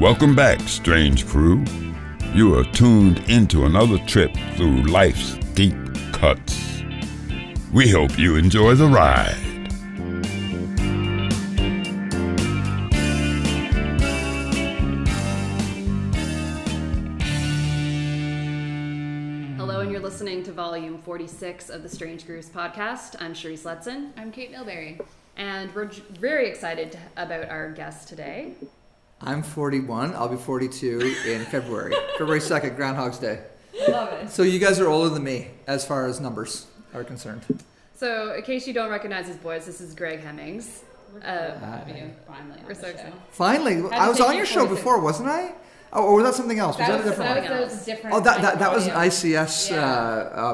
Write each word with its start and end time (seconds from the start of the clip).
Welcome 0.00 0.34
back, 0.34 0.60
strange 0.62 1.26
crew. 1.26 1.62
You 2.32 2.58
are 2.58 2.64
tuned 2.64 3.18
into 3.28 3.66
another 3.66 3.98
trip 4.06 4.34
through 4.56 4.84
life's 4.84 5.34
deep 5.54 5.74
cuts. 6.12 6.82
We 7.72 7.88
hope 7.90 8.18
you 8.18 8.36
enjoy 8.36 8.74
the 8.76 8.86
ride. 8.88 9.36
Hello, 19.56 19.80
and 19.80 19.90
you're 19.92 20.00
listening 20.00 20.42
to 20.44 20.52
volume 20.52 20.98
46 21.02 21.70
of 21.70 21.82
the 21.82 21.88
Strange 21.88 22.26
Grooves 22.26 22.48
podcast. 22.48 23.14
I'm 23.20 23.34
Sheree 23.34 23.58
Sletson, 23.58 24.10
I'm 24.16 24.32
Kate 24.32 24.52
Milberry. 24.52 25.00
and 25.36 25.72
we're 25.74 25.84
j- 25.86 26.02
very 26.10 26.48
excited 26.48 26.92
to, 26.92 26.98
about 27.16 27.48
our 27.50 27.70
guest 27.70 28.08
today. 28.08 28.54
I'm 29.22 29.42
41. 29.42 30.14
I'll 30.14 30.28
be 30.28 30.36
42 30.36 31.14
in 31.26 31.44
February. 31.46 31.94
February 32.18 32.40
2nd, 32.40 32.76
Groundhog's 32.76 33.18
Day. 33.18 33.40
Love 33.88 34.12
it. 34.14 34.30
So 34.30 34.42
you 34.42 34.58
guys 34.58 34.80
are 34.80 34.88
older 34.88 35.10
than 35.10 35.22
me 35.24 35.48
as 35.66 35.84
far 35.84 36.06
as 36.06 36.20
numbers 36.20 36.66
are 36.94 37.04
concerned. 37.04 37.42
So, 37.94 38.32
in 38.34 38.42
case 38.42 38.66
you 38.66 38.72
don't 38.72 38.88
recognize 38.90 39.26
his 39.26 39.36
voice, 39.36 39.66
this 39.66 39.80
is 39.82 39.94
Greg 39.94 40.20
Hemmings. 40.20 40.84
We're 41.12 41.20
Uh, 41.20 41.52
so 41.60 41.66
happy 41.66 41.92
to 41.92 42.10
finally 42.26 42.60
we're 42.66 42.74
so 42.74 42.86
excited. 42.88 43.12
Finally, 43.30 43.90
I 43.92 44.08
was 44.08 44.20
on 44.20 44.36
your 44.36 44.46
show 44.46 44.66
before, 44.66 45.00
wasn't 45.00 45.28
I? 45.28 45.52
Oh, 45.92 46.04
or 46.04 46.14
was 46.16 46.24
that 46.24 46.34
something 46.34 46.58
else? 46.58 46.78
Was 46.78 46.86
That 46.86 47.04
that, 47.04 47.04
was, 47.04 47.06
a 47.06 47.10
different 47.10 47.34
that 47.44 47.50
one? 47.50 47.60
was, 47.62 47.82
a 47.82 47.84
different. 47.84 48.16
Oh, 48.16 48.20
that, 48.20 48.42
that, 48.42 48.58
that 48.60 48.72
was 48.72 48.86
an. 48.86 48.92
ICS 48.92 49.70
Yeah. 49.70 49.76
uh, 49.84 49.88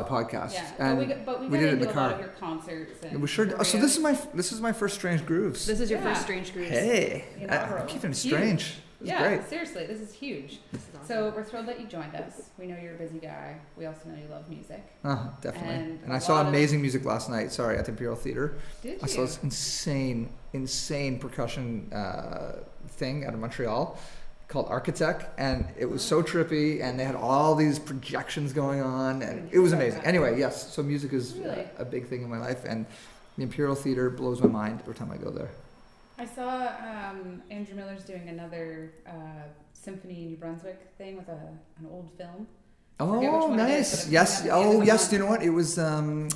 uh, 0.05 0.09
podcast, 0.09 0.55
Yeah, 0.55 0.71
and 0.79 0.99
but 0.99 1.09
we, 1.09 1.15
but 1.25 1.41
we, 1.43 1.49
we 1.49 1.59
did 1.59 1.65
it 1.65 1.73
in 1.75 1.75
into 1.81 1.87
the 1.87 1.93
a 1.93 1.97
lot 2.01 2.11
car. 2.11 2.13
of 2.15 2.21
your 2.21 2.29
concerts. 2.31 3.03
And 3.05 3.13
It 3.13 3.21
was 3.21 3.29
sure. 3.31 3.49
Oh, 3.59 3.63
so 3.63 3.79
this 3.79 3.95
is 3.97 4.03
my 4.03 4.19
this 4.35 4.51
is 4.53 4.61
my 4.61 4.73
first 4.73 4.95
Strange 4.95 5.27
Grooves. 5.27 5.67
This 5.67 5.81
is 5.81 5.91
your 5.91 5.99
Yeah. 6.01 6.07
first 6.09 6.23
Strange 6.23 6.53
Grooves. 6.55 6.71
hey, 6.71 7.25
I, 7.51 7.57
I'm 7.59 7.87
keeping 7.87 8.11
it 8.13 8.15
strange. 8.17 8.77
It's 8.99 9.11
yeah, 9.11 9.29
great. 9.37 9.47
seriously, 9.51 9.85
this 9.87 10.01
is 10.01 10.11
huge. 10.15 10.59
This 10.73 10.81
is 10.81 10.89
awesome. 10.95 11.07
So 11.07 11.33
we're 11.37 11.45
thrilled 11.45 11.67
that 11.67 11.79
you 11.79 11.87
joined 11.87 12.15
us. 12.15 12.49
We 12.59 12.67
know 12.67 12.79
you're 12.83 12.95
a 12.95 12.99
busy 12.99 13.19
guy. 13.19 13.59
We 13.77 13.85
also 13.85 14.09
know 14.09 14.15
you 14.17 14.27
love 14.31 14.49
music. 14.49 14.83
Uh, 15.05 15.29
definitely. 15.43 15.75
And 15.75 16.01
And, 16.05 16.13
a 16.13 16.15
I 16.15 16.19
saw 16.19 16.37
lot 16.37 16.43
of- 16.43 16.49
amazing 16.49 16.81
music 16.81 17.05
last 17.05 17.29
night. 17.29 17.53
Sorry, 17.53 17.77
at 17.77 17.85
the 17.85 17.91
Imperial 17.91 18.17
Theater. 18.17 18.55
Did 18.81 18.93
you? 18.93 18.99
I 19.03 19.07
saw 19.07 19.21
this 19.21 19.39
insane, 19.43 20.31
insane 20.55 21.19
percussion 21.19 21.93
uh, 21.93 22.61
thing 22.89 23.27
out 23.27 23.35
of 23.35 23.41
Montreal 23.41 23.99
called 24.49 24.69
Architek, 24.69 25.27
and 25.39 25.67
it 25.77 25.87
was 25.87 26.03
so 26.03 26.23
trippy, 26.23 26.81
and 26.83 26.99
they 26.99 27.05
had 27.05 27.17
all 27.17 27.55
these 27.55 27.79
projections 27.79 28.53
going 28.53 28.81
on, 28.81 29.23
and 29.23 29.49
it 29.53 29.59
was 29.59 29.73
amazing. 29.73 30.03
Anyway, 30.05 30.39
yes, 30.39 30.73
so 30.73 30.83
music 30.83 31.13
is 31.13 31.39
uh, 31.41 31.67
a 31.79 31.85
big 31.85 32.07
thing 32.09 32.23
in 32.23 32.31
my 32.31 32.39
life, 32.39 32.65
and 32.65 32.87
the 33.37 33.43
Imperial 33.43 33.75
Theater 33.75 34.09
blows 34.11 34.41
my 34.41 34.49
mind 34.49 34.81
every 34.83 34.95
time 34.95 35.11
I 35.11 35.17
go 35.17 35.31
there. 35.31 35.51
I 36.19 36.25
saw 36.25 36.69
um, 36.79 37.43
Andrew 37.51 37.75
Miller's 37.75 38.05
doing 38.05 38.29
another 38.29 38.93
uh, 39.07 39.13
Symphony 39.73 40.23
in 40.23 40.29
New 40.29 40.37
Brunswick 40.37 40.81
thing 40.97 41.17
with 41.17 41.29
a, 41.29 41.33
an 41.79 41.87
old 41.91 42.11
film. 42.17 42.47
Oh, 42.99 43.51
is, 43.53 43.57
nice. 43.57 44.07
it 44.07 44.13
yes. 44.13 44.43
came 44.43 44.51
out 44.51 44.63
the 44.63 44.69
Oh, 44.69 44.83
yes. 44.83 45.09
the 45.09 45.17
You 45.17 45.23
know 45.23 45.29
what? 45.29 45.43
It 45.43 45.51
was. 45.51 45.79
um 45.79 46.29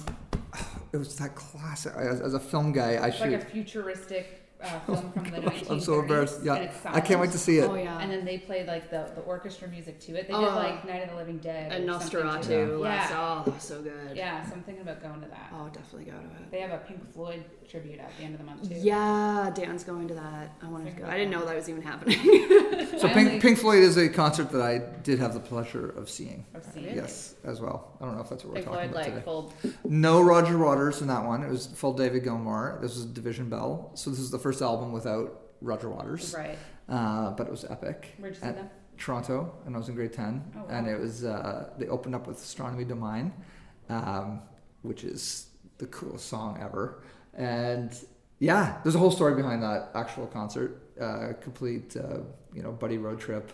It 0.92 0.96
was 0.98 1.16
that 1.18 1.34
classic. 1.36 1.92
As, 1.96 2.20
as 2.20 2.34
a 2.34 2.40
film 2.40 2.72
guy, 2.72 2.94
I 2.96 3.06
It's 3.06 3.16
should. 3.16 3.30
like 3.32 3.42
a 3.42 3.44
futuristic 3.46 4.39
uh, 4.62 4.80
film 4.80 5.12
from 5.12 5.24
the 5.24 5.38
1930s. 5.38 5.70
I'm 5.70 5.80
so 5.80 6.00
embarrassed. 6.00 6.40
Yeah, 6.42 6.70
I 6.84 7.00
can't 7.00 7.20
wait 7.20 7.30
to 7.32 7.38
see 7.38 7.58
it. 7.58 7.68
Oh, 7.68 7.74
yeah. 7.74 7.98
And 8.00 8.10
then 8.10 8.24
they 8.24 8.38
played 8.38 8.66
like 8.66 8.90
the, 8.90 9.10
the 9.14 9.20
orchestra 9.22 9.68
music 9.68 10.00
to 10.00 10.14
it. 10.16 10.28
They 10.28 10.34
Oh. 10.34 10.40
did 10.44 10.54
like 10.54 10.84
Night 10.84 11.02
of 11.04 11.10
the 11.10 11.16
Living 11.16 11.38
Dead 11.38 11.72
and 11.72 11.88
or 11.88 12.00
something 12.00 12.20
to 12.20 12.26
Nosferatu. 12.26 12.68
it. 12.74 12.76
last- 12.78 13.10
Yeah. 13.10 13.18
Oh, 13.40 13.42
that 13.44 13.54
was 13.54 13.62
so 13.62 13.82
good. 13.82 14.16
Yeah, 14.16 14.44
so 14.44 14.52
I'm 14.54 14.62
thinking 14.62 14.82
about 14.82 15.02
going 15.02 15.20
to 15.22 15.28
that. 15.28 15.50
Oh, 15.52 15.68
definitely 15.72 16.04
go 16.10 16.18
to 16.18 16.24
it. 16.24 16.50
They 16.50 16.60
have 16.60 16.72
a 16.72 16.78
Pink 16.78 17.12
Floyd 17.12 17.44
tribute 17.70 18.00
at 18.00 18.10
the 18.18 18.24
end 18.24 18.34
of 18.34 18.40
the 18.40 18.46
month 18.46 18.68
too. 18.68 18.74
Yeah, 18.74 19.50
Dan's 19.54 19.84
going 19.84 20.08
to 20.08 20.14
that. 20.14 20.54
I 20.62 20.68
wanted 20.68 20.86
to 20.92 20.96
go. 20.96 21.02
about 21.04 21.14
I 21.14 21.18
didn't 21.18 21.30
know 21.30 21.44
that 21.44 21.54
was 21.56 21.68
even 21.68 21.82
happening. 21.82 22.18
So 23.00 23.08
Pink, 23.08 23.40
Pink 23.40 23.56
Floyd 23.58 23.82
is 23.82 23.96
a 23.96 24.10
concert 24.10 24.50
that 24.50 24.60
I 24.60 24.78
did 25.02 25.20
have 25.20 25.32
the 25.32 25.40
pleasure 25.40 25.88
of 25.90 26.10
seeing. 26.10 26.44
I've 26.54 26.64
seen 26.64 26.82
Really? 26.84 26.96
it. 26.98 27.02
Yes, 27.02 27.34
as 27.44 27.58
well. 27.60 27.96
I 27.98 28.04
don't 28.04 28.14
know 28.16 28.20
if 28.20 28.28
that's 28.28 28.44
what 28.44 28.52
we're 28.54 28.62
talking 28.62 28.90
Floyd 28.90 28.90
about 28.90 28.96
like 28.96 29.06
today. 29.06 29.22
full. 29.24 29.54
No 29.84 30.20
Roger 30.20 30.58
Waters 30.58 31.00
in 31.00 31.06
that 31.08 31.24
one. 31.24 31.42
It 31.42 31.48
was 31.48 31.66
full 31.66 31.94
David 31.94 32.24
Gilmour. 32.24 32.78
This 32.82 32.96
was 32.96 33.06
Division 33.06 33.48
Bell. 33.48 33.92
So 33.94 34.10
this 34.10 34.18
is 34.18 34.30
the 34.30 34.38
first 34.38 34.60
album 34.60 34.92
without 34.92 35.40
Roger 35.62 35.88
Waters. 35.88 36.34
Right. 36.36 36.58
Uh, 36.90 37.30
but 37.30 37.46
it 37.46 37.50
was 37.50 37.64
epic. 37.64 38.14
Where'd 38.18 38.34
you 38.34 38.40
see 38.40 38.46
At 38.48 38.56
them? 38.56 38.70
Toronto, 38.98 39.54
and 39.64 39.74
I 39.74 39.78
was 39.78 39.88
in 39.88 39.94
grade 39.94 40.12
ten, 40.12 40.42
Oh, 40.54 40.58
wow. 40.58 40.66
and 40.68 40.86
it 40.86 40.98
was 41.00 41.24
uh, 41.24 41.70
they 41.78 41.86
opened 41.88 42.14
up 42.14 42.26
with 42.26 42.36
Astronomy 42.36 42.84
Domine, 42.84 43.32
um, 43.88 44.42
which 44.82 45.04
is 45.04 45.46
the 45.78 45.86
coolest 45.86 46.26
song 46.28 46.58
ever, 46.60 47.02
and 47.34 47.92
yeah, 48.38 48.78
there's 48.82 48.94
a 48.94 48.98
whole 48.98 49.10
story 49.10 49.34
behind 49.34 49.62
that 49.62 49.90
actual 49.94 50.26
concert, 50.26 50.82
uh, 51.00 51.32
complete 51.40 51.96
uh, 51.96 52.18
you 52.54 52.62
know 52.62 52.72
buddy 52.72 52.98
road 52.98 53.20
trip 53.20 53.52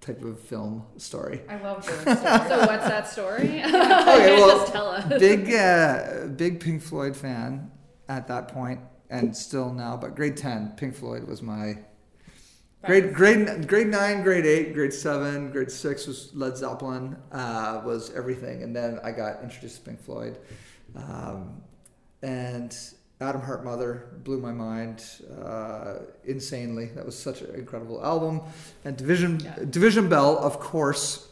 type 0.00 0.22
of 0.22 0.38
film 0.40 0.84
story. 0.96 1.42
I 1.48 1.56
love 1.60 1.84
the 1.84 1.92
so 2.14 2.58
what's 2.66 2.86
that 2.86 3.08
story? 3.08 3.62
Okay, 3.64 4.36
Just 4.36 4.46
well, 4.46 4.66
tell 4.66 4.88
us. 4.90 5.18
big 5.18 5.52
uh, 5.52 6.26
big 6.28 6.60
Pink 6.60 6.82
Floyd 6.82 7.16
fan 7.16 7.70
at 8.08 8.28
that 8.28 8.48
point, 8.48 8.80
and 9.10 9.36
still 9.36 9.72
now, 9.72 9.96
but 9.96 10.14
grade 10.14 10.36
ten, 10.36 10.72
Pink 10.76 10.94
Floyd 10.94 11.26
was 11.26 11.42
my 11.42 11.78
Grade 12.86 13.12
grade 13.12 13.66
grade 13.66 13.88
nine, 13.88 14.22
grade 14.22 14.46
eight, 14.46 14.72
grade 14.72 14.92
seven, 14.92 15.50
grade 15.50 15.70
six 15.70 16.06
was 16.06 16.30
Led 16.32 16.56
Zeppelin, 16.56 17.16
uh, 17.32 17.82
was 17.84 18.12
everything, 18.14 18.62
and 18.62 18.74
then 18.74 19.00
I 19.02 19.10
got 19.10 19.42
introduced 19.42 19.78
to 19.78 19.82
Pink 19.82 20.00
Floyd, 20.00 20.38
um, 20.94 21.60
and 22.22 22.76
Atom 23.20 23.40
Heart 23.42 23.64
Mother 23.64 24.10
blew 24.24 24.38
my 24.38 24.52
mind 24.52 25.04
uh, 25.44 25.94
insanely. 26.24 26.86
That 26.94 27.04
was 27.04 27.18
such 27.18 27.42
an 27.42 27.54
incredible 27.54 28.04
album, 28.04 28.42
and 28.84 28.96
Division 28.96 29.40
Yeah. 29.40 29.56
Division 29.68 30.08
Bell, 30.08 30.38
of 30.38 30.60
course, 30.60 31.28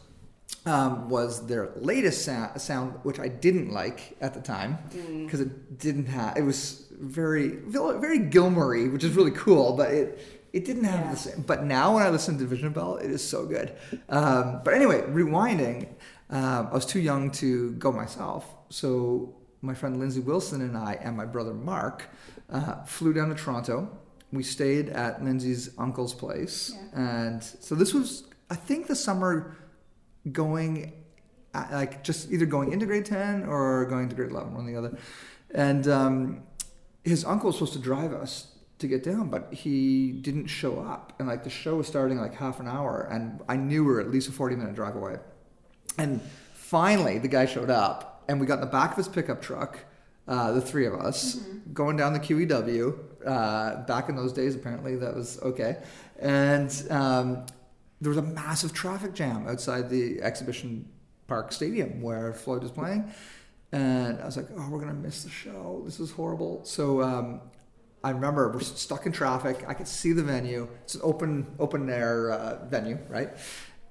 um, 0.65 1.07
was 1.09 1.45
their 1.47 1.69
latest 1.77 2.25
sound, 2.25 2.59
sound, 2.61 2.93
which 3.03 3.19
I 3.19 3.29
didn't 3.29 3.71
like 3.71 4.17
at 4.19 4.33
the 4.33 4.41
time 4.41 4.77
Mm. 4.89 5.25
because 5.25 5.39
it 5.39 5.79
didn't 5.79 6.07
have. 6.07 6.35
It 6.37 6.43
was 6.43 6.85
very 6.99 7.47
very 7.67 8.19
Gilmory, 8.19 8.91
which 8.91 9.03
is 9.05 9.15
really 9.15 9.31
cool, 9.31 9.73
but 9.77 9.91
it 9.91 10.19
it 10.53 10.65
didn't 10.65 10.85
have 10.85 11.05
Yeah. 11.05 11.11
the 11.11 11.17
same. 11.17 11.43
But 11.47 11.63
now 11.65 11.93
when 11.95 12.03
I 12.03 12.09
listen 12.09 12.33
to 12.37 12.39
Division 12.43 12.73
Bell, 12.73 12.97
it 12.97 13.11
is 13.11 13.23
so 13.23 13.45
good. 13.45 13.71
Um, 14.09 14.61
but 14.65 14.73
anyway, 14.73 15.01
rewinding, 15.07 15.87
um, 16.29 16.67
I 16.71 16.73
was 16.73 16.85
too 16.85 16.99
young 16.99 17.31
to 17.31 17.71
go 17.73 17.91
myself, 17.91 18.43
so 18.69 19.35
my 19.61 19.73
friend 19.73 19.99
Lindsay 19.99 20.19
Wilson 20.19 20.61
and 20.61 20.77
I 20.77 20.93
and 21.01 21.15
my 21.17 21.25
brother 21.25 21.53
Mark 21.53 22.09
uh, 22.49 22.83
flew 22.85 23.13
down 23.13 23.29
to 23.29 23.35
Toronto. 23.35 23.89
We 24.31 24.43
stayed 24.43 24.89
at 24.89 25.23
Lindsay's 25.23 25.69
uncle's 25.77 26.13
place, 26.13 26.71
Yeah. 26.73 26.99
and 27.27 27.43
so 27.43 27.75
this 27.75 27.93
was, 27.93 28.23
I 28.49 28.55
think, 28.55 28.87
the 28.87 28.95
summer 28.95 29.55
going 30.31 30.93
uh, 31.53 31.65
like 31.71 32.03
just 32.03 32.29
either 32.31 32.45
going 32.45 32.71
into 32.73 32.85
grade 32.85 33.05
10 33.05 33.45
or 33.45 33.85
going 33.85 34.09
to 34.09 34.15
grade 34.15 34.29
11 34.31 34.53
one 34.53 34.65
or 34.67 34.71
the 34.71 34.77
other 34.77 34.97
and 35.51 35.87
um, 35.87 36.43
his 37.05 37.23
uncle 37.23 37.47
was 37.47 37.55
supposed 37.55 37.71
to 37.73 37.79
drive 37.79 38.11
us 38.11 38.51
to 38.79 38.87
get 38.87 39.03
down 39.03 39.29
but 39.29 39.53
he 39.53 40.11
didn't 40.11 40.47
show 40.47 40.79
up 40.81 41.13
and 41.17 41.27
like 41.29 41.45
the 41.45 41.49
show 41.49 41.77
was 41.77 41.87
starting 41.87 42.17
like 42.19 42.35
half 42.35 42.59
an 42.59 42.67
hour 42.67 43.07
and 43.09 43.39
i 43.47 43.55
knew 43.55 43.85
we 43.85 43.91
were 43.93 44.01
at 44.01 44.11
least 44.11 44.27
a 44.27 44.31
40 44.33 44.57
minute 44.57 44.75
drive 44.75 44.97
away 44.97 45.15
and 45.97 46.19
finally 46.53 47.17
the 47.17 47.29
guy 47.29 47.45
showed 47.45 47.69
up 47.69 48.16
and 48.27 48.39
we 48.39 48.45
got 48.45 48.55
in 48.55 48.61
the 48.61 48.67
back 48.67 48.91
of 48.91 48.97
his 48.97 49.07
pickup 49.07 49.41
truck 49.41 49.79
uh, 50.27 50.51
the 50.51 50.61
three 50.61 50.85
of 50.85 50.93
us 50.93 51.35
going 51.73 51.95
down 51.95 52.13
the 52.13 52.19
qew 52.19 52.99
uh, 53.25 53.85
back 53.85 54.09
in 54.09 54.15
those 54.15 54.33
days 54.33 54.55
apparently 54.55 54.95
that 54.95 55.15
was 55.15 55.39
okay 55.41 55.77
and 56.19 56.85
um, 56.89 57.45
there 58.01 58.09
was 58.09 58.17
a 58.17 58.21
massive 58.21 58.73
traffic 58.73 59.13
jam 59.13 59.47
outside 59.47 59.89
the 59.89 60.21
exhibition 60.21 60.87
park 61.27 61.51
stadium 61.51 62.01
where 62.01 62.33
floyd 62.33 62.61
was 62.61 62.71
playing 62.71 63.11
and 63.71 64.19
i 64.21 64.25
was 64.25 64.37
like 64.37 64.47
oh 64.57 64.69
we're 64.69 64.79
gonna 64.79 64.93
miss 64.93 65.23
the 65.23 65.29
show 65.29 65.81
this 65.85 65.99
is 65.99 66.11
horrible 66.11 66.63
so 66.63 67.01
um, 67.01 67.41
I 68.03 68.11
remember 68.11 68.49
we're 68.51 68.59
stuck 68.61 69.05
in 69.05 69.11
traffic. 69.11 69.65
I 69.67 69.73
could 69.73 69.87
see 69.87 70.13
the 70.13 70.23
venue. 70.23 70.67
It's 70.83 70.95
an 70.95 71.01
open 71.03 71.47
open 71.59 71.89
air 71.89 72.31
uh, 72.31 72.65
venue, 72.65 72.97
right? 73.09 73.31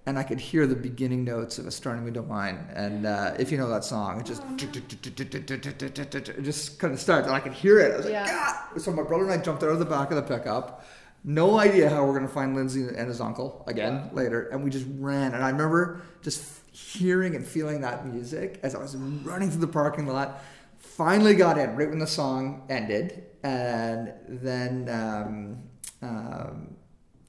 And 0.07 0.17
I 0.19 0.23
could 0.23 0.39
hear 0.39 0.69
the 0.69 0.77
beginning 0.77 1.25
notes 1.25 1.59
of 1.59 1.67
Astronomy 1.67 2.13
Domine. 2.13 2.65
And 2.75 3.07
uh, 3.07 3.35
if 3.41 3.51
you 3.51 3.59
know 3.59 3.69
that 3.69 3.83
song, 3.85 4.21
it 4.21 4.27
just 4.27 4.41
it 4.61 6.43
just 6.43 6.79
kind 6.79 6.95
of 6.95 7.01
starts, 7.01 7.27
and 7.27 7.35
I 7.37 7.41
could 7.41 7.53
hear 7.53 7.81
it. 7.81 7.93
I 7.93 7.97
was 7.97 8.05
like, 8.07 8.13
Yeah. 8.13 8.27
"Ah!" 8.29 8.71
So 8.79 8.93
my 8.93 9.03
brother 9.03 9.25
and 9.25 9.33
I 9.33 9.39
jumped 9.39 9.63
out 9.65 9.71
of 9.71 9.79
the 9.81 9.85
back 9.85 10.11
of 10.11 10.17
the 10.17 10.23
pickup. 10.23 10.85
No 11.25 11.59
idea 11.59 11.91
how 11.91 12.07
we're 12.07 12.15
gonna 12.15 12.29
find 12.29 12.55
Lindsay 12.55 12.83
and 12.87 13.09
his 13.09 13.21
uncle 13.21 13.65
again 13.67 14.11
later, 14.13 14.49
and 14.51 14.63
we 14.63 14.71
just 14.71 14.87
ran. 14.99 15.35
And 15.35 15.43
I 15.43 15.51
remember 15.51 16.03
just 16.23 16.61
hearing 16.71 17.35
and 17.35 17.45
feeling 17.45 17.81
that 17.81 18.07
music 18.07 18.61
as 18.63 18.75
I 18.75 18.79
was 18.79 18.95
running 18.97 19.51
through 19.51 19.63
the 19.63 19.67
parking 19.67 20.07
lot 20.07 20.41
finally 20.79 21.35
got 21.35 21.59
in 21.59 21.75
right 21.75 21.89
when 21.89 21.99
the 21.99 22.07
song 22.07 22.63
ended 22.69 23.25
and 23.43 24.13
then 24.29 24.89
um, 24.91 25.63
um, 26.03 26.77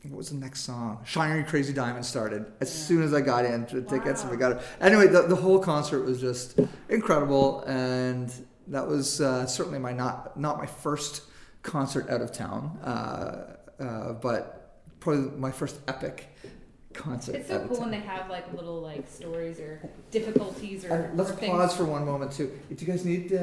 what 0.04 0.18
was 0.18 0.30
the 0.30 0.36
next 0.36 0.62
song 0.62 1.00
shiny 1.06 1.44
crazy 1.44 1.74
diamond 1.74 2.06
started 2.06 2.46
as 2.62 2.72
soon 2.72 3.04
as 3.04 3.14
i 3.14 3.20
got 3.20 3.44
in 3.46 3.66
to 3.66 3.82
the 3.82 3.90
tickets 3.90 4.22
and 4.22 4.32
we 4.32 4.38
got 4.38 4.54
it 4.54 4.62
anyway 4.80 5.08
the, 5.08 5.24
the 5.24 5.36
whole 5.36 5.60
concert 5.60 6.04
was 6.04 6.22
just 6.22 6.60
incredible 6.90 7.62
and 7.64 8.32
that 8.68 8.86
was 8.86 9.22
uh, 9.22 9.46
certainly 9.46 9.80
my 9.80 9.92
not 9.92 10.40
not 10.40 10.58
my 10.58 10.66
first 10.66 11.24
concert 11.62 12.10
out 12.10 12.22
of 12.22 12.32
town 12.32 12.78
uh, 12.84 13.56
uh, 13.84 14.14
but 14.14 14.82
probably 15.00 15.38
my 15.38 15.52
first 15.52 15.78
epic 15.88 16.28
concert. 16.98 17.36
It's 17.36 17.48
so 17.48 17.66
cool 17.68 17.80
when 17.80 17.92
they 17.92 18.00
have 18.00 18.30
like 18.30 18.52
little 18.54 18.82
like 18.82 19.08
stories 19.08 19.60
or 19.60 19.82
difficulties 20.12 20.84
or, 20.84 21.12
let's 21.16 21.32
or 21.32 21.36
pause 21.36 21.76
for 21.76 21.86
one 21.86 22.06
moment 22.06 22.32
too. 22.32 22.52
Do 22.70 22.86
you 22.86 22.92
guys 22.92 23.06
need? 23.06 23.34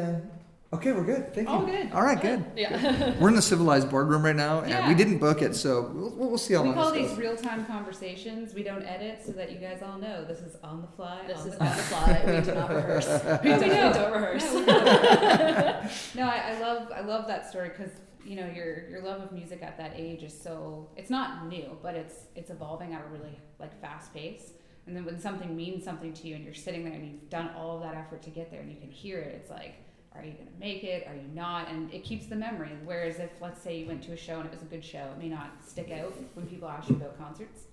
Okay, 0.74 0.92
we're 0.92 1.04
good. 1.04 1.32
Thank 1.34 1.48
you. 1.48 1.54
Oh, 1.54 1.64
good. 1.64 1.92
All 1.92 2.02
right, 2.02 2.20
good. 2.20 2.44
Yeah. 2.56 3.14
We're 3.20 3.28
in 3.28 3.34
the 3.36 3.42
civilized 3.42 3.90
boardroom 3.90 4.24
right 4.24 4.34
now, 4.34 4.60
and 4.60 4.70
Yeah. 4.70 4.88
we 4.88 4.94
didn't 4.94 5.18
book 5.18 5.40
it, 5.40 5.54
so 5.54 5.90
we'll, 5.94 6.10
we'll 6.30 6.38
see 6.38 6.54
how 6.54 6.62
We 6.62 6.68
long 6.70 6.76
We 6.76 6.82
call 6.82 6.92
this 6.92 7.00
these 7.02 7.10
goes. 7.10 7.18
real 7.18 7.36
time 7.36 7.64
conversations. 7.66 8.54
We 8.54 8.62
don't 8.64 8.82
edit 8.82 9.20
so 9.24 9.32
that 9.32 9.52
you 9.52 9.58
guys 9.58 9.82
all 9.82 9.98
know 9.98 10.24
this 10.24 10.40
is 10.40 10.56
on 10.64 10.82
the 10.82 10.88
fly. 10.88 11.20
This 11.26 11.38
on 11.40 11.48
is 11.48 11.54
the 11.56 11.64
on 11.64 11.76
the 11.76 11.82
fly. 11.82 12.22
We 12.26 12.40
do 12.40 12.54
not 12.54 12.70
rehearse. 12.74 13.06
We 13.42 13.50
do, 13.50 13.60
we 13.60 13.66
know. 13.68 13.90
not 13.92 14.12
rehearse. 14.12 14.52
No, 14.52 14.58
we 14.60 14.66
know. 14.66 15.88
no, 16.16 16.22
I, 16.24 16.54
I 16.54 16.60
love 16.60 16.90
I 16.92 17.00
love 17.02 17.26
that 17.28 17.48
story 17.48 17.68
because 17.68 17.92
you 18.24 18.36
know 18.36 18.46
your 18.46 18.88
your 18.88 19.02
love 19.02 19.20
of 19.20 19.32
music 19.32 19.62
at 19.62 19.76
that 19.78 19.92
age 19.96 20.22
is 20.22 20.38
so 20.38 20.88
it's 20.96 21.10
not 21.10 21.46
new, 21.46 21.76
but 21.82 21.94
it's 21.94 22.24
it's 22.34 22.50
evolving 22.50 22.94
at 22.94 23.02
a 23.04 23.08
really 23.08 23.38
like 23.60 23.78
fast 23.80 24.12
pace. 24.12 24.52
And 24.86 24.94
then 24.94 25.04
when 25.06 25.18
something 25.18 25.56
means 25.56 25.82
something 25.84 26.12
to 26.12 26.26
you, 26.28 26.34
and 26.34 26.44
you're 26.44 26.52
sitting 26.52 26.84
there 26.84 26.92
and 26.92 27.06
you've 27.06 27.30
done 27.30 27.50
all 27.56 27.76
of 27.76 27.82
that 27.84 27.94
effort 27.94 28.22
to 28.22 28.30
get 28.30 28.50
there, 28.50 28.60
and 28.60 28.70
you 28.70 28.78
can 28.78 28.90
hear 28.90 29.18
it, 29.18 29.34
it's 29.34 29.50
like, 29.50 29.76
are 30.16 30.24
you 30.24 30.32
gonna 30.32 30.50
make 30.60 30.84
it? 30.84 31.06
Are 31.08 31.14
you 31.14 31.28
not? 31.34 31.68
And 31.70 31.92
it 31.92 32.04
keeps 32.04 32.26
the 32.26 32.36
memory. 32.36 32.70
Whereas 32.84 33.18
if 33.18 33.30
let's 33.40 33.60
say 33.62 33.78
you 33.78 33.86
went 33.86 34.02
to 34.04 34.12
a 34.12 34.16
show 34.16 34.36
and 34.40 34.46
it 34.46 34.52
was 34.52 34.62
a 34.62 34.66
good 34.66 34.84
show, 34.84 35.08
it 35.12 35.18
may 35.18 35.28
not 35.28 35.48
stick 35.66 35.90
out 35.90 36.14
when 36.34 36.46
people 36.46 36.68
ask 36.68 36.88
you 36.88 36.96
about 36.96 37.18
concerts. 37.18 37.64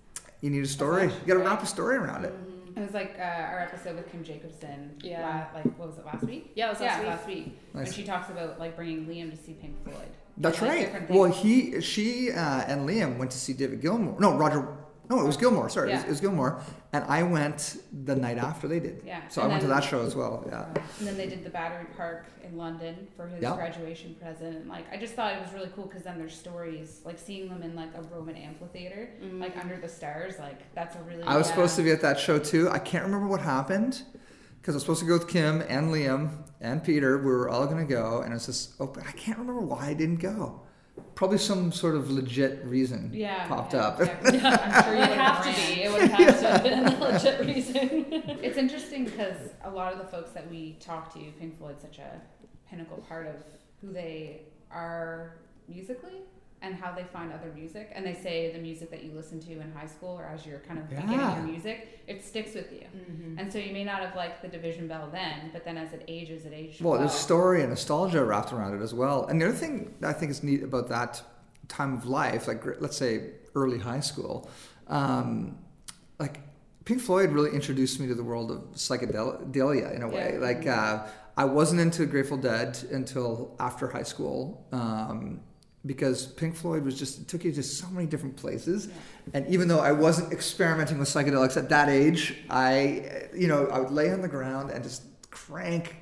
You 0.42 0.50
need 0.50 0.64
a 0.64 0.68
story. 0.68 1.04
You 1.04 1.12
got 1.28 1.34
to 1.36 1.40
wrap 1.40 1.62
a 1.62 1.68
story 1.68 1.98
around 1.98 2.26
it. 2.26 2.34
It 2.76 2.80
was 2.80 2.94
like 2.94 3.16
uh, 3.20 3.22
our 3.22 3.60
episode 3.60 3.96
with 3.98 4.12
Kim 4.12 4.24
Jacobson. 4.24 4.96
Yeah. 5.04 5.48
la- 5.54 5.60
like 5.60 5.78
what 5.78 5.90
was 5.90 5.98
it 6.00 6.06
last 6.06 6.24
week? 6.24 6.52
Yeah, 6.56 6.68
it 6.68 6.70
was 6.72 6.82
yeah, 6.82 6.88
last 6.88 7.00
week. 7.00 7.08
last 7.08 7.28
week. 7.28 7.60
When 7.74 7.92
she 7.92 8.04
talks 8.04 8.30
about 8.30 8.60
like 8.60 8.76
bringing 8.76 9.06
Liam 9.06 9.30
to 9.30 9.38
see 9.38 9.54
Pink 9.54 9.76
Floyd. 9.84 9.98
That's 10.38 10.60
Like, 10.62 10.92
right. 10.94 11.10
Well, 11.12 11.26
he, 11.30 11.80
she, 11.82 12.32
uh, 12.32 12.64
and 12.66 12.88
Liam 12.90 13.18
went 13.18 13.30
to 13.32 13.38
see 13.38 13.54
David 13.54 13.82
Gilmour. 13.82 14.20
No, 14.20 14.36
Roger. 14.38 14.68
No, 15.12 15.20
it 15.20 15.26
was 15.26 15.36
oh. 15.36 15.40
Gilmour. 15.42 15.70
Sorry, 15.70 15.92
it, 15.92 15.96
was, 15.96 16.04
it 16.06 16.10
was 16.10 16.22
Gilmour. 16.22 16.62
And 16.94 17.04
I 17.04 17.22
went 17.24 17.82
the 18.06 18.16
night 18.16 18.38
after 18.38 18.70
they 18.70 18.80
did. 18.80 19.04
Yeah. 19.06 19.28
So 19.28 19.42
And 19.42 19.52
I 19.52 19.54
went 19.56 19.62
to 19.64 19.68
that 19.68 19.84
show 19.84 20.02
as 20.06 20.16
well. 20.16 20.46
Yeah. 20.48 20.62
Uh, 20.62 20.82
and 21.00 21.08
then 21.08 21.18
they 21.18 21.28
did 21.28 21.44
the 21.44 21.50
Battery 21.50 21.86
Park 21.98 22.28
in 22.42 22.56
London 22.56 23.08
for 23.18 23.28
his 23.28 23.42
Yeah. 23.42 23.56
graduation 23.56 24.16
present. 24.16 24.56
And 24.56 24.70
like 24.70 24.86
I 24.90 24.96
just 24.96 25.14
thought 25.16 25.34
it 25.34 25.42
was 25.42 25.52
really 25.54 25.70
cool 25.76 25.86
because 25.86 26.04
then 26.04 26.18
there's 26.18 26.34
stories 26.34 27.02
like 27.04 27.20
seeing 27.20 27.50
them 27.50 27.62
in 27.62 27.76
like 27.76 27.90
a 27.94 28.02
Roman 28.04 28.38
amphitheater, 28.38 29.10
mm. 29.22 29.38
like 29.42 29.58
under 29.58 29.78
the 29.78 29.90
stars. 29.90 30.40
Like 30.40 30.74
that's 30.74 30.96
a 30.96 31.02
really. 31.04 31.24
I 31.24 31.36
was 31.36 31.48
yeah. 31.48 31.56
supposed 31.56 31.76
to 31.76 31.84
be 31.84 31.92
at 31.92 32.02
that 32.02 32.18
show 32.18 32.40
too. 32.40 32.70
I 32.70 32.80
can't 32.80 33.04
remember 33.04 33.28
what 33.28 33.42
happened 33.42 34.04
because 34.62 34.76
I 34.76 34.78
was 34.78 34.84
supposed 34.84 35.02
to 35.02 35.08
go 35.08 35.14
with 35.16 35.28
Kim 35.28 35.62
and 35.68 35.92
Liam 35.92 36.38
and 36.62 36.82
Peter. 36.82 37.18
We 37.18 37.26
were 37.26 37.50
all 37.50 37.66
going 37.66 37.86
to 37.86 37.94
go, 37.94 38.22
and 38.22 38.34
it's 38.34 38.46
just 38.46 38.80
open. 38.80 39.04
I 39.06 39.12
can't 39.12 39.40
remember 39.40 39.62
why 39.62 39.88
I 39.88 39.94
didn't 39.94 40.22
go. 40.22 40.62
Probably 41.16 41.38
some 41.38 41.72
sort 41.72 41.96
of 41.96 42.10
legit 42.10 42.64
reason 42.66 43.12
Yeah, 43.14 43.48
popped 43.48 43.74
yeah, 43.74 43.80
up. 43.88 44.00
exactly. 44.02 44.40
I'm 44.40 44.84
sure 44.84 44.94
It 44.94 45.00
you 45.00 45.08
would 45.10 45.18
have 45.18 45.44
to 45.46 45.52
be. 45.76 45.82
It 45.84 45.92
would 45.92 46.12
have 46.12 46.40
to 46.40 46.48
have 46.52 46.64
been 46.64 46.88
a 46.94 47.00
legit 47.00 47.40
reason. 47.46 48.06
It's 48.44 48.58
interesting 48.58 49.06
because 49.06 49.38
a 49.64 49.70
lot 49.70 49.94
of 49.94 50.00
the 50.00 50.06
folks 50.06 50.32
that 50.32 50.50
we 50.50 50.78
talk 50.80 51.14
to, 51.14 51.20
Pink 51.40 51.58
Floyd's 51.58 51.82
such 51.82 52.00
a 52.00 52.20
pinnacle 52.70 52.98
part 53.08 53.28
of 53.28 53.36
who 53.82 53.92
they 53.94 54.42
are 54.72 55.36
musically 55.68 56.22
and 56.64 56.76
how 56.76 56.92
they 56.94 57.04
find 57.04 57.34
other 57.34 57.52
music. 57.56 57.92
And 57.96 58.06
they 58.06 58.14
say 58.14 58.52
the 58.52 58.60
music 58.60 58.92
that 58.92 59.04
you 59.04 59.12
listen 59.14 59.40
to 59.42 59.52
in 59.60 59.72
high 59.72 59.88
school 59.88 60.10
or 60.20 60.26
as 60.26 60.46
you're 60.46 60.60
kind 60.60 60.78
of 60.80 60.88
beginning 60.90 61.18
Yeah. 61.20 61.36
your 61.38 61.46
music, 61.46 62.04
it 62.08 62.24
sticks 62.24 62.54
with 62.54 62.72
you. 62.72 62.86
And 63.38 63.52
so 63.52 63.58
you 63.58 63.74
may 63.74 63.84
not 63.84 64.02
have 64.02 64.16
liked 64.16 64.42
the 64.44 64.48
Division 64.48 64.88
Bell 64.88 65.10
then, 65.12 65.50
but 65.54 65.66
then 65.66 65.78
as 65.78 65.92
it 65.94 66.04
ages, 66.08 66.46
it 66.46 66.54
ages 66.54 66.80
Well, 66.82 66.92
well. 66.92 67.00
there's 67.00 67.14
story 67.14 67.62
and 67.62 67.70
nostalgia 67.72 68.24
wrapped 68.24 68.54
around 68.54 68.80
it 68.80 68.84
as 68.84 68.94
well. 68.94 69.26
And 69.26 69.42
the 69.42 69.46
other 69.48 69.56
thing 69.56 69.96
I 70.04 70.14
think 70.14 70.30
is 70.32 70.44
neat 70.44 70.62
about 70.64 70.88
that 70.90 71.22
time 71.68 71.96
of 71.98 72.06
life, 72.06 72.48
like 72.48 72.64
let's 72.80 72.98
say 72.98 73.32
early 73.56 73.80
high 73.80 74.00
school, 74.02 74.50
um, 74.88 75.58
like 76.20 76.42
Pink 76.86 77.02
Floyd 77.02 77.32
really 77.32 77.52
introduced 77.52 78.00
me 78.00 78.08
to 78.08 78.16
the 78.16 78.24
world 78.24 78.52
of 78.52 78.60
psychedelia 78.74 79.96
in 79.96 80.02
a 80.04 80.08
way. 80.08 80.32
Yeah. 80.34 80.40
Like 80.40 80.68
uh, 80.68 81.08
I 81.38 81.46
wasn't 81.46 81.82
into 81.82 82.06
Grateful 82.06 82.38
Dead 82.38 82.78
until 82.92 83.56
after 83.60 83.88
high 83.90 84.04
school. 84.04 84.66
Um, 84.72 85.42
because 85.86 86.28
Pink 86.28 86.56
Floyd 86.56 86.84
was 86.84 86.98
just 86.98 87.22
it 87.22 87.28
took 87.28 87.44
you 87.44 87.52
to 87.54 87.64
so 87.64 87.88
many 87.90 88.06
different 88.08 88.36
places, 88.36 88.90
and 89.34 89.48
even 89.48 89.68
though 89.68 89.80
I 89.80 89.92
wasn't 89.92 90.32
experimenting 90.32 91.00
with 91.00 91.08
psychedelics 91.10 91.58
at 91.58 91.70
that 91.70 91.90
age, 91.90 92.36
I 92.50 93.28
you 93.36 93.48
know 93.48 93.68
I 93.68 93.80
would 93.80 93.92
lay 93.92 94.12
on 94.12 94.22
the 94.22 94.28
ground 94.28 94.72
and 94.72 94.84
just 94.84 95.04
crank 95.32 95.96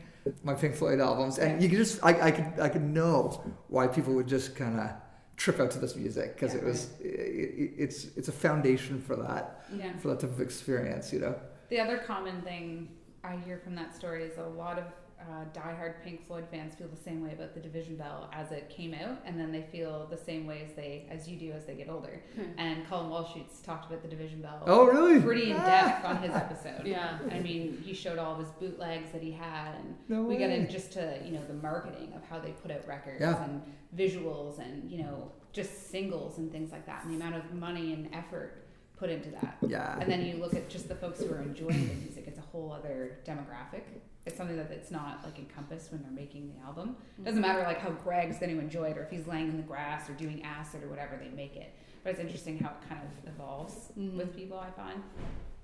my 0.44 0.54
Pink 0.54 0.76
Floyd 0.76 1.00
albums, 1.00 1.40
and 1.40 1.62
you 1.64 1.70
could 1.70 1.78
just 1.78 2.04
I, 2.04 2.28
I 2.28 2.32
could 2.32 2.60
I 2.60 2.70
could 2.70 2.84
know 2.84 3.42
why 3.68 3.88
people 3.88 4.14
would 4.16 4.28
just 4.28 4.56
kind 4.56 4.80
of 4.80 4.90
trip 5.38 5.60
out 5.62 5.72
to 5.72 5.80
this 5.80 5.96
music 5.96 6.36
because 6.36 6.54
Yeah. 6.54 6.60
it 6.62 6.66
was 6.66 6.90
it, 7.00 7.06
it, 7.06 7.72
it's 7.78 8.06
it's 8.18 8.28
a 8.28 8.34
foundation 8.34 9.02
for 9.02 9.16
that 9.16 9.66
yeah. 9.74 9.96
for 10.00 10.10
that 10.10 10.20
type 10.20 10.32
of 10.32 10.42
experience, 10.42 11.14
you 11.14 11.20
know. 11.20 11.36
The 11.70 11.80
other 11.80 12.00
common 12.00 12.42
thing 12.42 12.90
I 13.24 13.38
hear 13.38 13.58
from 13.64 13.76
that 13.76 13.96
story 13.96 14.24
is 14.24 14.38
a 14.38 14.44
lot 14.44 14.78
of 14.78 14.84
uh, 15.22 15.44
diehard 15.54 15.96
Pink 16.04 16.26
Floyd 16.26 16.46
fans 16.50 16.76
feel 16.76 16.88
the 16.88 17.02
same 17.02 17.24
way 17.24 17.34
about 17.34 17.54
the 17.54 17.60
Division 17.60 17.96
Bell 17.96 18.30
as 18.34 18.52
it 18.52 18.70
came 18.70 18.94
out, 18.94 19.20
and 19.26 19.40
then 19.40 19.52
they 19.52 19.64
feel 19.72 20.08
the 20.10 20.18
same 20.18 20.48
way 20.48 20.64
as 20.68 20.74
they 20.76 21.06
as 21.10 21.28
you 21.28 21.38
do 21.38 21.52
as 21.52 21.66
they 21.66 21.76
get 21.76 21.90
older. 21.90 22.22
And 22.58 22.88
Colin 22.90 23.10
Walshutz 23.10 23.64
talked 23.64 23.90
about 23.90 24.02
the 24.02 24.08
Division 24.08 24.42
Bell 24.42 24.64
Oh 24.66 24.86
really? 24.86 25.20
pretty 25.22 25.52
in 25.52 25.58
depth 25.58 26.06
on 26.06 26.18
his 26.22 26.32
episode. 26.34 26.86
Yeah. 26.86 27.20
I 27.32 27.40
mean, 27.40 27.82
he 27.86 27.94
showed 27.94 28.18
all 28.18 28.34
of 28.34 28.40
his 28.40 28.50
bootlegs 28.60 29.12
that 29.12 29.22
he 29.22 29.32
had, 29.32 29.76
and 29.76 29.96
No 30.08 30.24
we 30.24 30.36
got 30.38 30.48
way. 30.50 30.56
into 30.60 30.72
just 30.72 30.92
to 30.94 31.20
you 31.26 31.32
know 31.32 31.46
the 31.48 31.54
marketing 31.56 32.14
of 32.16 32.24
how 32.30 32.40
they 32.40 32.52
put 32.52 32.72
out 32.72 32.88
records 32.88 33.20
Yeah. 33.22 33.44
and 33.44 33.62
visuals 33.96 34.60
and 34.60 34.90
you 34.90 35.00
know 35.04 35.32
just 35.52 35.90
singles 35.92 36.38
and 36.38 36.52
things 36.52 36.72
like 36.72 36.86
that, 36.86 37.04
and 37.04 37.12
the 37.12 37.16
amount 37.24 37.36
of 37.36 37.54
money 37.54 37.94
and 37.94 38.08
effort 38.14 38.66
put 38.98 39.10
into 39.10 39.30
that. 39.32 39.58
Yeah. 39.68 39.98
And 40.00 40.12
then 40.12 40.26
you 40.26 40.36
look 40.38 40.54
at 40.54 40.70
just 40.70 40.88
the 40.90 40.96
folks 40.96 41.22
who 41.22 41.32
are 41.34 41.42
enjoying 41.42 41.88
the 41.88 41.94
music; 41.96 42.26
it's 42.28 42.38
a 42.40 42.42
whole 42.52 42.72
other 42.72 43.20
demographic. 43.26 43.84
It's 44.30 44.38
something 44.38 44.58
that 44.58 44.70
it's 44.70 44.92
not 44.92 45.24
like 45.24 45.40
encompassed 45.40 45.92
when 45.92 46.04
they're 46.04 46.12
making 46.12 46.54
the 46.54 46.64
album. 46.64 46.96
It 47.18 47.26
doesn't 47.26 47.42
matter 47.42 47.64
like 47.64 47.80
how 47.80 47.90
Greg's 47.90 48.38
going 48.38 48.56
to 48.56 48.62
enjoy 48.62 48.90
it, 48.92 48.98
or 48.98 49.02
if 49.02 49.10
he's 49.10 49.26
laying 49.26 49.50
in 49.50 49.58
the 49.58 49.64
grass 49.64 50.08
or 50.08 50.14
doing 50.14 50.44
acid 50.44 50.84
or 50.84 50.88
whatever, 50.88 51.20
they 51.20 51.36
make 51.36 51.56
it. 51.56 51.74
But 52.04 52.12
it's 52.12 52.20
interesting 52.20 52.60
how 52.60 52.70
it 52.70 52.88
kind 52.88 53.02
of 53.02 53.34
evolves 53.34 53.92
with 53.96 54.36
people. 54.36 54.60
I 54.60 54.70
find, 54.80 55.02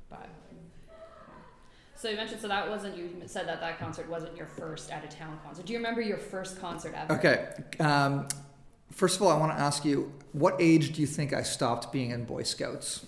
but 0.10 0.28
So 1.94 2.10
you 2.10 2.16
mentioned 2.16 2.42
so 2.42 2.48
that 2.48 2.68
wasn't 2.68 2.98
you 2.98 3.22
said 3.28 3.48
that 3.48 3.62
that 3.62 3.78
concert 3.78 4.10
wasn't 4.10 4.36
your 4.36 4.48
first 4.48 4.90
out 4.90 5.04
of 5.04 5.12
town 5.12 5.40
concert. 5.46 5.68
Do 5.68 5.74
you 5.74 5.78
remember 5.78 6.02
your 6.02 6.18
first 6.18 6.60
concert 6.60 6.96
ever? 6.98 7.14
Okay. 7.14 7.48
Um, 7.80 8.28
first 8.92 9.18
of 9.18 9.22
all, 9.22 9.30
I 9.30 9.38
want 9.38 9.52
to 9.52 9.60
ask 9.60 9.86
you, 9.86 10.12
what 10.34 10.56
age 10.60 10.94
do 10.94 11.02
you 11.02 11.08
think 11.08 11.34
I 11.34 11.44
stopped 11.44 11.94
being 11.94 12.10
in 12.10 12.26
Boy 12.26 12.42
Scouts? 12.42 13.06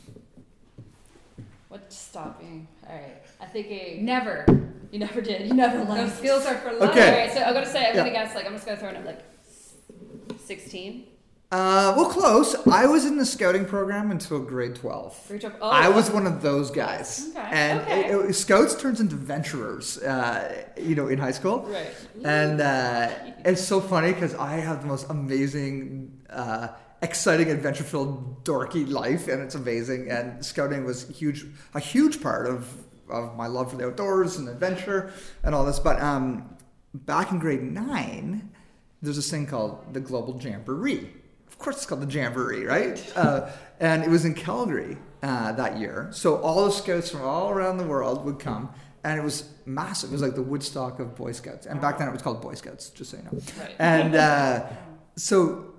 What 1.82 1.94
stopping? 1.94 2.68
All 2.88 2.96
right. 2.96 3.22
I 3.40 3.46
think 3.46 3.68
a 3.70 4.00
never. 4.02 4.46
you 4.92 5.00
never 5.00 5.22
did. 5.22 5.48
You 5.48 5.54
never 5.54 5.80
Those 5.80 5.90
learned. 5.90 6.12
skills 6.12 6.46
are 6.46 6.56
for 6.56 6.74
life. 6.74 6.90
Okay. 6.92 7.12
All 7.12 7.18
right. 7.20 7.32
So 7.34 7.42
I'm 7.42 7.54
gonna 7.54 7.66
say 7.66 7.88
I'm 7.90 7.96
gonna 7.96 8.12
guess 8.12 8.34
like 8.36 8.46
I'm 8.46 8.54
just 8.54 8.66
gonna 8.66 8.78
throw 8.80 8.90
in 8.90 9.06
like 9.06 9.22
sixteen. 10.46 11.06
Uh, 11.50 11.94
well, 11.96 12.10
close. 12.10 12.56
I 12.68 12.88
was 12.88 13.06
in 13.06 13.16
the 13.16 13.26
scouting 13.26 13.64
program 13.64 14.12
until 14.12 14.38
grade 14.40 14.76
12. 14.76 15.32
Reach 15.32 15.46
up. 15.46 15.54
Oh, 15.62 15.70
I 15.70 15.88
was 15.88 16.12
one 16.12 16.28
of 16.28 16.42
those 16.42 16.70
guys. 16.72 17.30
Okay, 17.30 17.40
And 17.50 17.80
okay. 17.80 18.10
it- 18.10 18.30
it- 18.32 18.34
scouts 18.34 18.76
turns 18.76 19.00
into 19.00 19.16
venturers, 19.16 19.98
uh, 20.00 20.66
you 20.76 20.94
know, 20.94 21.08
in 21.08 21.18
high 21.18 21.32
school. 21.32 21.60
right. 21.62 21.88
And 22.26 22.60
uh, 22.60 23.10
it's 23.46 23.64
so 23.64 23.80
funny 23.80 24.12
because 24.12 24.36
I 24.36 24.56
have 24.56 24.82
the 24.82 24.88
most 24.88 25.10
amazing, 25.10 26.20
uh, 26.30 26.68
exciting, 27.02 27.50
adventure-filled, 27.52 28.44
dorky 28.44 28.90
life, 28.90 29.28
and 29.28 29.42
it's 29.42 29.56
amazing. 29.56 30.10
And 30.10 30.46
scouting 30.46 30.86
was 30.86 31.08
huge, 31.10 31.46
a 31.74 31.80
huge 31.80 32.22
part 32.22 32.48
of 32.48 32.84
of 33.10 33.38
my 33.38 33.48
love 33.48 33.72
for 33.72 33.78
the 33.78 33.86
outdoors 33.86 34.38
and 34.38 34.50
adventure 34.50 35.14
and 35.44 35.56
all 35.56 35.66
this. 35.66 35.80
But 35.80 36.02
um, 36.02 36.58
back 36.94 37.32
in 37.32 37.40
grade 37.40 37.64
nine, 37.64 38.52
there's 39.02 39.16
this 39.16 39.32
thing 39.32 39.46
called 39.46 39.94
the 39.94 40.00
Global 40.00 40.38
Jamboree. 40.42 41.10
Of 41.48 41.58
course, 41.58 41.78
it's 41.78 41.86
called 41.86 42.02
the 42.02 42.12
Jamboree, 42.12 42.66
right? 42.66 43.02
Uh, 43.16 43.50
and 43.80 44.04
it 44.04 44.10
was 44.10 44.26
in 44.26 44.34
Calgary 44.34 44.98
uh, 45.24 45.54
that 45.54 45.78
year. 45.78 46.10
So 46.12 46.38
all 46.42 46.66
the 46.66 46.72
scouts 46.72 47.10
from 47.10 47.22
all 47.22 47.50
around 47.50 47.78
the 47.78 47.86
world 47.86 48.26
would 48.26 48.40
come, 48.40 48.70
and 49.04 49.20
it 49.20 49.24
was 49.24 49.50
massive. 49.66 50.10
It 50.10 50.14
was 50.14 50.22
like 50.22 50.36
the 50.36 50.44
Woodstock 50.44 51.00
of 51.00 51.16
Boy 51.16 51.32
Scouts. 51.32 51.66
And 51.66 51.80
back 51.80 51.98
then, 51.98 52.08
it 52.10 52.12
was 52.12 52.22
called 52.22 52.42
Boy 52.42 52.56
Scouts, 52.56 52.90
just 52.90 53.12
so 53.12 53.18
you 53.18 53.24
know. 53.24 53.40
Right. 53.60 53.76
And 53.80 54.16
uh, 54.16 54.68
so, 55.16 55.74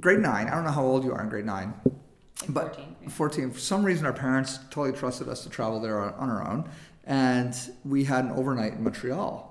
grade 0.00 0.20
nine. 0.20 0.48
I 0.48 0.50
don't 0.54 0.64
know 0.64 0.70
how 0.70 0.84
old 0.84 1.04
you 1.04 1.12
are 1.12 1.22
in 1.22 1.28
grade 1.28 1.44
nine. 1.46 1.74
Like 1.84 2.48
But 2.48 2.74
14. 2.76 2.96
yeah. 3.02 3.08
14. 3.08 3.50
For 3.52 3.58
some 3.60 3.84
reason, 3.84 4.06
our 4.06 4.12
parents 4.12 4.58
totally 4.70 4.92
trusted 4.96 5.28
us 5.28 5.42
to 5.44 5.50
travel 5.50 5.80
there 5.80 6.00
on, 6.00 6.14
on 6.14 6.30
our 6.30 6.46
own. 6.46 6.68
And 7.04 7.54
we 7.84 8.04
had 8.04 8.24
an 8.24 8.32
overnight 8.32 8.72
in 8.74 8.82
Montreal. 8.84 9.50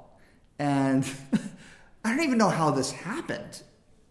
And 0.59 1.05
I 2.05 2.09
don't 2.15 2.23
even 2.25 2.38
know 2.38 2.50
how 2.50 2.71
this 2.71 2.91
happened. 2.91 3.62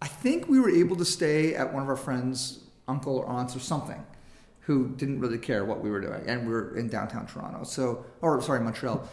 I 0.00 0.06
think 0.08 0.48
we 0.48 0.58
were 0.58 0.70
able 0.70 0.96
to 0.96 1.04
stay 1.04 1.54
at 1.54 1.72
one 1.72 1.82
of 1.82 1.88
our 1.88 1.96
friends' 1.96 2.60
uncle 2.88 3.18
or 3.18 3.26
aunts 3.26 3.54
or 3.54 3.60
something 3.60 4.04
who 4.60 4.88
didn't 4.96 5.20
really 5.20 5.38
care 5.38 5.64
what 5.64 5.80
we 5.80 5.90
were 5.90 6.00
doing. 6.00 6.22
And 6.26 6.46
we 6.46 6.52
were 6.52 6.76
in 6.76 6.88
downtown 6.88 7.26
Toronto. 7.26 7.64
So, 7.64 8.04
or 8.20 8.40
sorry, 8.42 8.60
Montreal. 8.60 9.08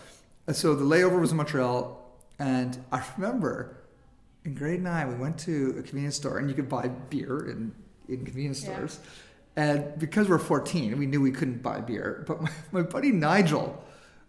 So 0.51 0.75
the 0.75 0.85
layover 0.85 1.19
was 1.19 1.31
in 1.31 1.37
Montreal. 1.37 1.95
And 2.39 2.83
I 2.91 3.03
remember 3.17 3.75
in 4.45 4.53
grade 4.55 4.81
nine, 4.81 5.07
we 5.09 5.15
went 5.15 5.37
to 5.39 5.75
a 5.77 5.81
convenience 5.83 6.15
store 6.15 6.37
and 6.39 6.49
you 6.49 6.55
could 6.55 6.69
buy 6.69 6.87
beer 6.87 7.49
in, 7.49 7.71
in 8.07 8.23
convenience 8.25 8.63
Yeah. 8.63 8.73
stores. 8.75 8.99
And 9.55 9.99
because 9.99 10.29
we're 10.29 10.37
14, 10.39 10.97
we 10.97 11.05
knew 11.05 11.19
we 11.21 11.31
couldn't 11.31 11.61
buy 11.61 11.81
beer. 11.81 12.23
But 12.27 12.41
my, 12.41 12.51
my 12.71 12.81
buddy 12.81 13.11
Nigel, 13.11 13.83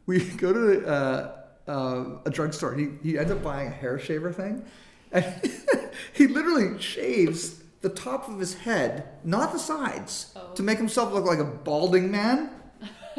we 0.06 0.18
go 0.36 0.52
to 0.52 0.86
uh, 0.86 1.36
uh, 1.68 2.04
a 2.24 2.30
drugstore. 2.30 2.74
He, 2.74 2.88
he 3.02 3.18
ends 3.18 3.30
up 3.30 3.42
buying 3.42 3.68
a 3.68 3.70
hair 3.70 3.98
shaver 3.98 4.32
thing. 4.32 4.64
And 5.12 5.24
he 6.12 6.26
literally 6.26 6.80
shaves 6.80 7.60
the 7.80 7.88
top 7.88 8.28
of 8.28 8.38
his 8.38 8.54
head, 8.54 9.08
not 9.24 9.52
the 9.52 9.58
sides, 9.58 10.32
Oh. 10.36 10.52
to 10.54 10.62
make 10.62 10.78
himself 10.78 11.12
look 11.12 11.24
like 11.24 11.38
a 11.38 11.44
balding 11.44 12.10
man. 12.10 12.50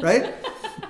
Right? 0.02 0.34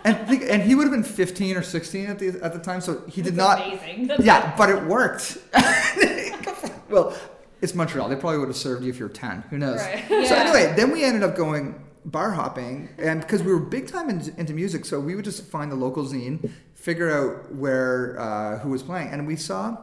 and, 0.05 0.27
think, 0.29 0.45
and 0.49 0.63
he 0.63 0.75
would 0.75 0.85
have 0.85 0.93
been 0.93 1.03
15 1.03 1.57
or 1.57 1.63
16 1.63 2.07
at 2.07 2.19
the, 2.19 2.29
at 2.43 2.53
the 2.53 2.59
time, 2.59 2.81
so 2.81 3.03
he 3.09 3.23
did 3.23 3.37
That's 3.37 3.61
not. 3.61 3.67
Amazing. 3.67 4.11
Yeah, 4.25 4.55
but 4.57 4.71
it 4.71 4.83
worked. 4.85 5.39
well, 6.89 7.17
it's 7.61 7.75
Montreal. 7.75 8.09
They 8.09 8.17
probably 8.17 8.39
would 8.39 8.49
have 8.49 8.57
served 8.57 8.83
you 8.85 8.91
if 8.91 8.99
you're 8.99 9.09
10. 9.09 9.45
Who 9.51 9.59
knows? 9.59 9.81
Right. 9.81 10.05
Yeah. 10.11 10.25
So 10.27 10.35
anyway, 10.35 10.75
then 10.77 10.91
we 10.91 11.05
ended 11.05 11.23
up 11.23 11.37
going 11.37 11.81
bar 12.05 12.33
hopping, 12.33 12.89
and 12.99 13.21
because 13.21 13.43
we 13.43 13.53
were 13.53 13.61
big 13.61 13.87
time 13.87 14.11
into, 14.11 14.39
into 14.39 14.53
music, 14.53 14.85
so 14.85 14.99
we 14.99 15.15
would 15.15 15.25
just 15.25 15.45
find 15.47 15.71
the 15.71 15.77
local 15.77 16.05
zine, 16.05 16.51
figure 16.75 17.11
out 17.11 17.55
where 17.55 18.19
uh, 18.19 18.59
who 18.59 18.71
was 18.71 18.83
playing, 18.83 19.09
and 19.09 19.27
we 19.27 19.37
saw 19.37 19.77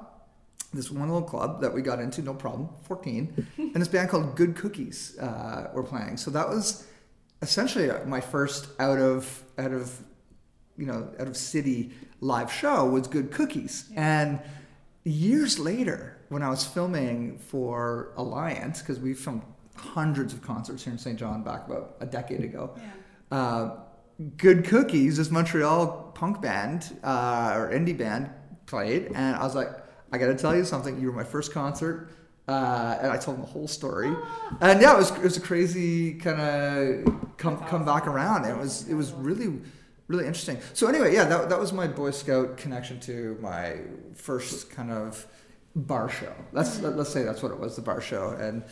this 0.74 0.92
one 0.92 1.08
little 1.10 1.28
club 1.28 1.62
that 1.62 1.74
we 1.74 1.82
got 1.82 2.00
into, 2.00 2.22
no 2.22 2.34
problem, 2.34 2.70
14, 2.84 3.48
and 3.58 3.76
this 3.76 3.88
band 3.88 4.10
called 4.10 4.36
Good 4.36 4.56
Cookies 4.56 5.18
uh, 5.18 5.72
were 5.74 5.84
playing. 5.84 6.18
So 6.18 6.30
that 6.32 6.48
was 6.48 6.86
essentially 7.42 7.90
my 8.06 8.22
first 8.22 8.68
out 8.80 9.00
of 9.00 9.44
out 9.58 9.72
of 9.72 10.02
you 10.78 10.86
know 10.86 11.10
out 11.20 11.28
of 11.28 11.38
city 11.38 11.92
live 12.22 12.52
show 12.52 12.86
was 12.86 13.08
Good 13.08 13.32
Cookies, 13.32 13.90
and 13.96 14.40
years 15.04 15.58
later 15.60 16.18
when 16.30 16.44
I 16.44 16.50
was 16.50 16.66
filming 16.66 17.40
for 17.40 18.14
Alliance 18.16 18.82
because 18.82 19.00
we 19.00 19.14
filmed 19.14 19.44
hundreds 19.76 20.34
of 20.34 20.42
concerts 20.42 20.84
here 20.84 20.94
in 20.94 21.00
St. 21.00 21.18
John 21.18 21.44
back 21.44 21.68
about 21.68 21.96
a 22.00 22.06
decade 22.06 22.44
ago. 22.44 22.76
Yeah. 22.78 23.38
Uh, 23.38 23.80
Good 24.38 24.66
Cookies, 24.66 25.18
this 25.18 25.32
Montreal 25.32 26.12
punk 26.14 26.42
band 26.42 26.98
uh, 27.04 27.54
or 27.56 27.72
indie 27.72 27.98
band, 27.98 28.30
played, 28.66 29.08
and 29.16 29.36
I 29.36 29.44
was 29.44 29.56
like, 29.56 29.70
I 30.12 30.18
got 30.18 30.28
to 30.28 30.36
tell 30.36 30.56
you 30.56 30.66
something. 30.66 31.00
You 31.00 31.08
were 31.08 31.14
my 31.14 31.24
first 31.24 31.54
concert, 31.54 32.10
uh, 32.50 32.98
and 33.02 33.12
I 33.12 33.18
told 33.18 33.38
him 33.38 33.44
the 33.44 33.52
whole 33.52 33.68
story. 33.68 34.12
And 34.62 34.82
yeah, 34.82 34.96
it 34.96 34.98
was 34.98 35.12
it 35.12 35.22
was 35.22 35.38
a 35.38 35.42
crazy 35.42 36.16
kind 36.16 36.42
of 36.42 37.38
come 37.38 37.58
come 37.72 37.86
back 37.86 38.08
around. 38.08 38.46
It 38.46 38.58
was 38.58 38.88
it 38.90 38.96
was 38.96 39.12
really 39.14 39.50
really 40.08 40.26
interesting. 40.26 40.58
So 40.74 40.88
anyway, 40.88 41.14
yeah, 41.14 41.26
that 41.26 41.50
that 41.50 41.60
was 41.60 41.72
my 41.74 41.88
Boy 41.88 42.12
Scout 42.12 42.58
connection 42.58 43.00
to 43.02 43.38
my 43.42 43.78
first 44.16 44.72
kind 44.72 44.92
of 44.92 45.28
bar 45.76 46.10
show. 46.10 46.34
Let's 46.52 46.82
let, 46.82 46.98
let's 46.98 47.12
say 47.12 47.24
that's 47.24 47.44
what 47.44 47.52
it 47.52 47.60
was, 47.60 47.76
the 47.76 47.84
bar 47.84 48.02
show, 48.02 48.32
and 48.32 48.64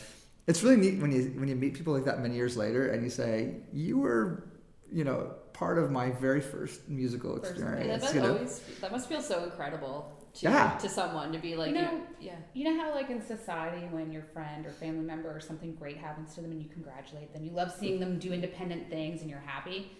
it's 0.47 0.63
really 0.63 0.77
neat 0.77 0.99
when 0.99 1.11
you 1.11 1.33
when 1.39 1.47
you 1.47 1.55
meet 1.55 1.75
people 1.75 1.93
like 1.93 2.05
that 2.05 2.19
many 2.19 2.35
years 2.35 2.57
later, 2.57 2.89
and 2.89 3.03
you 3.03 3.11
say 3.11 3.57
you 3.73 3.99
were, 3.99 4.49
you 4.91 5.03
know, 5.03 5.35
part 5.53 5.77
of 5.77 5.91
my 5.91 6.09
very 6.11 6.41
first 6.41 6.89
musical 6.89 7.35
Yeah, 7.35 7.41
that, 7.41 7.51
experience. 7.51 8.01
must 8.03 8.15
You 8.15 8.21
know, 8.21 8.33
always, 8.33 8.59
that 8.81 8.91
must 8.91 9.07
feel 9.07 9.21
so 9.21 9.43
incredible 9.43 10.16
to, 10.37 10.49
Yeah. 10.49 10.77
to 10.77 10.89
someone 10.89 11.31
to 11.31 11.39
be 11.39 11.55
like, 11.55 11.69
You 11.71 11.75
you 11.77 11.81
know- 11.81 11.91
know, 11.91 12.03
yeah. 12.19 12.35
You 12.53 12.63
know 12.65 12.79
how, 12.83 12.93
like 12.93 13.09
in 13.09 13.21
society, 13.21 13.85
when 13.87 14.11
your 14.11 14.23
friend 14.23 14.65
or 14.65 14.71
family 14.71 15.03
member 15.05 15.29
or 15.35 15.39
something 15.39 15.73
great 15.75 15.97
happens 15.97 16.33
to 16.35 16.41
them 16.41 16.51
and 16.51 16.61
you 16.61 16.69
congratulate 16.69 17.33
them, 17.33 17.43
you 17.43 17.51
love 17.51 17.71
seeing 17.71 17.99
them 17.99 18.19
do 18.19 18.33
independent 18.33 18.89
things 18.89 19.21
and 19.21 19.29
you're 19.29 19.39
happy. 19.39 19.91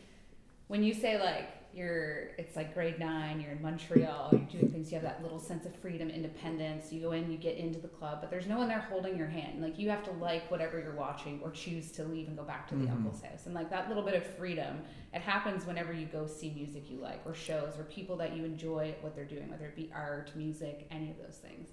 When 0.67 0.83
you 0.83 0.93
say 0.93 1.19
like 1.21 1.47
you're, 1.77 2.31
it's 2.39 2.55
like 2.55 2.73
grade 2.73 2.97
nine, 2.99 3.39
you're 3.39 3.51
in 3.51 3.61
Montreal, 3.61 4.29
you're 4.31 4.41
doing 4.61 4.71
things, 4.71 4.91
you 4.91 4.95
have 4.95 5.03
that 5.03 5.21
little 5.21 5.39
sense 5.39 5.65
of 5.67 5.75
freedom, 5.75 6.09
independence. 6.09 6.91
You 6.91 7.01
go 7.01 7.11
in, 7.11 7.31
you 7.31 7.37
get 7.37 7.55
into 7.57 7.79
the 7.79 7.87
club, 7.87 8.17
but 8.19 8.31
there's 8.31 8.47
no 8.47 8.57
one 8.57 8.67
there 8.67 8.79
holding 8.89 9.15
your 9.15 9.27
hand. 9.27 9.61
Like 9.61 9.77
you 9.77 9.89
have 9.91 10.03
to 10.05 10.11
like 10.13 10.49
whatever 10.49 10.79
you're 10.79 10.95
watching 10.95 11.39
or 11.43 11.51
choose 11.51 11.91
to 11.93 12.03
leave 12.03 12.27
and 12.27 12.35
go 12.35 12.43
back 12.43 12.67
to 12.69 12.75
the 12.75 12.85
Mhm. 12.87 12.91
uncle's 12.93 13.21
house. 13.21 13.45
And 13.45 13.53
like 13.53 13.69
that 13.69 13.87
little 13.89 14.03
bit 14.03 14.15
of 14.15 14.25
freedom, 14.25 14.81
it 15.13 15.21
happens 15.21 15.65
whenever 15.67 15.93
you 15.93 16.07
go 16.07 16.25
see 16.25 16.49
music 16.49 16.89
you 16.89 16.97
like 16.97 17.21
or 17.25 17.35
shows 17.35 17.77
or 17.77 17.83
people 17.83 18.17
that 18.17 18.35
you 18.35 18.43
enjoy 18.43 18.95
what 19.01 19.15
they're 19.15 19.23
doing, 19.25 19.47
whether 19.49 19.65
it 19.67 19.75
be 19.75 19.91
art, 19.93 20.35
music, 20.35 20.87
any 20.89 21.11
of 21.11 21.17
those 21.19 21.37
things. 21.37 21.69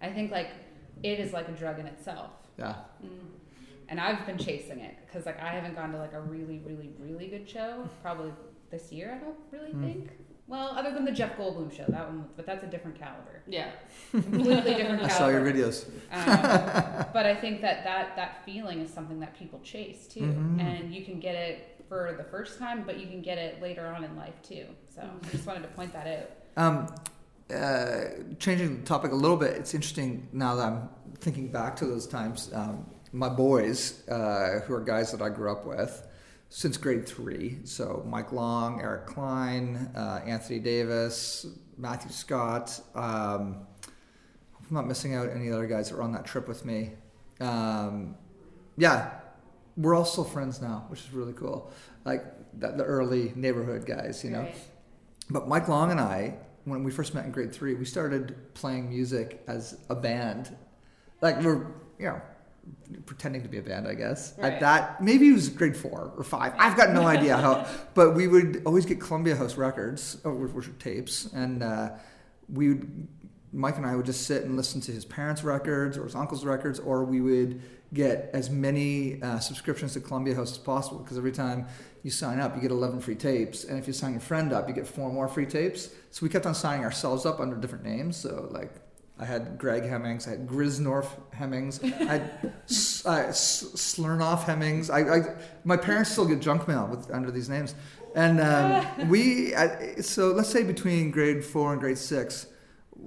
I 0.00 0.12
think 0.12 0.30
like 0.30 0.50
it 1.02 1.18
is 1.18 1.32
like 1.32 1.48
a 1.48 1.52
drug 1.52 1.78
in 1.80 1.86
itself. 1.86 2.30
yeah. 2.56 2.76
Mm. 3.04 3.08
And 3.90 3.98
I've 3.98 4.26
been 4.26 4.36
chasing 4.36 4.80
it 4.80 4.94
because 5.06 5.24
like 5.26 5.40
I 5.40 5.48
haven't 5.48 5.74
gone 5.74 5.92
to 5.92 5.98
like 5.98 6.12
a 6.12 6.20
really, 6.20 6.58
really, 6.64 6.90
really 7.00 7.26
good 7.28 7.48
show 7.48 7.88
probably 8.02 8.30
this 8.70 8.92
year. 8.92 9.14
I 9.20 9.24
don't 9.24 9.36
really 9.50 9.72
Mm. 9.72 9.82
think. 9.84 10.10
Well, 10.46 10.68
other 10.78 10.92
than 10.92 11.04
the 11.04 11.12
Jeff 11.12 11.36
Goldblum 11.36 11.70
show, 11.70 11.84
that 11.88 12.06
one, 12.08 12.24
but 12.34 12.46
that's 12.46 12.64
a 12.64 12.66
different 12.66 12.98
caliber, 12.98 13.42
Yeah. 13.46 13.70
completely 14.12 14.74
different 14.74 15.02
I 15.04 15.08
saw 15.08 15.28
your 15.28 15.42
videos. 15.42 15.86
Um, 16.10 17.06
but 17.12 17.26
I 17.26 17.34
think 17.40 17.60
that, 17.60 17.84
that 17.84 18.16
that 18.16 18.44
feeling 18.46 18.80
is 18.80 18.90
something 18.90 19.20
that 19.20 19.36
people 19.38 19.60
chase 19.62 20.06
too, 20.06 20.20
Mhm. 20.22 20.58
and 20.60 20.94
you 20.94 21.04
can 21.04 21.20
get 21.20 21.34
it 21.34 21.84
for 21.86 22.14
the 22.16 22.24
first 22.24 22.58
time, 22.58 22.84
but 22.86 22.98
you 22.98 23.06
can 23.06 23.20
get 23.20 23.36
it 23.36 23.60
later 23.60 23.86
on 23.88 24.04
in 24.04 24.16
life 24.16 24.40
too. 24.42 24.64
So 24.94 25.02
I 25.02 25.28
just 25.28 25.46
wanted 25.46 25.62
to 25.62 25.68
point 25.68 25.92
that 25.92 26.06
out. 26.06 26.30
Um, 26.56 26.86
uh, 27.54 28.04
changing 28.38 28.80
the 28.80 28.86
topic 28.86 29.12
a 29.12 29.14
little 29.14 29.36
bit, 29.36 29.52
it's 29.52 29.74
interesting 29.74 30.28
now 30.32 30.54
that 30.56 30.66
I'm 30.66 30.88
thinking 31.18 31.48
back 31.48 31.76
to 31.76 31.86
those 31.86 32.06
times. 32.06 32.50
Um, 32.54 32.86
my 33.12 33.28
boys, 33.28 34.06
uh, 34.08 34.60
who 34.66 34.74
are 34.74 34.80
guys 34.80 35.12
that 35.12 35.22
I 35.22 35.28
grew 35.30 35.50
up 35.52 35.64
with 35.66 36.06
since 36.48 36.76
grade 36.76 37.06
three, 37.06 37.58
so 37.64 38.04
Mike 38.06 38.32
Long, 38.32 38.80
Eric 38.80 39.06
Klein, 39.06 39.90
uh, 39.94 40.20
Anthony 40.24 40.58
Davis, 40.58 41.46
Matthew 41.76 42.10
Scott. 42.10 42.80
Um, 42.94 43.66
I'm 43.86 44.74
not 44.74 44.86
missing 44.86 45.14
out 45.14 45.30
any 45.30 45.50
other 45.50 45.66
guys 45.66 45.90
that 45.90 45.96
were 45.96 46.02
on 46.02 46.12
that 46.12 46.24
trip 46.24 46.48
with 46.48 46.64
me. 46.64 46.92
Um, 47.40 48.16
yeah, 48.76 49.10
we're 49.76 49.94
all 49.94 50.04
still 50.04 50.24
friends 50.24 50.60
now, 50.60 50.86
which 50.88 51.00
is 51.00 51.12
really 51.12 51.32
cool. 51.34 51.72
Like 52.04 52.24
the, 52.58 52.72
the 52.72 52.84
early 52.84 53.32
neighborhood 53.36 53.86
guys, 53.86 54.24
you 54.24 54.30
know. 54.30 54.40
Right. 54.40 54.56
But 55.30 55.48
Mike 55.48 55.68
Long 55.68 55.90
and 55.90 56.00
I, 56.00 56.38
when 56.64 56.82
we 56.82 56.90
first 56.90 57.14
met 57.14 57.24
in 57.24 57.30
grade 57.30 57.52
three, 57.52 57.74
we 57.74 57.84
started 57.84 58.34
playing 58.54 58.88
music 58.88 59.42
as 59.46 59.78
a 59.90 59.94
band. 59.94 60.56
Like 61.20 61.42
we're, 61.42 61.66
you 61.98 62.06
know, 62.06 62.22
pretending 63.06 63.42
to 63.42 63.48
be 63.48 63.58
a 63.58 63.62
band, 63.62 63.86
I 63.86 63.94
guess. 63.94 64.34
Right. 64.38 64.52
At 64.52 64.60
that, 64.60 65.02
maybe 65.02 65.28
it 65.28 65.32
was 65.32 65.48
grade 65.48 65.76
four 65.76 66.12
or 66.16 66.24
five. 66.24 66.52
I've 66.58 66.76
got 66.76 66.90
no 66.90 67.06
idea 67.06 67.36
how. 67.36 67.66
But 67.94 68.14
we 68.14 68.28
would 68.28 68.62
always 68.64 68.86
get 68.86 69.00
Columbia 69.00 69.34
House 69.34 69.56
records, 69.56 70.18
or 70.24 70.32
which 70.32 70.68
were 70.68 70.74
tapes, 70.74 71.26
and 71.32 71.62
uh, 71.62 71.90
we 72.48 72.68
would. 72.68 73.08
Mike 73.50 73.78
and 73.78 73.86
I 73.86 73.96
would 73.96 74.04
just 74.04 74.26
sit 74.26 74.44
and 74.44 74.58
listen 74.58 74.78
to 74.82 74.92
his 74.92 75.06
parents' 75.06 75.42
records 75.42 75.96
or 75.96 76.04
his 76.04 76.14
uncle's 76.14 76.44
records, 76.44 76.78
or 76.78 77.04
we 77.04 77.22
would 77.22 77.62
get 77.94 78.28
as 78.34 78.50
many 78.50 79.22
uh, 79.22 79.38
subscriptions 79.38 79.94
to 79.94 80.00
Columbia 80.00 80.34
House 80.34 80.52
as 80.52 80.58
possible 80.58 80.98
because 80.98 81.16
every 81.16 81.32
time 81.32 81.66
you 82.02 82.10
sign 82.10 82.40
up, 82.40 82.54
you 82.54 82.60
get 82.60 82.70
11 82.70 83.00
free 83.00 83.14
tapes, 83.14 83.64
and 83.64 83.78
if 83.78 83.86
you 83.86 83.92
sign 83.92 84.12
your 84.12 84.20
friend 84.20 84.52
up, 84.52 84.68
you 84.68 84.74
get 84.74 84.86
four 84.86 85.10
more 85.10 85.28
free 85.28 85.46
tapes. 85.46 85.88
So 86.10 86.20
we 86.22 86.28
kept 86.28 86.46
on 86.46 86.54
signing 86.54 86.84
ourselves 86.84 87.24
up 87.24 87.40
under 87.40 87.56
different 87.56 87.84
names. 87.84 88.16
So 88.16 88.48
like, 88.50 88.72
I 89.20 89.24
had 89.24 89.58
Greg 89.58 89.84
Hemmings, 89.84 90.26
I 90.28 90.30
had 90.30 90.46
Grisnorf 90.46 91.06
Hemmings, 91.32 91.82
I 91.82 91.88
had 91.88 92.52
S- 92.68 93.04
uh, 93.04 93.24
S- 93.28 93.64
Slurnoff 93.74 94.44
Hemmings. 94.44 94.90
I, 94.90 95.00
I, 95.00 95.20
my 95.64 95.76
parents 95.76 96.10
still 96.12 96.24
get 96.26 96.40
junk 96.40 96.68
mail 96.68 96.86
with 96.86 97.10
under 97.10 97.30
these 97.30 97.48
names, 97.48 97.74
and 98.14 98.40
um, 98.40 99.08
we. 99.08 99.54
Uh, 99.54 100.00
so 100.02 100.28
let's 100.28 100.48
say 100.48 100.62
between 100.62 101.10
grade 101.10 101.44
four 101.44 101.72
and 101.72 101.80
grade 101.80 101.98
six. 101.98 102.46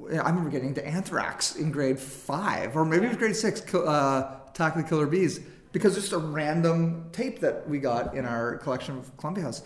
I 0.10 0.30
remember 0.30 0.50
getting 0.50 0.70
into 0.70 0.86
Anthrax 0.86 1.56
in 1.58 1.72
grade 1.72 2.00
five, 2.00 2.76
or 2.76 2.86
maybe 2.86 3.06
it 3.06 3.10
was 3.10 3.18
grade 3.18 3.36
six, 3.36 3.62
uh, 3.74 4.40
Attack 4.50 4.76
of 4.76 4.84
the 4.84 4.88
Killer 4.88 5.06
B's, 5.06 5.40
because 5.72 5.98
it's 5.98 6.10
just 6.10 6.14
a 6.14 6.26
random 6.26 7.10
tape 7.12 7.40
that 7.42 7.68
we 7.70 7.80
got 7.80 8.16
in 8.16 8.26
our 8.26 8.58
collection 8.58 8.98
of 8.98 9.16
Columbia 9.18 9.46
House. 9.46 9.64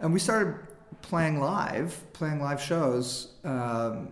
And 0.00 0.12
we 0.12 0.18
started 0.20 0.54
playing 1.02 1.40
live, 1.40 2.00
playing 2.12 2.40
live 2.40 2.60
shows. 2.60 3.34
Um, 3.44 4.08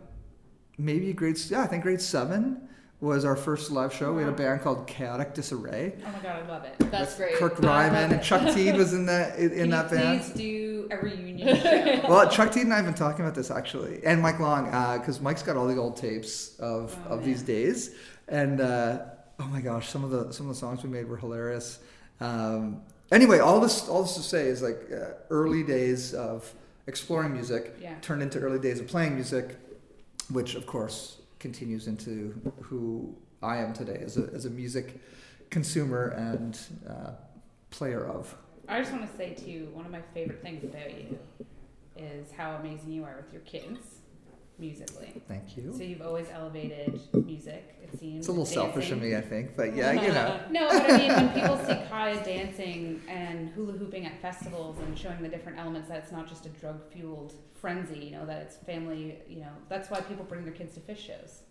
maybe 0.79 1.13
grade, 1.13 1.39
yeah, 1.49 1.63
I 1.63 1.67
think 1.67 1.83
grade 1.83 2.01
seven 2.01 2.69
was 3.01 3.25
our 3.25 3.37
first 3.37 3.71
live 3.71 3.93
show. 3.93 4.13
We 4.15 4.23
had 4.23 4.33
a 4.33 4.37
band 4.37 4.63
called 4.63 4.87
Chaotic 4.87 5.35
Disarray. 5.35 5.95
Oh 6.07 6.11
my 6.13 6.19
god, 6.23 6.43
I 6.45 6.49
love 6.49 6.65
it. 6.65 6.75
That's 6.91 7.15
great. 7.17 7.35
Kirk 7.37 7.59
Ryman 7.61 8.13
and. 8.13 8.23
Chuck 8.23 8.55
Teed 8.55 8.75
was 8.77 8.93
in 8.95 9.05
that 9.07 9.39
in, 9.39 9.53
in 9.53 9.71
that 9.71 9.91
band. 9.91 10.21
please 10.23 10.31
do 10.35 10.89
a 10.91 10.97
reunion 10.97 11.57
show? 11.57 12.09
Well, 12.09 12.29
Chuck 12.31 12.53
Teed 12.53 12.65
and 12.65 12.73
I 12.73 12.77
have 12.77 12.85
been 12.87 12.95
talking 12.95 13.21
about 13.23 13.35
this 13.35 13.51
actually, 13.51 14.01
and 14.05 14.23
Mike 14.23 14.41
Long, 14.41 14.65
because 14.99 15.21
Mike's 15.21 15.43
got 15.43 15.57
all 15.57 15.67
the 15.67 15.77
old 15.77 15.97
tapes 15.97 16.59
of, 16.59 16.97
Oh, 17.09 17.15
of 17.17 17.25
these 17.25 17.43
days, 17.43 17.95
and 18.29 18.61
uh, 18.61 19.01
oh 19.41 19.47
my 19.49 19.61
gosh, 19.61 19.89
some 19.89 20.03
of 20.05 20.11
the 20.11 20.33
some 20.33 20.49
of 20.49 20.55
the 20.55 20.59
songs 20.59 20.83
we 20.83 20.89
made 20.89 21.07
were 21.07 21.17
hilarious. 21.19 21.81
Um, 22.21 22.81
anyway, 23.13 23.41
all 23.41 23.61
this 23.61 23.89
all 23.89 24.03
this 24.05 24.15
to 24.15 24.23
say 24.23 24.47
is 24.47 24.63
like 24.63 24.91
uh, 24.91 25.13
early 25.29 25.63
days 25.63 26.15
of 26.15 26.51
exploring 26.87 27.33
music 27.35 27.77
Yeah. 27.83 27.95
turned 28.01 28.23
into 28.23 28.39
early 28.39 28.59
days 28.61 28.81
of 28.81 28.87
playing 28.87 29.17
music, 29.17 29.57
which 30.31 30.55
of 30.55 30.67
course 30.67 31.21
continues 31.39 31.87
into 31.87 32.41
who 32.63 33.15
I 33.43 33.59
am 33.59 33.73
today 33.73 34.01
as 34.05 34.17
a 34.17 34.31
as 34.35 34.45
a 34.47 34.51
music 34.51 35.01
consumer 35.51 36.09
and 36.09 36.59
uh, 36.89 37.13
player 37.71 38.07
of. 38.07 38.35
I 38.69 38.81
just 38.81 38.93
want 38.93 39.09
to 39.09 39.17
say 39.17 39.35
too, 39.35 39.69
one 39.73 39.87
of 39.87 39.93
my 39.93 40.03
favorite 40.13 40.43
things 40.43 40.65
about 40.65 40.91
you 40.99 41.19
is 41.97 42.33
how 42.37 42.57
amazing 42.57 42.93
you 42.93 43.05
are 43.05 43.17
with 43.17 43.33
your 43.33 43.43
kids. 43.43 43.96
Musically. 44.59 45.23
Thank 45.29 45.57
you. 45.57 45.73
So 45.73 45.83
you. 45.83 45.91
you've 45.91 46.03
always 46.03 46.29
elevated 46.33 47.01
music. 47.13 47.75
It 47.83 47.99
seems. 47.99 48.21
It's 48.21 48.29
a 48.29 48.31
little 48.31 48.45
dancing. 48.45 48.63
selfish 48.63 48.91
of 48.91 49.03
me, 49.03 49.15
I 49.15 49.21
think, 49.21 49.55
but 49.55 49.77
yeah, 49.77 49.93
you 49.93 50.13
know. 50.13 50.41
No, 50.51 50.69
but 50.69 50.91
I 50.91 50.97
mean, 50.97 51.13
when 51.13 51.29
people 51.31 51.59
see 51.59 51.79
Kaya 51.91 52.25
dancing 52.25 53.03
and 53.07 53.51
hula 53.51 53.75
hooping 53.75 54.07
at 54.07 54.21
festivals 54.23 54.79
and 54.79 54.99
showing 54.99 55.21
the 55.21 55.29
different 55.29 55.59
elements, 55.59 55.89
that 55.89 55.99
it's 55.99 56.13
not 56.13 56.27
just 56.27 56.47
a 56.47 56.49
drug 56.49 56.81
fueled 56.91 57.35
frenzy, 57.55 57.99
you 57.99 58.11
know, 58.13 58.25
that 58.25 58.43
it's 58.43 58.57
family, 58.57 59.19
you 59.29 59.41
know, 59.41 59.53
that's 59.69 59.91
why 59.91 60.01
people 60.01 60.25
bring 60.25 60.45
their 60.45 60.55
kids 60.55 60.75
to 60.75 60.81
Phish 60.81 60.99
shows. 60.99 61.43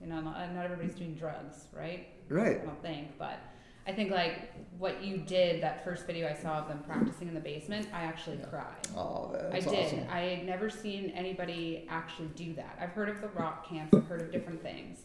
You 0.00 0.06
know, 0.06 0.20
not, 0.20 0.54
not 0.54 0.64
everybody's 0.64 0.94
doing 0.94 1.14
drugs, 1.14 1.66
right? 1.72 2.08
Right. 2.28 2.60
I 2.62 2.64
don't 2.64 2.82
think, 2.82 3.18
but 3.18 3.38
I 3.86 3.92
think 3.92 4.10
like 4.10 4.50
what 4.78 5.04
you 5.04 5.18
did, 5.18 5.62
that 5.62 5.84
first 5.84 6.06
video 6.06 6.28
I 6.28 6.34
saw 6.34 6.58
of 6.58 6.68
them 6.68 6.82
practicing 6.86 7.28
in 7.28 7.34
the 7.34 7.40
basement, 7.40 7.86
I 7.92 8.02
actually 8.04 8.38
Yeah. 8.38 8.46
cried. 8.46 8.88
Oh, 8.96 9.34
I 9.34 9.50
that's 9.60 9.66
did. 9.66 9.86
awesome. 9.86 10.06
I 10.10 10.20
had 10.20 10.46
never 10.46 10.68
seen 10.70 11.10
anybody 11.10 11.86
actually 11.90 12.28
do 12.28 12.54
that. 12.54 12.76
I've 12.80 12.90
heard 12.90 13.08
of 13.08 13.20
the 13.20 13.28
rock 13.28 13.68
camps, 13.68 13.94
I've 13.96 14.06
heard 14.06 14.22
of 14.22 14.32
different 14.32 14.62
things. 14.62 15.02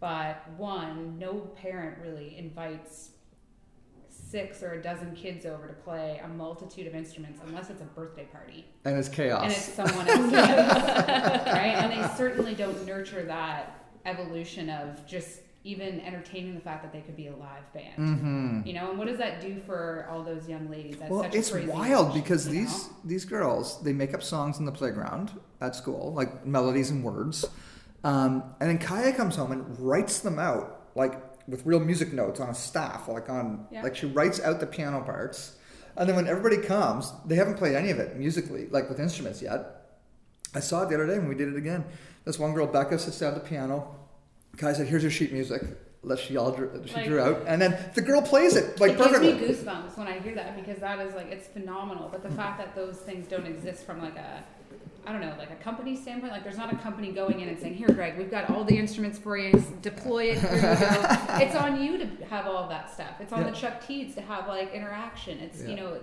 But 0.00 0.42
one, 0.58 1.18
no 1.18 1.34
parent 1.56 1.98
really 2.02 2.36
invites 2.36 3.10
six 4.10 4.62
or 4.62 4.72
a 4.72 4.82
dozen 4.82 5.14
kids 5.14 5.46
over 5.46 5.66
to 5.68 5.72
play 5.72 6.20
a 6.22 6.28
multitude 6.28 6.86
of 6.86 6.94
instruments 6.94 7.40
unless 7.46 7.70
it's 7.70 7.80
a 7.80 7.84
birthday 7.84 8.24
party 8.24 8.66
And 8.84 8.96
it's 8.98 9.08
chaos. 9.08 9.42
and 9.44 9.52
it's 9.52 9.72
someone 9.72 10.08
else's 10.08 10.32
right 10.32 11.74
and 11.76 11.92
they 11.92 12.16
certainly 12.16 12.54
don't 12.54 12.84
nurture 12.84 13.24
that 13.24 13.86
evolution 14.04 14.68
of 14.68 15.06
just 15.06 15.40
even 15.66 16.00
entertaining 16.00 16.54
the 16.54 16.60
fact 16.60 16.82
that 16.84 16.92
they 16.92 17.00
could 17.00 17.16
be 17.16 17.26
a 17.26 17.36
live 17.36 17.72
band 17.74 17.98
mm-hmm. 17.98 18.60
you 18.64 18.72
know 18.72 18.90
and 18.90 18.98
what 18.98 19.08
does 19.08 19.18
that 19.18 19.40
do 19.40 19.60
for 19.66 20.06
all 20.10 20.22
those 20.22 20.48
young 20.48 20.70
ladies 20.70 20.96
that's 20.98 21.10
Well, 21.10 21.24
such 21.24 21.34
a 21.34 21.38
it's 21.38 21.52
wild 21.52 22.08
age, 22.08 22.22
because 22.22 22.48
these 22.48 22.86
know? 22.86 22.94
these 23.04 23.24
girls 23.24 23.82
they 23.82 23.92
make 23.92 24.14
up 24.14 24.22
songs 24.22 24.58
in 24.60 24.64
the 24.64 24.72
playground 24.72 25.32
at 25.60 25.74
school, 25.74 26.12
like 26.14 26.46
melodies 26.46 26.90
and 26.90 27.02
words, 27.02 27.44
um, 28.04 28.42
and 28.60 28.70
then 28.70 28.78
Kaya 28.78 29.12
comes 29.12 29.34
home 29.36 29.50
and 29.52 29.64
writes 29.80 30.20
them 30.20 30.38
out 30.38 30.66
like 30.94 31.14
with 31.48 31.64
real 31.66 31.80
music 31.80 32.12
notes 32.12 32.38
on 32.40 32.48
a 32.48 32.54
staff, 32.54 33.08
like 33.08 33.28
on 33.28 33.66
Yeah. 33.70 33.82
like 33.82 33.96
she 33.96 34.06
writes 34.06 34.40
out 34.40 34.60
the 34.60 34.66
piano 34.66 35.00
parts, 35.02 35.56
and 35.96 36.08
then 36.08 36.14
when 36.16 36.28
everybody 36.28 36.58
comes, 36.58 37.12
they 37.26 37.36
haven't 37.36 37.56
played 37.56 37.74
any 37.74 37.90
of 37.90 37.98
it 37.98 38.16
musically, 38.16 38.68
like 38.70 38.88
with 38.88 39.00
instruments 39.00 39.42
yet. 39.42 39.60
I 40.54 40.60
saw 40.60 40.82
it 40.82 40.88
the 40.88 40.94
other 40.94 41.06
day 41.06 41.18
when 41.18 41.28
we 41.28 41.34
did 41.34 41.48
it 41.48 41.56
again. 41.56 41.84
This 42.24 42.38
one 42.38 42.52
girl, 42.54 42.66
Becca, 42.66 42.98
sits 42.98 43.18
down 43.18 43.34
at 43.34 43.42
the 43.42 43.48
piano. 43.48 43.94
Kai 44.56 44.72
said, 44.72 44.86
"Here's 44.86 45.02
your 45.02 45.10
sheet 45.10 45.32
music." 45.32 45.62
That 46.04 46.20
she 46.20 46.36
all 46.36 46.52
drew, 46.52 46.70
she 46.86 46.94
Like- 46.94 47.06
drew 47.06 47.20
out, 47.20 47.42
and 47.48 47.60
then 47.60 47.76
the 47.94 48.00
girl 48.00 48.22
plays 48.22 48.54
it 48.54 48.78
like 48.80 48.92
it 48.92 48.98
perfectly. 48.98 49.32
gives 49.32 49.64
me 49.64 49.70
goosebumps 49.72 49.98
when 49.98 50.06
I 50.06 50.20
hear 50.20 50.36
that 50.36 50.54
because 50.54 50.78
that 50.78 51.00
is 51.04 51.12
like 51.14 51.32
it's 51.32 51.48
phenomenal. 51.48 52.08
But 52.12 52.22
the 52.22 52.30
fact 52.30 52.58
that 52.58 52.76
those 52.76 52.96
things 52.98 53.26
don't 53.26 53.44
exist 53.46 53.84
from 53.84 54.00
like 54.00 54.16
a 54.16 54.44
I 55.06 55.12
don't 55.12 55.20
know, 55.20 55.34
like 55.38 55.50
a 55.52 55.56
company 55.62 55.94
standpoint, 55.94 56.32
like 56.32 56.42
there's 56.42 56.56
not 56.56 56.72
a 56.72 56.76
company 56.76 57.12
going 57.12 57.38
in 57.40 57.48
and 57.48 57.56
saying, 57.58 57.74
"Here, 57.74 57.86
Greg, 57.88 58.18
we've 58.18 58.30
got 58.30 58.50
all 58.50 58.64
the 58.64 58.76
instruments 58.76 59.18
for 59.18 59.36
you. 59.38 59.52
Deploy 59.80 60.24
it. 60.32 60.38
Here 60.38 60.54
you 60.56 60.60
go." 60.62 61.16
it's 61.40 61.54
on 61.54 61.80
you 61.80 61.96
to 61.98 62.06
have 62.28 62.46
all 62.46 62.56
of 62.56 62.68
that 62.70 62.90
stuff. 62.92 63.20
It's 63.20 63.32
on 63.32 63.42
Yeah. 63.44 63.50
the 63.50 63.56
Chuck 63.56 63.86
Teeds 63.86 64.16
to 64.16 64.20
have 64.22 64.48
like 64.48 64.72
interaction. 64.74 65.38
It's 65.38 65.62
Yeah. 65.62 65.68
you 65.68 65.76
know, 65.76 66.00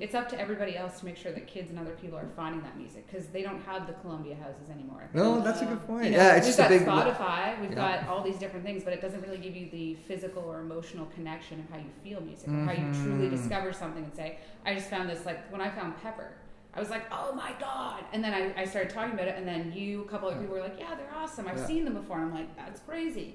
it's 0.00 0.14
up 0.14 0.28
to 0.30 0.38
everybody 0.40 0.76
else 0.76 0.98
to 1.00 1.06
make 1.06 1.16
sure 1.16 1.32
that 1.32 1.46
kids 1.46 1.70
and 1.70 1.78
other 1.78 1.92
people 1.92 2.18
are 2.18 2.28
finding 2.36 2.60
that 2.62 2.76
music 2.76 3.06
because 3.10 3.28
they 3.28 3.42
don't 3.42 3.62
have 3.64 3.86
the 3.86 3.94
Columbia 3.94 4.34
houses 4.36 4.68
anymore. 4.70 5.08
No, 5.14 5.40
that's 5.40 5.62
a 5.62 5.64
good 5.66 5.86
point. 5.86 6.04
You 6.04 6.10
know, 6.10 6.16
yeah, 6.18 6.34
it's 6.36 6.46
we've 6.46 6.56
just 6.56 6.58
a 6.58 6.62
got 6.62 6.68
big. 6.68 6.82
Spotify, 7.16 7.58
we've 7.60 7.70
Yeah. 7.70 8.02
got 8.02 8.08
all 8.08 8.22
these 8.22 8.36
different 8.36 8.66
things, 8.66 8.84
but 8.84 8.92
it 8.92 9.00
doesn't 9.00 9.22
really 9.22 9.38
give 9.38 9.56
you 9.56 9.70
the 9.70 9.94
physical 10.06 10.42
or 10.44 10.60
emotional 10.60 11.06
connection 11.14 11.58
of 11.60 11.70
how 11.70 11.78
you 11.78 11.90
feel 12.04 12.20
music, 12.20 12.48
or 12.48 12.64
how 12.66 12.72
you 12.72 12.92
truly 12.92 13.28
Mhm. 13.28 13.30
discover 13.30 13.72
something 13.72 14.04
and 14.04 14.14
say, 14.14 14.36
I 14.66 14.74
just 14.74 14.90
found 14.90 15.08
this, 15.08 15.24
like, 15.24 15.50
when 15.50 15.60
I 15.62 15.70
found 15.70 15.96
Pepper, 16.02 16.32
I 16.74 16.80
was 16.80 16.88
like, 16.90 17.04
oh 17.12 17.34
my 17.34 17.52
God. 17.60 18.04
And 18.12 18.24
then 18.24 18.32
I, 18.32 18.62
I 18.62 18.64
started 18.64 18.90
talking 18.90 19.12
about 19.14 19.28
it, 19.28 19.36
and 19.36 19.46
then 19.46 19.72
you, 19.74 20.02
a 20.02 20.04
couple 20.06 20.28
of 20.28 20.38
people 20.40 20.54
were 20.54 20.60
like, 20.62 20.78
yeah, 20.78 20.94
they're 20.94 21.14
awesome. 21.14 21.46
I've 21.48 21.58
Yeah. 21.58 21.66
seen 21.66 21.84
them 21.84 21.94
before. 21.94 22.16
And 22.18 22.26
I'm 22.26 22.34
like, 22.34 22.56
that's 22.56 22.80
crazy. 22.80 23.34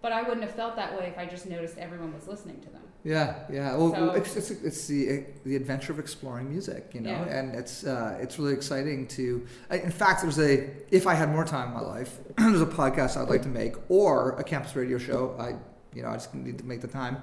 But 0.00 0.10
I 0.12 0.22
wouldn't 0.22 0.42
have 0.42 0.54
felt 0.56 0.74
that 0.76 0.98
way 0.98 1.06
if 1.06 1.16
I 1.16 1.26
just 1.26 1.46
noticed 1.46 1.78
everyone 1.78 2.12
was 2.12 2.26
listening 2.26 2.60
to 2.62 2.68
them. 2.70 2.82
Yeah, 3.04 3.34
yeah. 3.52 3.76
Well, 3.76 3.92
So- 3.94 4.10
it's, 4.10 4.36
it's, 4.36 4.50
it's 4.50 4.86
the 4.88 5.24
the 5.44 5.54
adventure 5.56 5.92
of 5.92 5.98
exploring 6.00 6.48
music, 6.50 6.90
you 6.92 7.00
know, 7.00 7.10
Yeah. 7.10 7.36
and 7.38 7.54
it's 7.54 7.84
uh, 7.84 8.16
it's 8.20 8.38
really 8.38 8.52
exciting 8.52 9.06
to. 9.08 9.46
In 9.70 9.90
fact, 9.90 10.22
there's 10.22 10.38
a 10.40 10.70
if 10.90 11.06
I 11.06 11.14
had 11.14 11.28
more 11.30 11.44
time 11.44 11.68
in 11.68 11.74
my 11.74 11.80
life, 11.80 12.18
there's 12.38 12.60
a 12.60 12.66
podcast 12.66 13.16
I'd 13.16 13.28
like 13.28 13.42
to 13.42 13.48
make 13.48 13.74
or 13.88 14.32
a 14.38 14.44
campus 14.44 14.74
radio 14.76 14.98
show. 14.98 15.36
I 15.38 15.54
you 15.96 16.02
know 16.02 16.10
I 16.10 16.14
just 16.14 16.32
need 16.34 16.58
to 16.58 16.64
make 16.64 16.80
the 16.80 16.88
time 16.88 17.16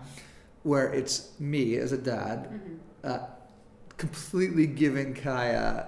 where 0.64 0.92
it's 0.94 1.32
me 1.40 1.76
as 1.78 1.94
a 1.94 1.98
dad, 1.98 2.60
uh, 3.06 3.20
completely 4.00 4.66
giving 4.66 5.14
Kaya 5.14 5.88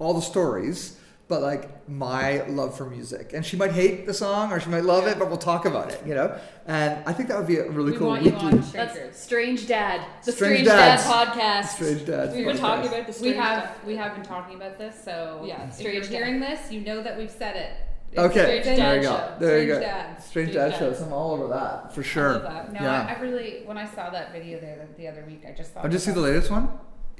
all 0.00 0.14
the 0.14 0.20
stories. 0.22 0.96
But 1.28 1.42
like 1.42 1.88
my 1.88 2.42
love 2.48 2.76
for 2.76 2.90
music, 2.90 3.34
and 3.34 3.46
she 3.46 3.56
might 3.56 3.70
hate 3.70 4.04
the 4.04 4.12
song 4.12 4.50
or 4.52 4.58
she 4.58 4.68
might 4.68 4.82
love 4.82 5.06
it, 5.06 5.16
but 5.16 5.28
we'll 5.28 5.38
talk 5.38 5.64
about 5.64 5.92
it, 5.92 6.02
you 6.04 6.12
know. 6.12 6.36
And 6.66 7.04
I 7.06 7.12
think 7.12 7.28
that 7.28 7.38
would 7.38 7.46
be 7.46 7.58
a 7.58 7.70
really 7.70 7.92
We 7.92 7.98
cool 7.98 8.08
want 8.08 8.24
you 8.24 8.32
weekly 8.32 8.48
on 8.48 8.60
That's 8.72 9.16
Strange 9.16 9.68
Dad, 9.68 10.04
the 10.24 10.32
Strange 10.32 10.66
Strange, 10.66 10.66
Dad 10.66 10.98
podcast. 10.98 11.66
Strange 11.68 12.04
Dad. 12.04 12.34
We've 12.34 12.44
been 12.46 12.56
talking 12.56 12.88
about 12.92 13.06
this. 13.06 13.20
We 13.20 13.34
have 13.34 13.62
Dad. 13.62 13.86
we 13.86 13.94
have 13.94 14.14
been 14.16 14.24
talking 14.24 14.56
about 14.56 14.76
this, 14.76 14.96
so 15.04 15.44
Yeah, 15.46 15.68
if 15.68 15.74
Strange 15.74 15.94
you're 15.94 16.02
Dad. 16.02 16.10
hearing 16.10 16.40
this, 16.40 16.72
you 16.72 16.80
know 16.80 17.00
that 17.00 17.16
we've 17.16 17.30
said 17.30 17.54
it. 17.54 17.70
It's 18.10 18.18
Okay, 18.18 18.42
Strange 18.42 18.64
there 18.64 18.76
Dad 18.76 18.94
you 18.96 19.02
go. 19.02 19.16
show. 19.16 19.34
There 19.38 19.62
you 19.62 19.66
go. 19.68 19.78
Dad. 19.80 20.20
Strange 20.20 20.50
Strange 20.50 20.72
Dad 20.72 20.78
shows. 20.80 21.00
I'm 21.00 21.12
all 21.12 21.34
over 21.34 21.46
that 21.54 21.94
for 21.94 22.02
sure. 22.02 22.30
I 22.30 22.32
love 22.32 22.42
that. 22.42 22.72
No, 22.72 22.80
yeah. 22.80 23.06
I, 23.08 23.14
I 23.14 23.20
really 23.20 23.62
when 23.66 23.78
I 23.78 23.86
saw 23.86 24.10
that 24.10 24.32
video 24.32 24.58
there 24.58 24.84
the, 24.96 25.00
the 25.02 25.06
other 25.06 25.22
week, 25.28 25.44
I 25.46 25.52
just 25.52 25.70
thought. 25.74 25.84
Oh, 25.84 25.88
just 25.88 26.06
see 26.06 26.10
the 26.10 26.18
latest 26.18 26.50
one? 26.50 26.70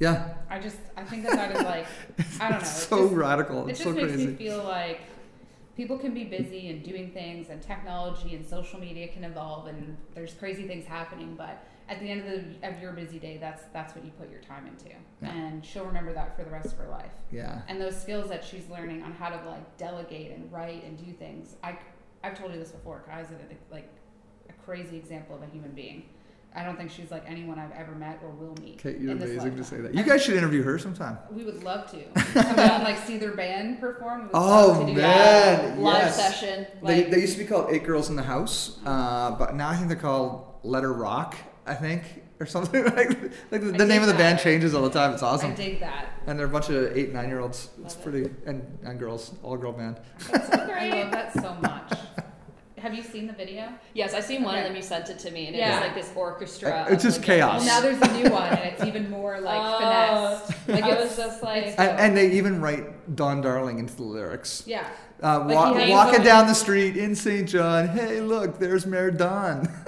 Yeah. 0.01 0.33
I 0.49 0.59
just 0.59 0.77
I 0.97 1.03
think 1.03 1.23
that 1.23 1.33
that 1.33 1.55
is 1.55 1.61
like 1.63 1.85
I 2.41 2.49
don't 2.49 2.51
know. 2.53 2.57
It's 2.57 2.69
so 2.87 3.03
just, 3.05 3.13
radical. 3.15 3.67
it 3.67 3.69
just 3.73 3.83
so 3.83 3.91
makes 3.91 4.07
crazy. 4.13 4.27
me 4.27 4.35
feel 4.35 4.63
like 4.63 5.01
people 5.77 5.97
can 5.97 6.13
be 6.13 6.23
busy 6.25 6.69
and 6.69 6.83
doing 6.83 7.11
things, 7.11 7.49
and 7.49 7.61
technology 7.61 8.35
and 8.35 8.45
social 8.45 8.79
media 8.79 9.07
can 9.07 9.23
evolve, 9.23 9.67
and 9.67 9.95
there's 10.15 10.33
crazy 10.33 10.67
things 10.67 10.85
happening. 10.85 11.35
But 11.37 11.63
at 11.87 11.99
the 11.99 12.09
end 12.09 12.21
of 12.21 12.25
the 12.61 12.67
of 12.67 12.81
your 12.81 12.93
busy 12.93 13.19
day, 13.19 13.37
that's 13.39 13.63
that's 13.73 13.93
what 13.95 14.03
you 14.03 14.11
put 14.19 14.31
your 14.31 14.41
time 14.41 14.65
into, 14.65 14.89
Yeah. 15.21 15.31
and 15.33 15.63
she'll 15.63 15.85
remember 15.85 16.13
that 16.13 16.35
for 16.35 16.43
the 16.43 16.49
rest 16.51 16.73
of 16.73 16.79
her 16.79 16.87
life. 16.89 17.13
Yeah. 17.31 17.61
And 17.67 17.79
those 17.79 17.99
skills 17.99 18.27
that 18.29 18.43
she's 18.43 18.67
learning 18.69 19.03
on 19.03 19.13
how 19.13 19.29
to 19.29 19.35
like 19.47 19.77
delegate 19.77 20.31
and 20.35 20.51
write 20.51 20.83
and 20.83 20.97
do 20.97 21.13
things. 21.13 21.55
I 21.63 21.77
I've 22.23 22.37
told 22.37 22.53
you 22.53 22.59
this 22.59 22.71
before. 22.71 23.03
Kai's 23.07 23.27
like 23.71 23.87
a 24.49 24.53
crazy 24.65 24.97
example 24.97 25.35
of 25.35 25.43
a 25.43 25.47
human 25.47 25.71
being. 25.71 26.03
I 26.53 26.63
don't 26.65 26.75
think 26.77 26.91
she's 26.91 27.09
like 27.11 27.23
anyone 27.27 27.57
I've 27.57 27.71
ever 27.71 27.95
met 27.95 28.19
or 28.21 28.29
will 28.31 28.55
meet. 28.61 28.77
Kate, 28.77 28.99
you're 28.99 29.13
amazing 29.13 29.55
to 29.55 29.63
say 29.63 29.77
that. 29.77 29.95
You 29.95 30.03
guys 30.03 30.21
should 30.21 30.35
interview 30.35 30.61
her 30.63 30.77
sometime. 30.77 31.17
We 31.31 31.45
would 31.45 31.63
love 31.63 31.89
to. 31.91 32.03
Come 32.33 32.59
out 32.59 32.73
and 32.75 32.83
like 32.83 32.97
see 32.97 33.17
their 33.17 33.31
band 33.35 33.79
perform. 33.79 34.29
Oh, 34.33 34.67
love 34.67 34.79
to 34.81 34.85
do 34.93 34.99
man. 34.99 35.75
that. 35.75 35.79
Live 35.79 35.95
yes. 36.03 36.15
session. 36.17 36.67
They, 36.83 37.03
Like, 37.03 37.11
they 37.11 37.21
used 37.21 37.33
to 37.37 37.39
be 37.39 37.45
called 37.45 37.71
Eight 37.71 37.85
Girls 37.85 38.09
in 38.09 38.17
the 38.17 38.23
House, 38.23 38.79
uh, 38.85 39.31
but 39.31 39.55
now 39.55 39.69
I 39.69 39.75
think 39.75 39.87
they're 39.87 39.95
called 39.97 40.45
Letter 40.63 40.91
Rock, 40.91 41.37
I 41.65 41.73
think, 41.73 42.03
or 42.41 42.45
something 42.45 42.83
like 42.97 43.09
Like 43.51 43.61
the, 43.61 43.71
the 43.71 43.85
name 43.85 44.01
of 44.01 44.09
the 44.09 44.13
band 44.15 44.39
changes 44.39 44.73
all 44.73 44.83
the 44.83 44.89
time. 44.89 45.13
It's 45.13 45.23
awesome. 45.23 45.51
I 45.51 45.55
dig 45.55 45.79
that. 45.79 46.19
And 46.27 46.37
they're 46.37 46.47
a 46.47 46.49
bunch 46.49 46.69
of 46.69 46.95
eight, 46.97 47.13
nine 47.13 47.29
year 47.29 47.39
olds. 47.39 47.69
It's 47.85 47.95
Love 47.95 48.07
it. 48.07 48.11
pretty, 48.11 48.29
and, 48.45 48.77
and 48.83 48.99
girls, 48.99 49.33
all 49.41 49.55
girl 49.55 49.71
band. 49.71 50.01
That's 50.29 50.49
great. 50.67 50.91
I 50.91 51.03
love 51.03 51.11
that 51.11 51.33
so 51.33 51.53
much. 51.61 51.93
Have 52.81 52.93
you 52.95 53.03
seen 53.03 53.27
the 53.27 53.33
video? 53.33 53.69
yes, 53.93 54.13
I've 54.13 54.23
seen 54.23 54.43
one 54.43 54.55
Okay. 54.55 54.61
of 54.63 54.67
them. 54.69 54.75
You 54.75 54.81
sent 54.81 55.09
it 55.09 55.19
to 55.19 55.31
me, 55.31 55.47
and 55.47 55.55
it 55.55 55.59
Yeah. 55.59 55.71
was 55.79 55.81
like 55.87 55.95
this 55.95 56.11
orchestra. 56.15 56.87
It's 56.89 57.03
just 57.03 57.17
like, 57.19 57.25
chaos. 57.27 57.65
Well, 57.65 57.75
now 57.75 57.79
there's 57.81 58.01
a 58.01 58.13
new 58.23 58.29
one, 58.31 58.49
and 58.49 58.59
it's 58.73 58.83
even 58.83 59.09
more 59.09 59.39
like 59.39 59.59
Oh. 59.61 59.77
finesse. 59.79 60.53
Like 60.83 60.85
it 60.93 60.99
was 60.99 61.15
just 61.15 61.43
like- 61.43 61.75
And, 61.77 61.99
and 61.99 62.17
they 62.17 62.31
even 62.31 62.59
write 62.61 63.15
Don 63.15 63.41
Darling 63.41 63.79
into 63.79 63.95
the 63.95 64.03
lyrics. 64.03 64.63
yeah. 64.65 64.85
Uh, 65.23 65.39
Like 65.45 65.55
wa- 65.55 65.87
walking 65.89 66.23
down 66.23 66.47
the 66.47 66.55
street 66.55 66.97
in 66.97 67.13
St. 67.13 67.47
John. 67.47 67.87
Hey, 67.89 68.21
look, 68.21 68.57
there's 68.57 68.85
Mayor 68.87 69.11
Don. 69.11 69.67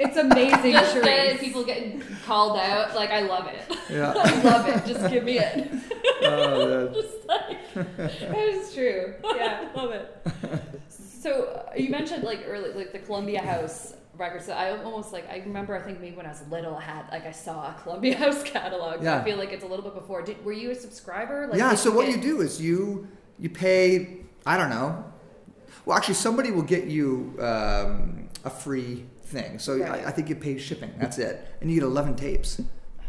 It's 0.00 0.16
amazing. 0.16 0.70
Just 0.74 0.94
Charisse. 0.94 1.02
getting 1.02 1.38
people 1.38 1.64
getting 1.64 2.00
called 2.24 2.56
out. 2.56 2.94
Like 2.94 3.10
I 3.10 3.22
love 3.22 3.48
it. 3.48 3.76
yeah. 3.90 4.12
I 4.16 4.42
love 4.42 4.68
it. 4.68 4.86
Just 4.86 5.10
give 5.10 5.24
me 5.24 5.40
it. 5.40 5.68
Oh, 6.22 6.84
man. 6.84 6.94
Just 6.94 7.26
like 7.26 7.74
That 7.98 8.38
is 8.38 8.72
true. 8.72 9.14
Yeah. 9.36 9.68
love 9.74 9.90
it. 9.90 10.16
So 11.18 11.44
uh, 11.44 11.72
you 11.76 11.90
mentioned 11.90 12.22
like 12.24 12.44
early, 12.46 12.72
like 12.72 12.92
the 12.92 12.98
Columbia 13.00 13.42
House 13.42 13.94
records. 14.16 14.46
So 14.46 14.52
I 14.52 14.82
almost 14.82 15.12
like 15.12 15.28
I 15.28 15.38
remember. 15.38 15.76
I 15.76 15.82
think 15.82 16.00
maybe 16.00 16.16
when 16.16 16.26
I 16.26 16.30
was 16.30 16.42
little, 16.48 16.76
I 16.76 16.82
had 16.82 17.08
like 17.10 17.26
I 17.26 17.32
saw 17.32 17.70
a 17.70 17.74
Columbia 17.82 18.16
House 18.24 18.42
catalog. 18.42 19.02
Yeah. 19.02 19.20
I 19.20 19.24
feel 19.24 19.36
like 19.36 19.52
it's 19.52 19.64
a 19.64 19.66
little 19.66 19.84
bit 19.84 19.94
before. 19.94 20.22
Did, 20.22 20.44
were 20.44 20.52
you 20.52 20.70
a 20.70 20.74
subscriber? 20.74 21.46
Like, 21.48 21.58
yeah. 21.58 21.74
So 21.74 21.90
what 21.90 22.08
you 22.08 22.16
do 22.18 22.40
is 22.40 22.60
you 22.60 23.08
you 23.38 23.50
pay. 23.50 24.18
I 24.46 24.56
don't 24.56 24.70
know. 24.70 25.04
Well, 25.84 25.96
actually, 25.96 26.14
somebody 26.14 26.50
will 26.50 26.62
get 26.62 26.84
you 26.84 27.34
um, 27.40 28.28
a 28.44 28.50
free 28.50 29.04
thing. 29.22 29.58
So 29.58 29.78
Right. 29.78 30.04
I, 30.04 30.08
I 30.08 30.10
think 30.10 30.28
you 30.28 30.36
pay 30.36 30.58
shipping. 30.58 30.92
That's 30.98 31.18
it, 31.18 31.46
and 31.60 31.70
you 31.70 31.80
get 31.80 31.86
eleven 31.86 32.14
tapes. 32.14 32.60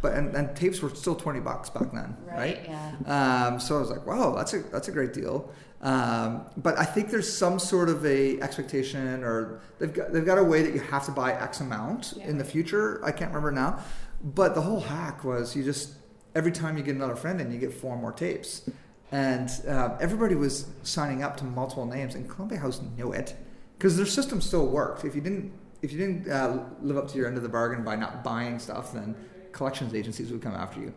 But 0.02 0.14
and, 0.14 0.34
and 0.34 0.56
tapes 0.56 0.82
were 0.82 0.90
still 0.96 1.16
twenty 1.16 1.42
bucks 1.42 1.70
back 1.70 1.92
then, 1.92 2.16
right? 2.26 2.62
Yeah. 2.66 3.48
Um, 3.50 3.60
so 3.60 3.76
I 3.78 3.80
was 3.82 3.90
like, 3.90 4.06
wow, 4.08 4.34
that's 4.36 4.54
a 4.54 4.60
that's 4.60 4.88
a 4.88 4.92
great 4.92 5.14
deal. 5.14 5.52
Um, 5.82 6.46
but 6.58 6.78
I 6.78 6.84
think 6.84 7.10
there's 7.10 7.32
some 7.32 7.58
sort 7.58 7.88
of 7.90 8.06
a 8.06 8.40
expectation, 8.42 9.24
or 9.24 9.62
they've 9.80 9.94
got 9.94 10.12
they've 10.12 10.26
got 10.26 10.38
a 10.38 10.44
way 10.44 10.62
that 10.62 10.74
you 10.74 10.82
have 10.82 11.06
to 11.06 11.12
buy 11.12 11.34
X 11.34 11.62
amount 11.62 12.14
Yeah. 12.18 12.28
in 12.28 12.38
the 12.38 12.44
future. 12.44 13.00
I 13.06 13.12
can't 13.12 13.30
remember 13.32 13.52
now, 13.52 13.80
but 14.22 14.56
the 14.56 14.62
whole 14.62 14.82
hack 14.82 15.24
was 15.24 15.56
you 15.56 15.64
just 15.64 15.94
every 16.36 16.52
time 16.52 16.78
you 16.78 16.84
get 16.84 16.96
another 16.96 17.16
friend 17.16 17.40
in, 17.40 17.52
you 17.52 17.60
get 17.60 17.74
four 17.74 17.98
more 17.98 18.12
tapes, 18.12 18.70
and 19.12 19.50
uh, 19.68 19.96
everybody 20.02 20.36
was 20.36 20.66
signing 20.84 21.24
up 21.24 21.38
to 21.38 21.46
multiple 21.46 21.86
names, 21.86 22.14
and 22.14 22.30
Columbia 22.30 22.60
House 22.60 22.82
knew 22.98 23.14
it 23.14 23.36
because 23.78 23.96
their 23.96 24.06
system 24.06 24.42
still 24.42 24.68
worked. 24.68 25.06
If 25.06 25.16
you 25.16 25.22
didn't, 25.22 25.54
if 25.82 25.94
you 25.94 25.98
didn't 25.98 26.30
uh, 26.30 26.66
live 26.82 26.98
up 26.98 27.08
to 27.10 27.18
your 27.18 27.26
end 27.28 27.38
of 27.38 27.44
the 27.44 27.50
bargain 27.50 27.86
by 27.86 27.96
not 27.96 28.22
buying 28.22 28.60
stuff, 28.60 28.92
then 28.92 29.16
collections 29.54 29.94
agencies 29.94 30.30
would 30.30 30.42
come 30.42 30.54
after 30.56 30.82
you. 30.82 30.94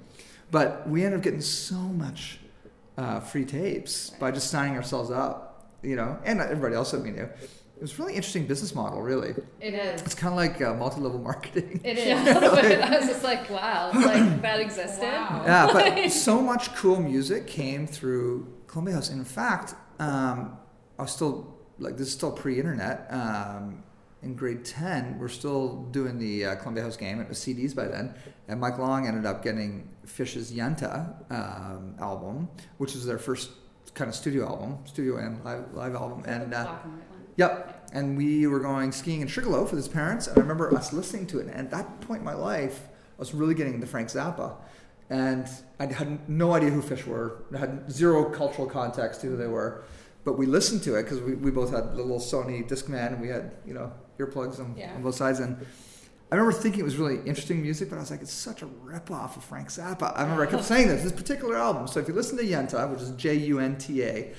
But 0.50 0.88
we 0.88 1.04
ended 1.04 1.20
up 1.20 1.24
getting 1.24 1.40
so 1.40 1.76
much 1.76 2.40
uh, 2.96 3.20
free 3.20 3.44
tapes 3.44 4.10
by 4.10 4.30
just 4.30 4.50
signing 4.50 4.76
ourselves 4.76 5.10
up, 5.10 5.68
you 5.82 5.96
know, 5.96 6.18
and 6.24 6.40
everybody 6.40 6.74
else 6.74 6.90
that 6.90 7.02
we 7.02 7.10
knew. 7.10 7.28
It 7.76 7.86
was 7.86 7.98
a 7.98 8.02
really 8.02 8.14
interesting 8.14 8.46
business 8.46 8.76
model, 8.76 9.02
really. 9.02 9.34
It 9.60 9.74
is. 9.74 10.02
It's 10.02 10.14
kind 10.14 10.32
of 10.32 10.36
like 10.36 10.62
uh, 10.62 10.74
multi-level 10.74 11.18
marketing. 11.18 11.80
It 11.82 11.98
is. 11.98 12.06
Yeah, 12.06 12.22
a 12.22 12.38
little. 12.38 12.82
I 12.84 12.96
was 12.96 13.08
just 13.08 13.24
like, 13.24 13.50
wow, 13.50 13.90
like 13.92 14.40
that 14.42 14.60
existed. 14.60 15.02
Wow. 15.02 15.42
yeah, 15.44 15.68
but 15.72 16.08
so 16.12 16.40
much 16.40 16.72
cool 16.76 17.00
music 17.00 17.48
came 17.48 17.88
through 17.88 18.52
Columbia 18.68 18.94
House. 18.94 19.10
In 19.10 19.24
fact, 19.24 19.74
um, 19.98 20.56
I 20.96 21.02
was 21.02 21.10
still 21.10 21.58
like 21.78 21.96
this 21.96 22.06
is 22.08 22.12
still 22.12 22.30
pre-internet. 22.30 23.08
Um, 23.10 23.82
in 24.22 24.34
grade 24.34 24.64
ten, 24.64 25.18
we're 25.18 25.28
still 25.28 25.82
doing 25.90 26.18
the 26.18 26.46
uh, 26.46 26.54
Columbia 26.56 26.84
House 26.84 26.96
game. 26.96 27.20
It 27.20 27.28
was 27.28 27.38
CDs 27.38 27.74
by 27.74 27.86
then, 27.86 28.14
and 28.48 28.60
Mike 28.60 28.78
Long 28.78 29.06
ended 29.06 29.26
up 29.26 29.42
getting 29.42 29.88
Phish's 30.06 30.52
Junta 30.52 31.14
um, 31.30 31.94
album, 32.00 32.48
which 32.78 32.94
is 32.94 33.04
their 33.04 33.18
first 33.18 33.50
kind 33.94 34.08
of 34.08 34.14
studio 34.14 34.46
album, 34.46 34.78
studio 34.84 35.16
and 35.16 35.44
live 35.44 35.72
live 35.74 35.94
album, 35.94 36.24
and. 36.26 36.54
Uh, 36.54 36.64
Black 36.64 36.84
and 36.84 36.92
white 36.92 37.10
one. 37.10 37.22
Yep. 37.36 37.90
And 37.94 38.16
we 38.16 38.46
were 38.46 38.60
going 38.60 38.92
skiing 38.92 39.20
in 39.20 39.28
Sugarloaf 39.28 39.70
with 39.70 39.78
his 39.78 39.88
parents, 39.88 40.26
and 40.26 40.38
I 40.38 40.40
remember 40.40 40.74
us 40.74 40.92
listening 40.92 41.26
to 41.28 41.40
it. 41.40 41.48
And 41.48 41.54
at 41.54 41.70
that 41.70 42.00
point 42.02 42.20
in 42.20 42.24
my 42.24 42.34
life, 42.34 42.88
I 42.88 43.18
was 43.18 43.34
really 43.34 43.54
getting 43.54 43.74
into 43.74 43.86
Frank 43.86 44.08
Zappa, 44.08 44.56
and 45.10 45.46
I 45.78 45.86
had 45.86 46.28
no 46.28 46.52
idea 46.52 46.70
who 46.70 46.80
Phish 46.80 47.06
were. 47.06 47.44
I 47.54 47.58
had 47.58 47.92
zero 47.92 48.24
cultural 48.30 48.66
context 48.66 49.20
to 49.22 49.26
who 49.28 49.36
they 49.36 49.46
were, 49.46 49.84
but 50.24 50.38
we 50.38 50.46
listened 50.46 50.82
to 50.84 50.94
it 50.96 51.02
because 51.04 51.20
we, 51.20 51.34
we 51.34 51.50
both 51.50 51.70
had 51.72 51.92
the 51.92 51.96
little 52.02 52.18
Sony 52.20 52.66
Discman, 52.68 53.12
and 53.12 53.20
we 53.20 53.28
had 53.28 53.52
you 53.66 53.74
know 53.74 53.92
earplugs 54.18 54.60
on, 54.60 54.74
Yeah. 54.76 54.94
on 54.94 55.02
both 55.02 55.14
sides. 55.16 55.40
And 55.40 55.56
I 56.30 56.36
remember 56.36 56.52
thinking 56.56 56.80
it 56.80 56.84
was 56.84 56.96
really 56.96 57.16
interesting 57.26 57.60
music, 57.60 57.90
but 57.90 57.96
I 57.96 58.00
was 58.00 58.10
like, 58.10 58.22
it's 58.22 58.32
such 58.32 58.62
a 58.62 58.66
ripoff 58.66 59.36
of 59.36 59.44
Frank 59.44 59.68
Zappa. 59.68 60.16
I 60.16 60.22
remember 60.22 60.46
I 60.46 60.50
kept 60.50 60.64
saying 60.72 60.88
this 60.88 61.02
this 61.02 61.12
particular 61.12 61.56
album. 61.56 61.86
So 61.88 62.00
if 62.00 62.08
you 62.08 62.14
listen 62.14 62.36
to 62.38 62.44
Junta, 62.44 62.86
which 62.88 63.00
is 63.02 63.10
J 63.12 63.34
U 63.34 63.58
N 63.58 63.76
T 63.76 64.02
A, 64.02 64.32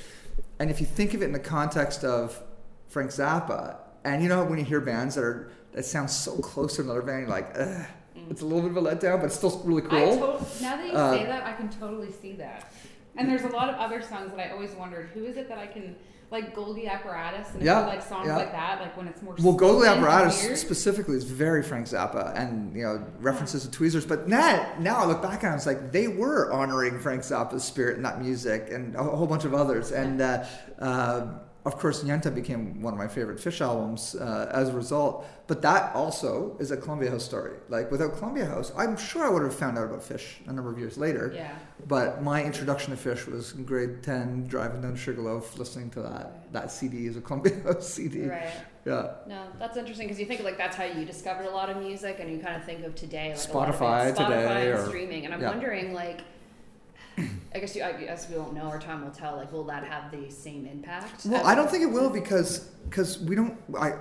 and 0.60 0.70
if 0.72 0.80
you 0.80 0.86
think 0.88 1.14
of 1.14 1.22
it 1.22 1.26
in 1.26 1.32
the 1.34 1.40
context 1.40 2.04
of 2.04 2.42
Frank 2.90 3.12
Zappa, 3.12 3.78
and 4.06 4.22
you 4.24 4.30
know 4.30 4.44
when 4.44 4.60
you 4.60 4.66
hear 4.66 4.80
bands 4.82 5.16
that 5.16 5.24
are 5.24 5.52
that 5.74 5.84
sound 5.86 6.10
so 6.10 6.38
close 6.38 6.76
to 6.76 6.82
another 6.84 7.02
band, 7.02 7.22
you're 7.22 7.30
like, 7.30 7.52
Ugh, 7.58 7.86
it's 8.30 8.42
a 8.42 8.46
little 8.46 8.62
bit 8.62 8.78
of 8.78 8.78
a 8.78 8.96
letdown, 8.96 9.18
but 9.20 9.26
it's 9.26 9.36
still 9.36 9.60
really 9.66 9.82
cool. 9.82 10.18
to- 10.18 10.64
now 10.64 10.78
that 10.78 10.86
you 10.86 10.94
Uh, 10.94 11.18
say 11.18 11.26
that, 11.26 11.44
I 11.46 11.54
can 11.54 11.68
totally 11.70 12.12
see 12.12 12.34
that. 12.34 12.72
And 13.16 13.30
there's 13.30 13.44
a 13.44 13.50
lot 13.50 13.70
of 13.70 13.76
other 13.76 14.02
songs 14.02 14.32
that 14.32 14.40
I 14.40 14.52
always 14.52 14.72
wondered, 14.72 15.10
who 15.14 15.24
is 15.26 15.38
it 15.38 15.48
that 15.50 15.58
I 15.58 15.68
can 15.68 15.96
like 16.32 16.56
Golgi 16.56 16.90
Apparatus 16.90 17.54
and 17.54 17.62
Yeah, 17.62 17.82
like 17.82 18.02
songs 18.02 18.26
yeah. 18.28 18.38
like 18.38 18.52
that, 18.52 18.82
like 18.82 18.98
when 18.98 19.08
it's 19.08 19.22
more 19.22 19.36
Well, 19.40 19.56
Golgi 19.56 19.88
Apparatus 19.88 20.44
weird. 20.44 20.58
specifically 20.58 21.16
is 21.16 21.26
very 21.26 21.62
Frank 21.62 21.86
Zappa, 21.86 22.36
and 22.36 22.76
you 22.76 22.82
know 22.84 23.06
references 23.20 23.64
to 23.66 23.70
Tweezers. 23.72 24.04
But 24.06 24.28
now, 24.28 24.74
now 24.80 24.98
I 24.98 25.06
look 25.06 25.22
back 25.22 25.44
on 25.44 25.54
it, 25.54 25.58
it's 25.58 25.68
like 25.68 25.92
they 25.92 26.08
were 26.08 26.52
honoring 26.52 27.00
Frank 27.00 27.22
Zappa's 27.22 27.64
spirit 27.64 27.98
in 27.98 28.04
that 28.04 28.20
music, 28.20 28.70
and 28.72 28.96
a 28.96 29.04
whole 29.04 29.28
bunch 29.28 29.46
of 29.46 29.54
others. 29.54 29.92
And 29.92 30.22
uh, 30.22 30.44
uh, 30.80 31.28
of 31.66 31.78
course, 31.80 32.04
Junta 32.04 32.30
became 32.30 32.82
one 32.82 32.94
of 32.94 33.00
my 33.00 33.08
favorite 33.08 33.38
Phish 33.38 33.62
albums 33.62 34.16
uh, 34.16 34.52
as 34.54 34.70
a 34.70 34.74
result. 34.74 35.26
But 35.48 35.62
that 35.62 35.96
also 35.96 36.58
is 36.60 36.72
a 36.72 36.78
Columbia 36.78 37.10
House 37.12 37.24
story. 37.24 37.54
Like 37.70 37.90
without 37.92 38.18
Columbia 38.18 38.46
House, 38.46 38.72
I'm 38.78 38.98
sure 38.98 39.26
I 39.26 39.30
would 39.30 39.44
have 39.44 39.56
found 39.56 39.78
out 39.78 39.86
about 39.86 40.02
Phish 40.02 40.46
a 40.48 40.54
number 40.54 40.72
of 40.72 40.78
years 40.78 40.98
later. 40.98 41.32
Yeah. 41.34 41.58
But 41.88 42.22
my 42.24 42.44
introduction 42.44 42.96
to 42.96 43.02
Phish 43.02 43.28
was 43.28 43.54
in 43.54 43.64
grade 43.64 44.04
ten, 44.04 44.48
driving 44.48 44.82
down 44.82 44.96
Sugarloaf, 44.96 45.58
listening 45.58 45.90
to 45.92 46.02
that 46.02 46.52
that 46.54 46.72
CD 46.72 47.08
as 47.08 47.18
a 47.18 47.22
Columbia 47.22 47.62
House 47.64 47.88
CD. 47.88 48.28
Right. 48.28 48.50
Yeah. 48.86 49.14
No, 49.28 49.46
that's 49.60 49.78
interesting 49.78 50.08
because 50.08 50.20
you 50.20 50.26
think 50.26 50.44
like 50.44 50.58
that's 50.58 50.76
how 50.76 50.84
you 50.84 51.06
discovered 51.06 51.46
a 51.46 51.52
lot 51.52 51.70
of 51.70 51.78
music, 51.78 52.18
and 52.20 52.30
you 52.30 52.40
kind 52.40 52.56
of 52.58 52.66
think 52.66 52.84
of 52.86 52.96
today, 52.96 53.34
like 53.38 53.50
a 53.50 53.58
lot 53.58 53.70
of 53.70 53.76
Spotify 53.76 54.10
it, 54.10 54.16
Spotify 54.16 54.28
today 54.28 54.72
and 54.72 54.80
or- 54.80 54.86
streaming. 54.88 55.26
And 55.26 55.34
I'm 55.34 55.42
yeah. 55.42 55.50
wondering, 55.50 55.94
like, 55.94 56.22
I 57.18 57.60
guess 57.60 57.76
you, 57.76 57.84
I 57.84 57.92
guess 57.94 58.30
we 58.30 58.38
won't 58.38 58.54
know, 58.54 58.68
or 58.70 58.80
time 58.80 59.04
will 59.04 59.12
tell. 59.12 59.36
Like, 59.36 59.52
will 59.52 59.66
that 59.66 59.84
have 59.84 60.12
the 60.12 60.30
same 60.32 60.66
impact? 60.66 61.26
Well, 61.26 61.46
I 61.46 61.54
don't 61.56 61.70
think 61.70 61.84
it 61.84 61.92
will 61.92 62.10
because 62.10 62.60
because 62.90 63.20
we 63.20 63.36
don't. 63.36 63.58
I 63.78 63.94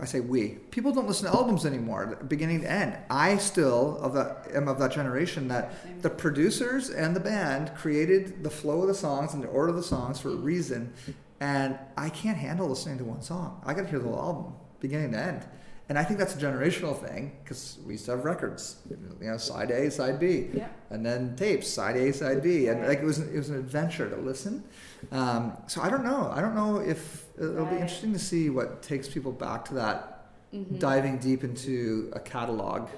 I 0.00 0.04
say 0.04 0.20
we 0.20 0.48
people 0.70 0.92
don't 0.92 1.08
listen 1.08 1.30
to 1.30 1.34
albums 1.34 1.64
anymore, 1.64 2.18
beginning 2.28 2.60
to 2.62 2.70
end. 2.70 2.98
I 3.08 3.38
still 3.38 3.96
of 3.98 4.12
that 4.14 4.48
am 4.54 4.68
of 4.68 4.78
that 4.78 4.92
generation 4.92 5.48
that 5.48 5.72
Same. 5.82 6.00
the 6.00 6.10
producers 6.10 6.90
and 6.90 7.16
the 7.16 7.20
band 7.20 7.74
created 7.74 8.44
the 8.44 8.50
flow 8.50 8.82
of 8.82 8.88
the 8.88 8.94
songs 8.94 9.32
and 9.32 9.42
the 9.42 9.48
order 9.48 9.70
of 9.70 9.76
the 9.76 9.82
songs 9.82 10.20
for 10.20 10.28
a 10.28 10.36
reason, 10.36 10.92
and 11.40 11.78
I 11.96 12.10
can't 12.10 12.36
handle 12.36 12.68
listening 12.68 12.98
to 12.98 13.04
one 13.04 13.22
song. 13.22 13.62
I 13.64 13.72
got 13.72 13.82
to 13.82 13.88
hear 13.88 13.98
the 13.98 14.08
whole 14.08 14.20
album, 14.20 14.52
beginning 14.80 15.12
to 15.12 15.18
end. 15.18 15.46
And 15.90 15.98
I 15.98 16.04
think 16.04 16.20
that's 16.20 16.36
a 16.36 16.38
generational 16.38 16.96
thing 16.96 17.32
because 17.42 17.78
we 17.84 17.94
used 17.94 18.04
to 18.04 18.12
have 18.12 18.24
records, 18.24 18.76
you 18.88 18.96
know, 19.28 19.36
side 19.38 19.72
A, 19.72 19.90
side 19.90 20.20
B 20.20 20.48
Yeah. 20.54 20.68
and 20.90 21.04
then 21.04 21.34
tapes, 21.34 21.66
side 21.66 21.96
A, 21.96 22.12
side 22.12 22.44
B, 22.44 22.68
and 22.68 22.86
like 22.86 23.00
it 23.00 23.04
was 23.04 23.18
it 23.18 23.36
was 23.36 23.50
an 23.50 23.56
adventure 23.56 24.08
to 24.08 24.14
listen. 24.16 24.62
Um, 25.10 25.52
so 25.66 25.82
I 25.82 25.90
don't 25.90 26.04
know. 26.04 26.30
I 26.32 26.40
don't 26.40 26.54
know 26.54 26.76
if 26.78 27.24
it'll 27.36 27.66
be 27.66 27.74
interesting 27.74 28.12
to 28.12 28.20
see 28.20 28.50
what 28.50 28.84
takes 28.84 29.08
people 29.08 29.32
back 29.32 29.64
to 29.64 29.74
that 29.74 30.28
Mhm. 30.54 30.78
diving 30.78 31.18
deep 31.18 31.42
into 31.42 32.10
a 32.12 32.20
catalog. 32.20 32.88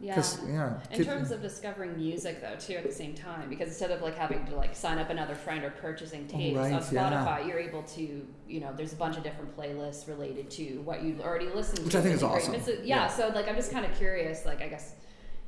Yeah. 0.00 0.22
Yeah, 0.48 0.78
In 0.90 0.96
kid- 0.96 1.06
terms 1.06 1.30
of 1.30 1.42
discovering 1.42 1.94
music, 1.94 2.40
though, 2.40 2.56
too, 2.58 2.72
at 2.74 2.84
the 2.84 2.92
same 2.92 3.14
time, 3.14 3.50
because 3.50 3.68
instead 3.68 3.90
of 3.90 4.00
like 4.00 4.16
having 4.16 4.46
to 4.46 4.54
like 4.56 4.74
sign 4.74 4.98
up 4.98 5.10
another 5.10 5.34
friend 5.34 5.62
or 5.62 5.70
purchasing 5.70 6.26
oh, 6.28 6.32
tapes 6.38 6.56
right, 6.56 6.72
on 6.72 6.82
yeah. 6.90 7.10
Spotify, 7.12 7.46
you're 7.46 7.58
able 7.58 7.82
to, 7.82 8.26
you 8.48 8.60
know, 8.60 8.72
there's 8.74 8.94
a 8.94 8.96
bunch 8.96 9.18
of 9.18 9.22
different 9.22 9.54
playlists 9.54 10.08
related 10.08 10.50
to 10.52 10.80
what 10.86 11.02
you've 11.02 11.20
already 11.20 11.48
listened 11.50 11.80
Which 11.84 11.92
to. 11.92 11.98
I 11.98 12.02
think 12.02 12.14
is 12.14 12.22
awesome. 12.22 12.54
It's 12.54 12.66
yeah, 12.68 12.74
Yeah. 12.82 13.08
so 13.08 13.28
like 13.28 13.46
I'm 13.46 13.56
just 13.56 13.72
kind 13.72 13.84
of 13.84 13.94
curious. 13.98 14.46
Like 14.46 14.62
I 14.62 14.68
guess 14.68 14.94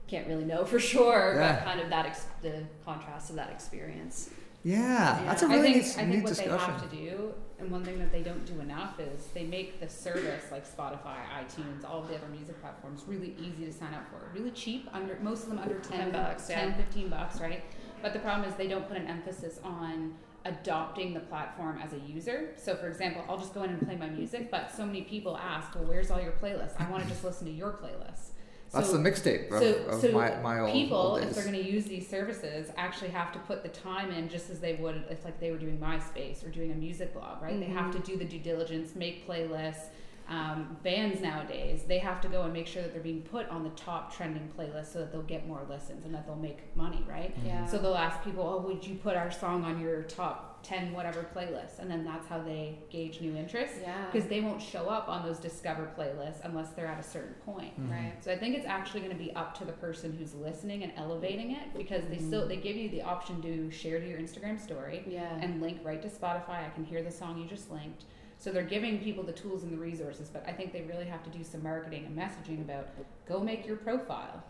can't 0.06 0.28
really 0.28 0.44
know 0.44 0.64
for 0.72 0.78
sure, 0.78 1.34
Yeah. 1.36 1.54
but 1.54 1.64
kind 1.64 1.80
of 1.80 1.88
that 1.88 2.04
ex- 2.06 2.26
the 2.42 2.62
contrast 2.84 3.30
of 3.30 3.36
that 3.36 3.48
experience. 3.50 4.28
yeah, 4.64 5.22
that's 5.24 5.42
a 5.42 5.48
really 5.48 5.60
I 5.60 5.72
think, 5.72 5.76
neat, 5.86 5.98
I 5.98 6.10
think 6.10 6.24
what 6.24 6.28
discussion. 6.28 6.52
they 6.52 6.58
have 6.58 6.90
to 6.90 6.94
do, 6.96 7.34
and 7.62 7.70
one 7.70 7.84
thing 7.84 7.98
that 7.98 8.12
they 8.12 8.22
don't 8.22 8.44
do 8.44 8.60
enough 8.60 8.98
is 9.00 9.26
they 9.34 9.44
make 9.44 9.80
the 9.80 9.88
service 9.88 10.44
like 10.50 10.66
Spotify, 10.66 11.16
iTunes, 11.40 11.88
all 11.88 12.02
of 12.02 12.08
the 12.08 12.16
other 12.16 12.28
music 12.28 12.60
platforms 12.60 13.04
really 13.06 13.34
easy 13.40 13.64
to 13.64 13.72
sign 13.72 13.94
up 13.94 14.04
for. 14.10 14.30
Really 14.38 14.50
cheap, 14.50 14.88
under 14.92 15.18
most 15.20 15.44
of 15.44 15.50
them 15.50 15.58
under 15.58 15.78
10, 15.78 15.98
10 15.98 16.12
bucks, 16.12 16.46
10 16.48 16.70
yeah. 16.70 16.76
15 16.76 17.08
bucks, 17.08 17.40
right? 17.40 17.62
But 18.02 18.12
the 18.12 18.18
problem 18.18 18.48
is 18.48 18.56
they 18.56 18.68
don't 18.68 18.86
put 18.88 18.96
an 18.96 19.06
emphasis 19.06 19.60
on 19.62 20.14
adopting 20.44 21.14
the 21.14 21.20
platform 21.20 21.78
as 21.82 21.92
a 21.92 21.98
user. 22.00 22.52
So 22.56 22.74
for 22.74 22.88
example, 22.88 23.24
I'll 23.28 23.38
just 23.38 23.54
go 23.54 23.62
in 23.62 23.70
and 23.70 23.80
play 23.80 23.96
my 23.96 24.08
music, 24.08 24.50
but 24.50 24.72
so 24.72 24.84
many 24.84 25.02
people 25.02 25.36
ask, 25.36 25.74
well, 25.74 25.84
where's 25.84 26.10
all 26.10 26.20
your 26.20 26.32
playlists? 26.32 26.80
I 26.80 26.90
want 26.90 27.04
to 27.04 27.08
just 27.08 27.22
listen 27.22 27.46
to 27.46 27.52
your 27.52 27.72
playlist. 27.72 28.30
That's 28.72 28.88
So- 28.90 28.96
the 28.96 29.10
mixtape 29.10 29.50
of, 29.50 29.58
so, 29.62 29.74
of 29.94 30.00
so 30.00 30.12
my, 30.12 30.34
my 30.40 30.60
old, 30.60 30.72
people, 30.72 30.96
old 30.96 31.22
if 31.22 31.34
they're 31.34 31.44
going 31.44 31.62
to 31.62 31.70
use 31.70 31.84
these 31.84 32.08
services, 32.08 32.70
actually 32.78 33.10
have 33.10 33.30
to 33.32 33.38
put 33.40 33.62
the 33.62 33.68
time 33.68 34.10
in 34.10 34.28
just 34.30 34.48
as 34.48 34.60
they 34.60 34.74
would 34.74 35.04
if 35.10 35.24
like 35.24 35.38
they 35.40 35.50
were 35.50 35.58
doing 35.58 35.78
MySpace 35.78 36.44
or 36.46 36.48
doing 36.48 36.70
a 36.72 36.74
music 36.74 37.12
blog, 37.12 37.42
right? 37.42 37.58
They 37.60 37.66
have 37.66 37.90
to 37.92 37.98
Mhm. 37.98 38.04
do 38.04 38.16
the 38.16 38.24
due 38.24 38.38
diligence, 38.38 38.94
make 38.94 39.26
playlists. 39.28 39.88
Um, 40.28 40.78
bands 40.82 41.20
nowadays, 41.20 41.82
they 41.86 41.98
have 41.98 42.20
to 42.22 42.28
go 42.28 42.42
and 42.44 42.52
make 42.52 42.66
sure 42.66 42.80
that 42.80 42.92
they're 42.92 43.02
being 43.02 43.22
put 43.22 43.46
on 43.50 43.64
the 43.64 43.70
top 43.70 44.14
trending 44.14 44.48
playlist 44.56 44.86
so 44.86 45.00
that 45.00 45.12
they'll 45.12 45.20
get 45.22 45.46
more 45.46 45.60
listens 45.68 46.06
and 46.06 46.14
that 46.14 46.26
they'll 46.26 46.36
make 46.36 46.74
money, 46.76 47.04
right? 47.06 47.36
Yeah. 47.44 47.66
So 47.66 47.76
they'll 47.76 47.96
ask 47.96 48.22
people, 48.22 48.42
"Oh, 48.44 48.66
would 48.66 48.86
you 48.86 48.94
put 48.94 49.16
our 49.16 49.30
song 49.32 49.64
on 49.64 49.80
your 49.80 50.02
top 50.04 50.51
ten 50.62 50.92
whatever 50.92 51.26
playlists 51.34 51.78
And 51.78 51.90
then 51.90 52.04
that's 52.04 52.26
how 52.26 52.40
they 52.40 52.78
gauge 52.90 53.20
new 53.20 53.36
interest 53.36 53.74
yeah. 53.80 54.06
because 54.10 54.28
they 54.28 54.40
won't 54.40 54.62
show 54.62 54.88
up 54.88 55.08
on 55.08 55.24
those 55.24 55.38
discover 55.38 55.90
playlists 55.98 56.40
unless 56.44 56.70
they're 56.70 56.86
at 56.86 57.00
a 57.00 57.02
certain 57.02 57.34
point. 57.46 57.78
Mhm. 57.80 57.90
Right. 57.90 58.12
So 58.24 58.30
I 58.32 58.38
think 58.38 58.56
it's 58.56 58.66
actually 58.66 59.00
going 59.00 59.12
to 59.12 59.18
be 59.22 59.32
up 59.34 59.56
to 59.58 59.64
the 59.64 59.72
person 59.72 60.12
who's 60.12 60.34
listening 60.34 60.82
and 60.82 60.92
elevating 60.96 61.52
it 61.52 61.74
because 61.76 62.04
they 62.08 62.18
still 62.18 62.46
they 62.46 62.56
give 62.56 62.76
you 62.76 62.88
the 62.88 63.02
option 63.02 63.40
to 63.42 63.70
share 63.70 63.98
to 64.00 64.08
your 64.08 64.18
Instagram 64.18 64.58
story 64.60 65.04
Yeah. 65.06 65.38
and 65.40 65.60
link 65.60 65.80
right 65.84 66.00
to 66.02 66.08
Spotify. 66.08 66.66
I 66.66 66.70
can 66.74 66.84
hear 66.84 67.02
the 67.02 67.10
song 67.10 67.38
you 67.38 67.46
just 67.46 67.70
linked. 67.70 68.04
So 68.38 68.50
they're 68.50 68.64
giving 68.64 68.98
people 68.98 69.22
the 69.22 69.32
tools 69.32 69.62
and 69.62 69.72
the 69.72 69.76
resources, 69.78 70.28
but 70.28 70.44
I 70.48 70.52
think 70.52 70.72
they 70.72 70.82
really 70.82 71.04
have 71.04 71.22
to 71.22 71.30
do 71.30 71.44
some 71.44 71.62
marketing 71.62 72.06
and 72.06 72.18
messaging 72.18 72.60
about 72.60 72.88
go 73.24 73.38
make 73.38 73.64
your 73.66 73.76
profile. 73.76 74.42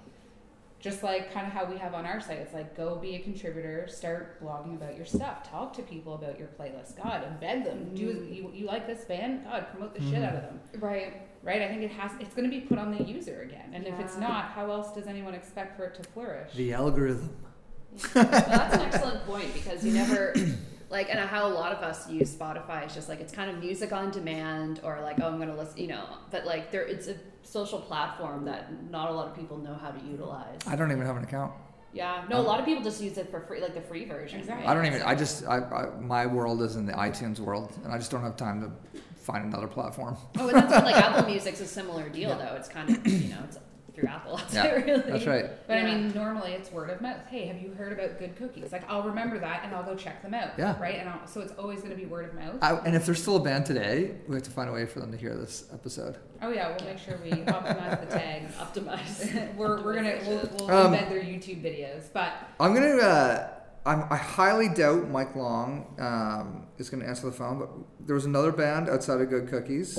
Just 0.83 1.03
like 1.05 1.33
kind 1.33 1.47
of 1.47 1.53
how 1.53 1.65
we 1.65 1.79
have 1.79 1.95
on 1.95 2.05
our 2.05 2.21
site, 2.21 2.39
it's 2.39 2.53
like 2.53 2.77
go 2.77 2.97
be 2.97 3.15
a 3.15 3.21
contributor, 3.21 3.87
start 3.89 4.43
blogging 4.43 4.75
about 4.75 4.97
your 4.97 5.07
stuff, 5.07 5.49
talk 5.49 5.73
to 5.75 5.83
people 5.83 6.15
about 6.15 6.39
your 6.41 6.49
playlist. 6.49 6.97
God, 7.01 7.23
embed 7.23 7.65
them. 7.65 7.95
Do 7.95 8.03
you, 8.03 8.51
you 8.53 8.67
like 8.67 8.89
this 8.89 9.05
band? 9.05 9.45
God, 9.45 9.69
promote 9.71 9.95
the 9.95 10.01
shit 10.01 10.15
Mhm. 10.15 10.25
out 10.29 10.35
of 10.35 10.43
them 10.43 10.61
right. 10.81 11.23
right? 11.45 11.63
I 11.63 11.69
think 11.69 11.83
it 11.83 11.93
has. 11.93 12.11
It's 12.21 12.35
going 12.35 12.51
to 12.51 12.55
be 12.55 12.63
put 12.63 12.79
on 12.79 12.91
the 12.97 13.03
user 13.05 13.43
again, 13.43 13.71
and 13.73 13.87
if 13.87 13.99
it's 14.01 14.17
not, 14.19 14.47
how 14.47 14.71
else 14.73 14.93
does 14.93 15.07
anyone 15.07 15.35
expect 15.35 15.77
for 15.77 15.85
it 15.85 15.95
to 15.95 16.03
flourish? 16.11 16.53
the 16.55 16.73
algorithm. 16.73 17.31
well, 18.15 18.25
that's 18.25 18.75
an 18.75 18.81
excellent 18.81 19.25
point 19.25 19.53
because 19.55 19.85
you 19.85 19.93
never 19.93 20.35
like 20.93 21.09
and 21.11 21.19
how 21.19 21.47
a 21.47 21.53
lot 21.63 21.73
of 21.73 21.83
us 21.83 22.09
use 22.09 22.33
spotify 22.33 22.87
is 22.87 22.95
just 22.95 23.09
like 23.09 23.21
it's 23.21 23.33
kind 23.33 23.51
of 23.51 23.59
music 23.59 23.93
on 23.93 24.11
demand 24.13 24.79
or 24.85 25.01
like 25.01 25.19
oh 25.21 25.27
i'm 25.27 25.39
gonna 25.39 25.57
listen 25.57 25.77
you 25.79 25.89
know 25.89 26.05
but 26.31 26.45
like 26.47 26.71
there 26.71 26.83
it's 26.83 27.09
a 27.09 27.17
social 27.43 27.81
platform 27.81 28.45
that 28.45 28.63
not 28.91 29.11
a 29.11 29.13
lot 29.13 29.27
of 29.27 29.35
people 29.35 29.57
know 29.59 29.75
how 29.75 29.91
to 29.91 30.01
utilize 30.07 30.59
I 30.67 30.77
don't 30.77 30.93
even 30.93 31.05
have 31.07 31.17
an 31.17 31.25
account. 31.25 31.53
Yeah. 31.95 32.25
No, 32.31 32.39
a 32.39 32.47
lot 32.51 32.59
of 32.59 32.65
people 32.65 32.83
just 32.83 33.03
use 33.03 33.19
it 33.19 33.31
for 33.31 33.41
free, 33.41 33.61
like 33.61 33.75
the 33.75 33.81
free 33.83 34.07
version. 34.07 34.41
Exactly. 34.41 34.65
right? 34.65 34.71
I 34.71 34.75
don't 34.75 34.87
even. 34.87 35.03
I 35.03 35.15
just. 35.15 35.45
I, 35.47 35.59
I 35.59 36.01
my 36.01 36.25
world 36.25 36.63
is 36.63 36.77
in 36.77 36.87
the 36.87 36.95
iTunes 36.95 37.39
world, 37.39 37.71
and 37.85 37.93
I 37.93 37.99
just 37.99 38.11
don't 38.11 38.23
have 38.23 38.35
time 38.37 38.63
to 38.63 38.71
find 39.21 39.45
another 39.45 39.67
platform. 39.67 40.17
Oh, 40.39 40.47
but 40.51 40.55
that's 40.55 40.73
what, 40.73 40.85
like 40.85 40.97
Apple 41.05 41.27
Music's 41.29 41.61
a 41.61 41.67
similar 41.67 42.09
deal 42.09 42.31
Yeah. 42.31 42.37
though. 42.39 42.55
It's 42.55 42.69
kind 42.69 42.89
of 42.89 43.07
you 43.07 43.29
know 43.29 43.41
it's 43.45 43.59
through 43.95 44.09
Apple. 44.09 44.37
That's 44.37 44.55
Yeah, 44.55 44.65
it, 44.67 44.87
really. 44.87 45.11
That's 45.11 45.27
right. 45.27 45.47
But 45.67 45.75
Yeah. 45.75 45.83
I 45.83 45.95
mean, 45.95 46.15
normally 46.15 46.53
it's 46.53 46.71
word 46.73 46.91
of 46.91 47.01
mouth. 47.01 47.19
Hey, 47.29 47.47
have 47.47 47.61
you 47.61 47.73
heard 47.73 47.93
about 47.93 48.19
good 48.19 48.37
cookies? 48.37 48.73
Like, 48.73 48.89
I'll 48.91 49.03
remember 49.03 49.39
that 49.39 49.63
and 49.65 49.75
I'll 49.75 49.83
go 49.85 49.95
check 49.95 50.23
them 50.23 50.35
out. 50.35 50.51
Yeah. 50.59 50.81
Right? 50.81 50.99
And 50.99 51.09
I'll, 51.09 51.27
so 51.27 51.41
it's 51.41 51.53
always 51.55 51.81
going 51.81 51.91
to 51.91 51.97
be 51.97 52.07
word 52.07 52.29
of 52.31 52.35
mouth. 52.35 52.57
I, 52.63 52.77
and 52.87 52.95
if 52.97 53.07
they're 53.07 53.15
still 53.15 53.37
a 53.37 53.41
band 53.43 53.67
today, 53.67 54.17
we 54.27 54.35
have 54.35 54.43
to 54.45 54.51
find 54.51 54.69
a 54.69 54.73
way 54.73 54.87
for 54.87 55.01
them 55.01 55.11
to 55.13 55.19
hear 55.19 55.35
this 55.37 55.69
episode. 55.73 56.17
oh, 56.43 56.51
yeah. 56.51 56.69
We'll 56.77 56.87
make 56.89 56.99
sure 56.99 57.19
we 57.23 57.31
optimize 57.31 58.01
the 58.01 58.15
tags. 58.15 58.55
Optimize. 58.57 59.55
we're 59.57 59.83
we're 59.83 59.95
going 59.95 60.05
to, 60.05 60.25
we'll, 60.29 60.69
we'll 60.69 60.71
Um, 60.71 60.93
embed 60.95 61.09
their 61.09 61.21
YouTube 61.21 61.63
videos. 61.63 62.05
But 62.13 62.33
I'm 62.61 62.75
gonna. 62.75 62.97
Uh, 62.97 63.49
I'm, 63.85 64.05
I 64.11 64.17
highly 64.17 64.69
doubt 64.69 65.09
Mike 65.09 65.35
Long 65.35 65.93
um, 65.99 66.67
is 66.79 66.89
gonna 66.89 67.05
answer 67.05 67.27
the 67.27 67.33
phone. 67.33 67.59
But 67.59 67.69
there 68.07 68.15
was 68.15 68.27
another 68.27 68.53
band 68.53 68.89
outside 68.89 69.21
of 69.21 69.29
Good 69.29 69.49
Cookies, 69.49 69.99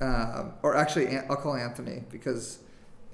um, 0.00 0.54
or 0.64 0.76
actually, 0.76 1.16
I'll 1.16 1.36
call 1.36 1.54
Anthony 1.54 2.02
because 2.10 2.58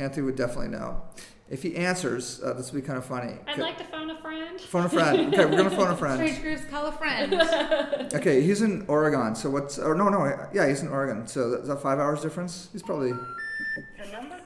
Anthony 0.00 0.24
would 0.24 0.36
definitely 0.36 0.68
know. 0.68 1.02
If 1.48 1.62
he 1.64 1.74
answers, 1.76 2.40
uh, 2.42 2.52
this 2.54 2.72
would 2.72 2.80
be 2.80 2.86
kind 2.86 2.96
of 2.98 3.04
funny. 3.04 3.34
I'd 3.48 3.58
like 3.58 3.76
to 3.78 3.84
phone 3.84 4.08
a 4.10 4.20
friend. 4.20 4.60
phone 4.60 4.84
a 4.84 4.88
friend. 4.88 5.34
Okay, 5.34 5.44
we're 5.46 5.56
gonna 5.56 5.70
phone 5.70 5.90
a 5.90 5.96
friend. 5.96 6.14
Strange 6.16 6.40
Grooves, 6.42 6.64
call 6.70 6.86
a 6.86 6.92
friend. 6.92 7.34
Okay, 8.14 8.40
he's 8.40 8.62
in 8.62 8.84
Oregon. 8.88 9.34
So 9.34 9.50
what's? 9.50 9.78
Or 9.78 9.94
no, 9.94 10.08
no, 10.08 10.48
yeah, 10.52 10.68
he's 10.68 10.82
in 10.82 10.88
Oregon. 10.88 11.26
So 11.26 11.54
is 11.54 11.68
that 11.68 11.82
five 11.82 11.98
hours 11.98 12.20
difference? 12.22 12.68
He's 12.72 12.82
probably. 12.82 13.10
A 13.10 13.14
number? 14.12 14.36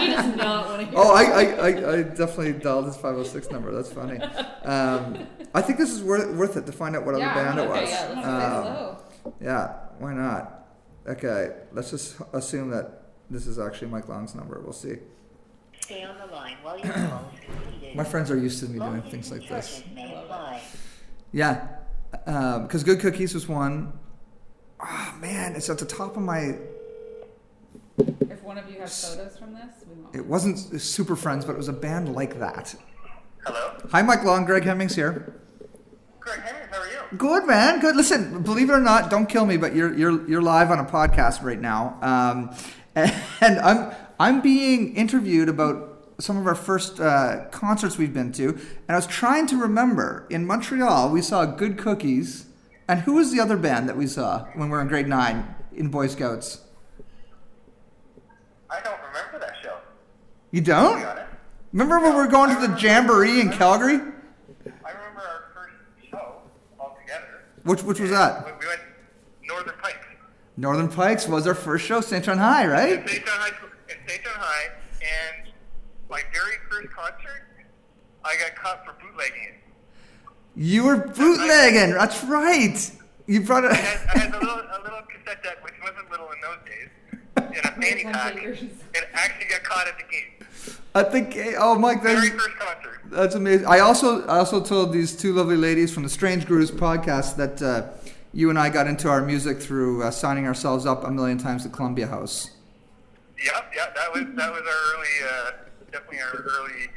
He 0.00 0.06
does 0.12 0.36
not 0.36 0.66
want 0.66 0.80
to 0.80 0.86
hear. 0.86 0.94
Oh, 0.96 1.14
I, 1.14 1.22
I, 1.22 1.42
I, 1.44 1.92
I 1.98 2.02
definitely 2.02 2.52
dialed 2.54 2.86
his 2.86 2.96
506 2.96 3.50
number. 3.50 3.72
That's 3.72 3.92
funny. 3.92 4.18
Um, 4.64 5.26
I 5.54 5.62
think 5.62 5.78
this 5.78 5.90
is 5.92 6.02
worth, 6.02 6.32
worth 6.36 6.56
it 6.56 6.66
to 6.66 6.72
find 6.72 6.94
out 6.96 7.04
what 7.06 7.16
Yeah, 7.18 7.30
other 7.30 7.44
band 7.44 7.58
it 7.60 7.68
was. 7.68 7.88
yeah, 7.90 8.08
I'm 8.10 8.16
let's 8.16 8.26
Um, 8.28 8.62
hello. 8.74 8.98
yeah, 9.40 9.72
why 9.98 10.12
not? 10.14 10.66
Okay, 11.08 11.50
let's 11.72 11.90
just 11.90 12.16
assume 12.32 12.70
that 12.70 13.02
this 13.30 13.46
is 13.46 13.58
actually 13.58 13.88
Mike 13.88 14.08
Long's 14.08 14.34
number. 14.34 14.60
We'll 14.60 14.72
see. 14.72 14.96
Stay 15.80 16.02
on 16.04 16.16
the 16.18 16.26
line 16.26 16.56
while 16.62 16.78
your 16.78 16.92
call 16.92 17.30
is. 17.82 17.94
My 17.94 18.04
friends 18.04 18.30
are 18.30 18.38
used 18.38 18.60
to 18.60 18.66
me 18.66 18.78
doing 18.78 19.02
things 19.02 19.30
like 19.30 19.48
this. 19.48 19.80
charges 19.80 19.94
may 19.94 20.14
apply. 20.14 20.62
Yeah, 21.32 21.66
because 22.62 22.84
Good 22.84 23.00
Cookies 23.00 23.34
was 23.34 23.48
one. 23.48 23.92
Oh 24.80 25.14
man, 25.20 25.54
it's 25.56 25.68
at 25.68 25.78
the 25.78 25.84
top 25.84 26.16
of 26.16 26.22
my. 26.22 26.56
If 27.98 28.42
one 28.42 28.58
of 28.58 28.70
you 28.70 28.80
has 28.80 29.14
photos 29.14 29.38
from 29.38 29.54
this, 29.54 29.84
we 29.88 30.02
won't. 30.02 30.14
It 30.14 30.26
wasn't 30.26 30.80
Super 30.80 31.16
Friends, 31.16 31.44
but 31.44 31.52
it 31.52 31.58
was 31.58 31.68
a 31.68 31.72
band 31.72 32.14
like 32.14 32.38
that. 32.38 32.74
Hello? 33.44 33.76
Hi, 33.90 34.02
Mike 34.02 34.24
Long. 34.24 34.44
Greg 34.44 34.64
Hemmings 34.64 34.94
here. 34.94 35.40
Greg 36.20 36.40
Henry, 36.40 36.62
how 36.70 36.80
are 36.80 36.86
you? 36.86 37.18
Good 37.18 37.46
man, 37.46 37.80
good. 37.80 37.96
Listen, 37.96 38.42
believe 38.42 38.70
it 38.70 38.72
or 38.72 38.80
not, 38.80 39.10
don't 39.10 39.26
kill 39.26 39.44
me, 39.44 39.56
but 39.58 39.74
you're 39.74 39.92
you're 39.94 40.26
you're 40.28 40.42
live 40.42 40.70
on 40.70 40.78
a 40.78 40.84
podcast 40.84 41.42
right 41.42 41.60
now, 41.60 41.98
um, 42.00 42.56
and 43.40 43.58
I'm 43.58 43.92
I'm 44.20 44.40
being 44.40 44.94
interviewed 44.94 45.48
about 45.48 46.14
some 46.20 46.36
of 46.36 46.46
our 46.46 46.54
first 46.54 47.00
uh, 47.00 47.46
concerts 47.50 47.98
we've 47.98 48.14
been 48.14 48.30
to, 48.32 48.50
and 48.50 48.90
I 48.90 48.94
was 48.94 49.06
trying 49.06 49.48
to 49.48 49.56
remember. 49.56 50.26
In 50.30 50.46
Montreal, 50.46 51.10
we 51.10 51.20
saw 51.20 51.44
Good 51.44 51.76
Cookies, 51.76 52.46
and 52.86 53.00
who 53.00 53.14
was 53.14 53.32
the 53.32 53.40
other 53.40 53.56
band 53.56 53.88
that 53.88 53.96
we 53.96 54.06
saw 54.06 54.44
when 54.54 54.68
we 54.68 54.76
were 54.76 54.80
in 54.80 54.86
grade 54.86 55.08
nine 55.08 55.54
in 55.74 55.88
Boy 55.88 56.06
Scouts? 56.06 56.60
I 58.70 58.80
don't 58.80 59.00
remember 59.08 59.40
that 59.40 59.56
show. 59.60 59.76
You 60.52 60.60
don't 60.60 61.04
remember 61.72 61.98
when 61.98 62.12
we 62.12 62.16
were 62.16 62.28
going 62.28 62.54
to 62.54 62.66
the 62.66 62.78
Jamboree 62.80 63.40
in 63.40 63.50
Calgary? 63.50 63.94
I 63.96 64.90
remember 64.92 65.20
our 65.20 65.44
first 65.52 65.74
show 66.08 66.36
all 66.78 66.96
together. 67.00 67.42
Which 67.64 67.82
which 67.82 67.98
was 67.98 68.10
that? 68.10 68.44
we 68.44 68.66
went 68.68 68.80
Northern 69.42 69.74
Pikes. 69.82 70.03
Northern 70.56 70.88
Pikes 70.88 71.26
was 71.28 71.46
our 71.46 71.54
first 71.54 71.84
show, 71.84 72.00
St. 72.00 72.24
John 72.24 72.38
High, 72.38 72.64
In 72.64 72.70
right? 72.70 73.08
St. 73.08 73.24
John 73.26 73.38
High 73.40 73.56
School, 73.56 73.68
in 73.88 73.96
St. 74.08 74.22
John 74.22 74.32
High, 74.36 74.70
and 75.02 75.52
my 76.08 76.20
very 76.32 76.54
first 76.70 76.88
concert, 76.94 77.42
I 78.24 78.36
got 78.36 78.54
caught 78.54 78.84
for 78.86 78.92
bootlegging 79.04 79.42
it. 79.48 79.54
You 80.56 80.84
were 80.84 80.96
bootlegging. 80.96 81.94
That's 81.94 82.22
right. 82.24 82.90
You 83.26 83.40
brought 83.40 83.64
I 83.64 83.70
it. 83.70 83.76
had, 83.76 84.08
I 84.14 84.18
had 84.18 84.34
a 84.34 84.38
little, 84.38 84.54
a 84.54 84.80
little 84.84 85.00
cassette 85.02 85.42
deck, 85.42 85.64
which 85.64 85.74
wasn't 85.82 86.08
little 86.10 86.28
in 86.30 86.38
those 86.40 86.58
days, 86.64 87.58
in 87.58 87.58
a 87.64 87.72
fanny 87.82 88.02
Ten 88.04 88.12
pack, 88.12 88.36
and 88.36 89.06
actually 89.14 89.46
got 89.50 89.64
caught 89.64 89.88
at 89.88 89.96
the 89.98 90.04
game. 90.04 90.76
I 90.94 91.02
think. 91.02 91.36
Oh, 91.58 91.76
Mike, 91.76 92.02
Very 92.04 92.28
that's, 92.28 92.42
first 92.44 92.56
concert. 92.58 93.00
that's 93.06 93.34
amazing. 93.34 93.66
I 93.66 93.80
also 93.80 94.24
I 94.26 94.38
also 94.38 94.62
told 94.62 94.92
these 94.92 95.16
two 95.16 95.32
lovely 95.32 95.56
ladies 95.56 95.92
from 95.92 96.04
the 96.04 96.08
Strange 96.08 96.46
Grooves 96.46 96.70
podcast 96.70 97.34
that 97.36 97.60
uh, 97.60 97.88
you 98.34 98.50
and 98.50 98.58
I 98.58 98.68
got 98.68 98.86
into 98.86 99.08
our 99.08 99.22
music 99.22 99.60
through 99.60 100.02
uh, 100.02 100.10
signing 100.10 100.46
ourselves 100.46 100.84
up 100.84 101.04
a 101.04 101.10
million 101.10 101.38
times 101.38 101.64
at 101.64 101.72
Columbia 101.72 102.08
House. 102.08 102.50
Yep, 103.42 103.72
yep, 103.74 103.94
that 103.94 104.12
was 104.12 104.24
that 104.36 104.52
was 104.52 104.62
our 104.62 104.94
early, 104.94 105.08
uh, 105.28 105.50
definitely 105.92 106.20
our 106.20 106.32
early, 106.32 106.88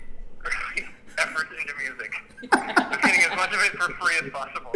early 0.45 0.87
efforts 1.17 1.49
into 1.59 1.73
music. 1.77 2.11
Just 2.41 3.01
getting 3.01 3.21
as 3.21 3.35
much 3.35 3.53
of 3.53 3.59
it 3.61 3.71
for 3.71 3.89
free 3.93 4.15
as 4.23 4.29
possible. 4.31 4.73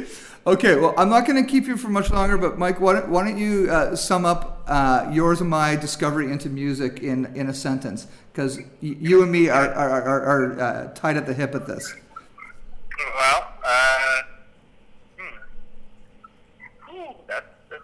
Okay, 0.47 0.75
well, 0.75 0.95
I'm 0.97 1.09
not 1.09 1.27
going 1.27 1.43
to 1.43 1.49
keep 1.49 1.67
you 1.67 1.77
for 1.77 1.89
much 1.89 2.09
longer, 2.09 2.35
but 2.35 2.57
Mike, 2.57 2.81
why 2.81 2.93
don't, 2.93 3.09
why 3.09 3.23
don't 3.23 3.37
you 3.37 3.69
uh, 3.69 3.95
sum 3.95 4.25
up 4.25 4.63
uh, 4.67 5.07
yours 5.11 5.39
and 5.39 5.49
my 5.49 5.75
discovery 5.75 6.31
into 6.31 6.49
music 6.49 7.01
in, 7.01 7.27
in 7.35 7.47
a 7.47 7.53
sentence? 7.53 8.07
Because 8.33 8.57
y- 8.57 8.65
you 8.81 9.21
and 9.21 9.31
me 9.31 9.49
are, 9.49 9.71
are, 9.71 10.01
are, 10.01 10.21
are 10.23 10.59
uh, 10.59 10.87
tied 10.95 11.17
at 11.17 11.27
the 11.27 11.33
hip 11.35 11.53
at 11.53 11.67
this. 11.67 11.93
Well, 13.15 13.53
uh, 13.63 14.21
hmm. 15.19 16.95
Ooh, 16.95 17.13
that's, 17.27 17.45
that's 17.69 17.83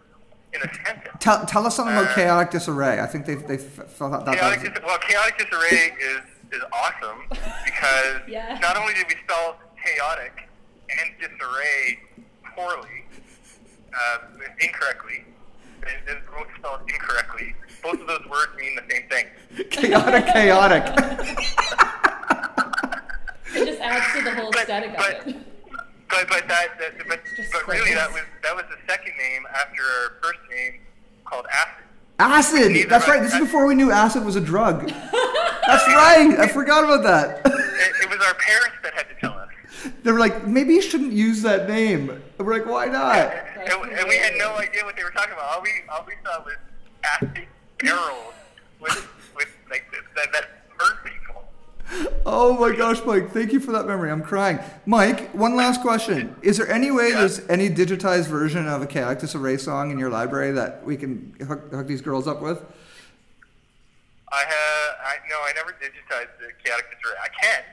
in 0.61 0.69
a. 0.69 1.17
Tell, 1.19 1.45
tell 1.45 1.65
us 1.65 1.75
something 1.75 1.95
about 1.95 2.11
Uh, 2.11 2.15
chaotic 2.15 2.51
disarray. 2.51 2.99
I 2.99 3.05
think 3.07 3.25
they 3.25 3.35
they 3.35 3.57
felt 3.57 4.11
that. 4.11 4.25
that 4.25 4.35
Chaotic, 4.37 4.61
was- 4.63 4.69
dis- 4.73 4.83
well, 4.85 4.97
chaotic 4.99 5.37
disarray 5.37 5.93
is 5.99 6.21
is 6.51 6.63
awesome 6.71 7.27
because 7.65 8.21
Yeah. 8.27 8.57
not 8.61 8.77
only 8.77 8.93
did 8.93 9.07
we 9.07 9.15
spell 9.23 9.57
chaotic 9.83 10.47
and 10.89 11.09
disarray 11.19 11.99
poorly, 12.55 13.03
uh, 13.93 14.17
incorrectly, 14.59 15.25
they, 15.81 15.95
they 16.05 16.17
both 16.35 16.47
spelled 16.57 16.81
incorrectly. 16.87 17.53
Both 17.83 17.99
of 18.01 18.07
those 18.07 18.25
words 18.29 18.51
mean 18.57 18.75
the 18.75 18.83
same 18.93 19.07
thing. 19.09 19.25
chaotic, 19.71 20.25
chaotic. 20.27 20.83
It 23.55 23.65
just 23.65 23.81
adds 23.81 24.05
to 24.17 24.21
the 24.23 24.35
whole 24.35 24.51
But- 24.51 24.61
aesthetic 24.63 24.95
but- 24.97 25.19
of 25.21 25.27
it. 25.27 25.35
But 26.09 26.29
but 26.29 26.47
that, 26.47 26.79
that 26.79 26.97
but, 27.09 27.19
but 27.51 27.67
really 27.67 27.93
that 27.93 28.09
was 28.13 28.21
that 28.41 28.55
was 28.55 28.63
the 28.71 28.77
second 28.89 29.11
name 29.17 29.43
after 29.53 29.83
our 29.83 30.13
first 30.23 30.39
name 30.49 30.79
called 31.25 31.45
acid. 32.19 32.89
That's 32.89 33.07
right. 33.07 33.21
This 33.21 33.33
is 33.33 33.39
before 33.39 33.65
we 33.67 33.75
knew 33.75 33.91
acid 33.91 34.25
was 34.25 34.35
a 34.35 34.41
drug. 34.41 34.87
That's 35.67 35.85
right. 35.87 36.35
I 36.39 36.47
forgot 36.47 36.83
about 36.83 37.03
that. 37.03 37.53
It, 37.77 37.93
it 38.05 38.09
was 38.09 38.25
our 38.25 38.33
parents 38.33 38.75
that 38.81 38.95
had 38.95 39.07
to 39.07 39.13
tell 39.21 39.33
us. 39.33 39.49
They 40.01 40.11
were 40.11 40.17
like, 40.17 40.47
maybe 40.47 40.73
you 40.73 40.81
shouldn't 40.81 41.13
use 41.13 41.43
that 41.43 41.69
name. 41.69 42.09
And 42.09 42.21
we're 42.39 42.57
like, 42.57 42.65
why 42.65 42.87
not? 42.87 43.15
And, 43.15 43.91
and 43.91 44.09
we 44.09 44.15
had 44.17 44.33
no 44.35 44.55
idea 44.55 44.83
what 44.83 44.95
they 44.95 45.03
were 45.03 45.11
talking 45.11 45.33
about. 45.33 45.45
All 45.45 45.61
we 45.61 45.69
all 45.87 46.03
we 46.07 46.13
saw 46.25 46.43
was 46.43 46.55
acid 47.13 47.45
barrels 47.77 48.33
with 48.79 49.07
with 49.35 49.47
like 49.69 49.85
that 50.15 50.33
that 50.33 50.45
hurt 50.79 51.05
people. 51.05 52.16
Oh 52.29 52.57
my 52.59 52.75
gosh, 52.75 52.99
Mike! 53.05 53.31
Thank 53.31 53.53
you 53.53 53.61
for 53.61 53.71
that 53.71 53.87
memory. 53.87 54.11
I'm 54.11 54.21
crying. 54.21 54.59
Mike, 54.85 55.31
one 55.33 55.55
last 55.55 55.81
question: 55.81 56.35
Is 56.41 56.57
there 56.57 56.69
any 56.69 56.91
way 56.91 57.09
Yeah. 57.09 57.19
there's 57.19 57.39
any 57.47 57.69
digitized 57.69 58.27
version 58.27 58.67
of 58.67 58.81
a 58.81 58.85
Chaotic 58.85 59.19
Disarray 59.19 59.57
song 59.57 59.91
in 59.91 59.97
your 59.97 60.09
library 60.09 60.51
that 60.51 60.83
we 60.85 60.97
can 60.97 61.33
hook, 61.47 61.71
hook 61.71 61.87
these 61.87 62.01
girls 62.01 62.27
up 62.27 62.41
with? 62.41 62.65
I 64.29 64.39
have 64.39 64.97
I 65.01 65.15
no 65.29 65.37
I 65.41 65.53
never 65.55 65.71
digitized 65.71 66.27
the 66.41 66.51
chaotic 66.61 66.87
disarray. 66.91 67.15
I 67.23 67.29
can 67.29 67.63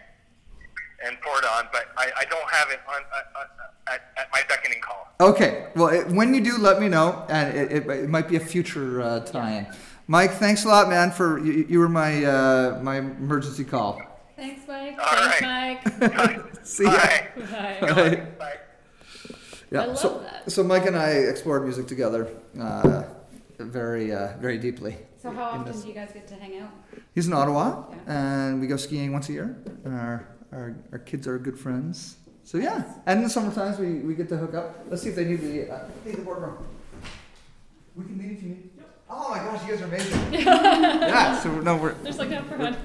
and 1.05 1.21
pour 1.21 1.37
it 1.39 1.45
on, 1.45 1.67
but 1.73 1.89
I, 1.97 2.13
I 2.21 2.25
don't 2.27 2.49
have 2.49 2.71
it 2.71 2.79
on 2.89 3.03
uh, 3.13 3.41
uh, 3.41 3.93
at, 3.93 4.13
at 4.17 4.29
my 4.33 4.41
beckoning 4.49 4.81
call. 4.81 5.09
Okay. 5.21 5.67
Well, 5.75 5.89
it, 5.89 6.07
when 6.07 6.33
you 6.33 6.41
do, 6.41 6.57
let 6.57 6.81
me 6.81 6.89
know, 6.89 7.27
and 7.29 7.55
it, 7.55 7.73
it, 7.73 7.87
it 7.91 8.09
might 8.09 8.29
be 8.29 8.37
a 8.37 8.41
future 8.41 9.03
uh, 9.03 9.21
tie-in. 9.21 9.67
Mike, 10.07 10.31
thanks 10.35 10.65
a 10.65 10.69
lot, 10.69 10.89
man. 10.89 11.11
For 11.11 11.41
you, 11.45 11.67
you 11.69 11.79
were 11.81 11.89
my 11.89 12.25
uh, 12.25 12.79
my 12.83 12.99
emergency 12.99 13.65
call. 13.65 14.01
Thanks, 14.37 14.67
Mike. 14.67 14.99
All 14.99 15.29
Thanks, 15.31 15.43
right. 15.43 16.17
Mike. 16.17 16.55
See 16.65 16.85
ya. 16.85 16.91
Bye. 16.91 17.79
Bye. 17.81 17.81
Bye. 17.81 18.17
Bye. 18.39 18.57
Yeah. 19.71 19.83
I 19.83 19.87
love 19.87 19.99
so, 19.99 20.19
that. 20.21 20.51
so 20.51 20.63
Mike 20.63 20.87
and 20.87 20.97
I 20.97 21.11
explored 21.11 21.65
music 21.65 21.87
together, 21.87 22.29
uh, 22.61 23.05
very 23.59 24.13
uh, 24.13 24.37
very 24.39 24.59
deeply. 24.59 24.97
So 25.21 25.31
how 25.33 25.45
often 25.45 25.65
this. 25.73 25.83
do 25.83 25.89
you 25.89 25.95
guys 25.95 26.11
get 26.13 26.29
to 26.29 26.35
hang 26.35 26.59
out? 26.61 26.71
He's 27.15 27.27
in 27.27 27.33
Ottawa, 27.33 27.85
Yeah. 27.91 27.97
and 28.49 28.61
we 28.61 28.67
go 28.67 28.77
skiing 28.77 29.13
once 29.13 29.29
a 29.31 29.33
year. 29.33 29.57
And 29.85 29.95
our, 29.95 30.29
our, 30.53 30.77
our 30.93 30.99
kids 30.99 31.27
are 31.27 31.39
good 31.39 31.59
friends. 31.59 32.17
So 32.45 32.59
yeah, 32.59 32.85
and 33.07 33.19
in 33.19 33.25
the 33.25 33.31
summer 33.31 33.53
times 33.55 33.79
we, 33.79 34.01
we 34.01 34.15
get 34.15 34.29
to 34.29 34.37
hook 34.37 34.55
up. 34.55 34.85
Let's 34.91 35.03
see 35.03 35.09
if 35.09 35.17
they 35.17 35.25
need 35.25 35.41
the 35.41 35.73
uh, 35.73 35.89
need 36.05 36.17
the 36.17 36.23
boardroom. 36.23 36.59
We 37.97 38.05
can 38.05 38.19
meet 38.19 38.33
if 38.33 38.43
you 38.43 38.49
need. 38.51 38.71
Oh 39.17 39.31
my 39.31 39.39
gosh, 39.39 39.63
you 39.65 39.71
guys 39.73 39.83
are 39.83 39.85
amazing. 39.85 40.33
yeah, 40.35 41.39
so 41.39 41.61
no, 41.61 41.77
we're 41.77 41.95
There's 41.95 42.19
like 42.19 42.31
no 42.31 42.43
fun. 42.43 42.77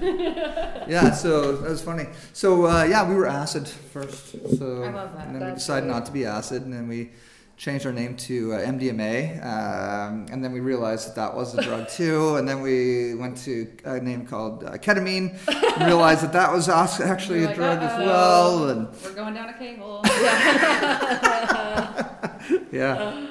yeah, 0.88 1.10
so 1.10 1.56
that 1.56 1.68
was 1.68 1.82
funny. 1.82 2.06
So 2.32 2.66
uh, 2.66 2.84
yeah, 2.84 3.08
we 3.08 3.16
were 3.16 3.26
acid 3.26 3.66
first. 3.66 4.30
So 4.56 4.84
I 4.84 4.90
love 4.90 5.12
that. 5.16 5.26
And 5.26 5.34
then 5.34 5.48
we 5.48 5.54
decided 5.54 5.86
great. 5.86 5.94
not 5.94 6.06
to 6.06 6.12
be 6.12 6.24
acid, 6.24 6.62
and 6.62 6.72
then 6.72 6.86
we 6.86 7.10
changed 7.56 7.84
our 7.84 7.92
name 7.92 8.16
to 8.16 8.54
uh, 8.54 8.60
MDMA, 8.60 9.44
um, 9.44 10.26
and 10.30 10.42
then 10.42 10.52
we 10.52 10.60
realized 10.60 11.08
that 11.08 11.16
that 11.16 11.34
was 11.34 11.52
a 11.54 11.62
drug 11.62 11.88
too, 11.98 12.36
and 12.36 12.48
then 12.48 12.62
we 12.62 13.14
went 13.16 13.36
to 13.38 13.66
a 13.84 13.98
name 14.00 14.24
called 14.24 14.62
uh, 14.64 14.78
ketamine, 14.78 15.36
and 15.76 15.84
realized 15.86 16.22
that 16.22 16.32
that 16.32 16.52
was 16.52 16.68
actually 16.68 17.42
a 17.44 17.52
drug 17.54 17.82
as 17.82 17.90
"Uh-oh, 17.90 18.06
well, 18.06 18.68
and 18.70 18.88
we're 19.02 19.12
going 19.14 19.34
down 19.34 19.48
a 19.48 19.58
cable. 19.58 20.00
yeah. 22.72 23.26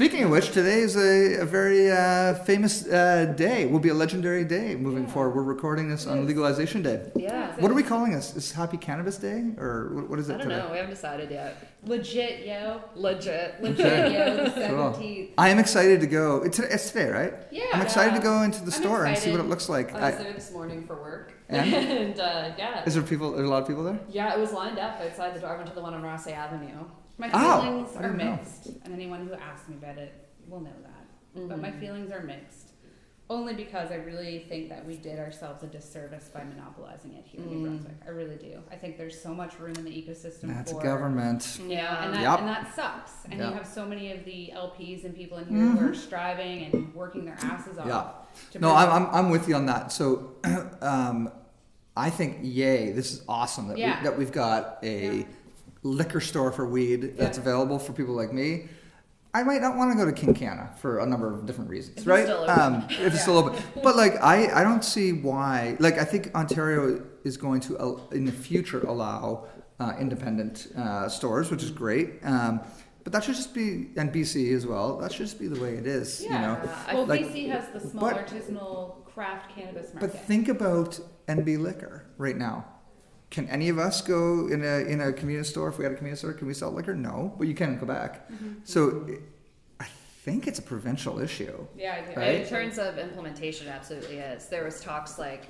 Speaking 0.00 0.24
of 0.24 0.30
which, 0.30 0.52
today 0.52 0.78
is 0.78 0.96
a, 0.96 1.42
a 1.42 1.44
very 1.44 1.92
uh, 1.92 2.32
famous 2.44 2.88
uh, 2.88 3.34
day. 3.36 3.66
Will 3.66 3.80
be 3.80 3.90
a 3.90 3.94
legendary 3.94 4.46
day 4.46 4.74
moving 4.74 5.06
forward. 5.06 5.36
We're 5.36 5.42
recording 5.42 5.90
this 5.90 6.06
on 6.06 6.26
Legalization 6.26 6.80
Day. 6.80 7.10
Yeah. 7.14 7.54
What 7.60 7.70
are 7.70 7.74
we 7.74 7.82
calling 7.82 8.12
this? 8.12 8.34
Is 8.34 8.50
Happy 8.50 8.78
Cannabis 8.78 9.18
Day, 9.18 9.52
or 9.58 9.90
what, 9.92 10.08
what 10.08 10.18
is 10.18 10.30
it 10.30 10.36
I 10.36 10.38
don't 10.38 10.48
today? 10.48 10.62
know. 10.62 10.72
We 10.72 10.78
haven't 10.78 10.94
decided 10.94 11.30
yet. 11.30 11.54
Legit, 11.84 12.46
yo. 12.46 12.80
Legit. 12.96 13.62
Legit, 13.62 14.12
yo. 14.12 14.44
The 14.46 14.68
Cool. 14.68 15.26
I 15.36 15.50
am 15.50 15.58
excited 15.58 16.00
to 16.00 16.06
go. 16.06 16.44
It's, 16.44 16.58
it's 16.58 16.90
today, 16.90 17.10
right? 17.10 17.34
Yeah. 17.50 17.66
I'm 17.74 17.82
excited 17.82 18.14
to 18.14 18.22
go 18.22 18.40
into 18.40 18.60
the 18.60 18.72
I'm 18.74 18.82
store 18.82 19.04
and 19.04 19.18
see 19.18 19.30
what 19.30 19.40
it 19.40 19.50
looks 19.50 19.68
like. 19.68 19.94
I 19.94 20.12
was 20.12 20.20
I, 20.20 20.22
there 20.22 20.32
this 20.32 20.50
morning 20.50 20.86
for 20.86 20.94
work. 20.94 21.34
And? 21.50 21.74
and 21.74 22.18
uh, 22.18 22.52
yeah. 22.56 22.84
is 22.84 22.94
there 22.94 23.02
people? 23.02 23.32
There's 23.32 23.46
a 23.46 23.50
lot 23.50 23.60
of 23.60 23.68
people 23.68 23.84
there. 23.84 24.00
Yeah, 24.08 24.32
it 24.32 24.40
was 24.40 24.54
lined 24.54 24.78
up 24.78 24.98
outside 24.98 25.34
the 25.34 25.40
door. 25.40 25.50
I 25.50 25.56
went 25.56 25.68
to 25.68 25.74
the 25.74 25.82
one 25.82 25.92
on 25.92 26.00
Rothesay 26.00 26.32
Avenue. 26.32 26.86
My 27.20 27.30
Oh, 27.34 27.60
feelings 27.62 27.90
I 27.96 27.98
are 27.98 28.02
didn't 28.02 28.18
know. 28.18 28.30
mixed, 28.36 28.66
and 28.84 28.94
anyone 28.94 29.26
who 29.26 29.34
asks 29.34 29.68
me 29.68 29.76
about 29.76 29.98
it 29.98 30.28
will 30.48 30.60
know 30.60 30.70
that. 30.82 31.06
But 31.34 31.42
Mm-hmm. 31.42 31.60
my 31.62 31.70
feelings 31.72 32.10
are 32.10 32.22
mixed, 32.22 32.70
only 33.28 33.52
because 33.54 33.92
I 33.92 33.96
really 33.96 34.46
think 34.48 34.70
that 34.70 34.84
we 34.86 34.96
did 34.96 35.18
ourselves 35.18 35.62
a 35.62 35.66
disservice 35.66 36.28
by 36.32 36.42
monopolizing 36.44 37.12
it 37.14 37.24
here 37.26 37.42
in 37.42 37.46
Mm. 37.48 37.52
New 37.52 37.62
Brunswick. 37.68 37.94
I 38.06 38.10
really 38.10 38.36
do. 38.36 38.60
I 38.72 38.76
think 38.76 38.96
there's 38.96 39.20
so 39.20 39.34
much 39.34 39.60
room 39.60 39.74
in 39.76 39.84
the 39.84 39.90
ecosystem 39.90 40.48
That's 40.48 40.72
for 40.72 40.82
government. 40.82 41.60
Yeah. 41.68 42.04
and 42.04 42.14
that, 42.14 42.22
Yep. 42.22 42.38
and 42.40 42.48
that 42.48 42.74
sucks. 42.74 43.12
And 43.26 43.34
Yeah. 43.38 43.48
you 43.50 43.54
have 43.54 43.66
so 43.66 43.84
many 43.86 44.12
of 44.12 44.24
the 44.24 44.50
LPs 44.54 45.04
and 45.04 45.14
people 45.14 45.36
in 45.38 45.46
here 45.46 45.58
who 45.66 45.90
are 45.90 45.94
striving 45.94 46.64
and 46.74 46.94
working 46.94 47.26
their 47.26 47.36
asses 47.42 47.78
off. 47.78 47.86
Yeah. 47.86 48.60
No, 48.60 48.74
I'm, 48.74 48.90
I'm, 48.90 49.14
I'm 49.14 49.30
with 49.30 49.46
you 49.46 49.54
on 49.56 49.66
that. 49.66 49.92
So, 49.92 50.32
um, 50.80 51.30
I 51.96 52.08
think, 52.10 52.38
yay, 52.42 52.92
this 52.92 53.12
is 53.12 53.22
awesome 53.28 53.68
that, 53.68 53.76
Yeah. 53.78 53.98
we, 54.00 54.04
that 54.08 54.18
we've 54.18 54.32
got 54.32 54.78
a 54.82 55.18
Yeah. 55.18 55.24
Liquor 55.82 56.20
store 56.20 56.52
for 56.52 56.66
weed 56.66 57.16
that's 57.16 57.38
Yeah. 57.38 57.42
available 57.42 57.78
for 57.78 57.92
people 57.92 58.14
like 58.14 58.32
me. 58.32 58.68
I 59.32 59.44
might 59.44 59.60
not 59.62 59.76
want 59.76 59.92
to 59.92 59.96
go 59.96 60.10
to 60.10 60.12
Kincana 60.12 60.76
for 60.78 60.98
a 60.98 61.06
number 61.06 61.32
of 61.32 61.46
different 61.46 61.70
reasons, 61.70 61.98
If 61.98 61.98
it's 61.98 62.06
right? 62.08 62.28
Um, 62.28 62.84
if 62.90 63.14
it's 63.14 63.22
still 63.26 63.38
open. 63.38 63.62
But 63.80 63.94
like, 63.96 64.16
I, 64.20 64.50
I 64.60 64.64
don't 64.64 64.84
see 64.84 65.12
why. 65.12 65.76
Like, 65.78 65.98
I 65.98 66.04
think 66.04 66.34
Ontario 66.34 67.00
is 67.22 67.36
going 67.36 67.60
to, 67.62 68.00
in 68.10 68.24
the 68.24 68.32
future, 68.32 68.80
allow 68.80 69.46
uh, 69.78 69.92
independent 70.00 70.66
uh, 70.76 71.08
stores, 71.08 71.48
which 71.50 71.62
is 71.62 71.70
great. 71.70 72.14
Um, 72.24 72.60
but 73.04 73.12
that 73.12 73.22
should 73.22 73.36
just 73.36 73.54
be, 73.54 73.90
and 73.96 74.12
BC 74.12 74.52
as 74.52 74.66
well. 74.66 74.98
That 74.98 75.12
should 75.12 75.26
just 75.26 75.38
be 75.38 75.46
the 75.46 75.60
way 75.60 75.74
it 75.74 75.86
is. 75.86 76.22
Yeah. 76.24 76.34
You 76.34 76.40
know. 76.64 76.72
Well, 76.92 77.06
like- 77.06 77.20
BC 77.26 77.48
has 77.50 77.68
the 77.72 77.80
small 77.88 78.10
but- 78.10 78.26
artisanal 78.26 79.04
craft 79.04 79.54
cannabis 79.54 79.94
market. 79.94 80.12
But 80.12 80.26
think 80.26 80.48
about 80.48 80.98
NB 81.28 81.56
Liquor 81.60 82.04
right 82.18 82.36
now. 82.36 82.64
Can 83.30 83.48
any 83.48 83.68
of 83.68 83.78
us 83.78 84.02
go 84.02 84.48
in 84.48 84.62
a 84.64 84.78
in 84.88 85.00
a 85.00 85.12
convenience 85.12 85.48
store 85.48 85.68
if 85.68 85.78
we 85.78 85.84
had 85.84 85.92
a 85.92 85.96
convenience 85.96 86.20
store? 86.20 86.32
Can 86.32 86.46
we 86.48 86.54
sell 86.54 86.72
liquor? 86.72 86.94
No, 86.96 87.32
but 87.38 87.46
you 87.46 87.54
can 87.54 87.74
in 87.74 87.78
Quebec. 87.78 88.28
Mm-hmm. 88.30 88.52
So 88.64 89.06
I 89.78 89.86
think 90.24 90.46
it's 90.48 90.58
a 90.58 90.62
provincial 90.62 91.20
issue. 91.20 91.64
yeah, 91.76 92.04
I. 92.14 92.18
Right? 92.18 92.40
In 92.42 92.46
terms 92.48 92.76
of 92.78 92.98
implementation, 92.98 93.68
it 93.68 93.70
absolutely 93.70 94.16
is. 94.18 94.48
There 94.48 94.64
was 94.64 94.80
talks 94.80 95.16
like 95.16 95.46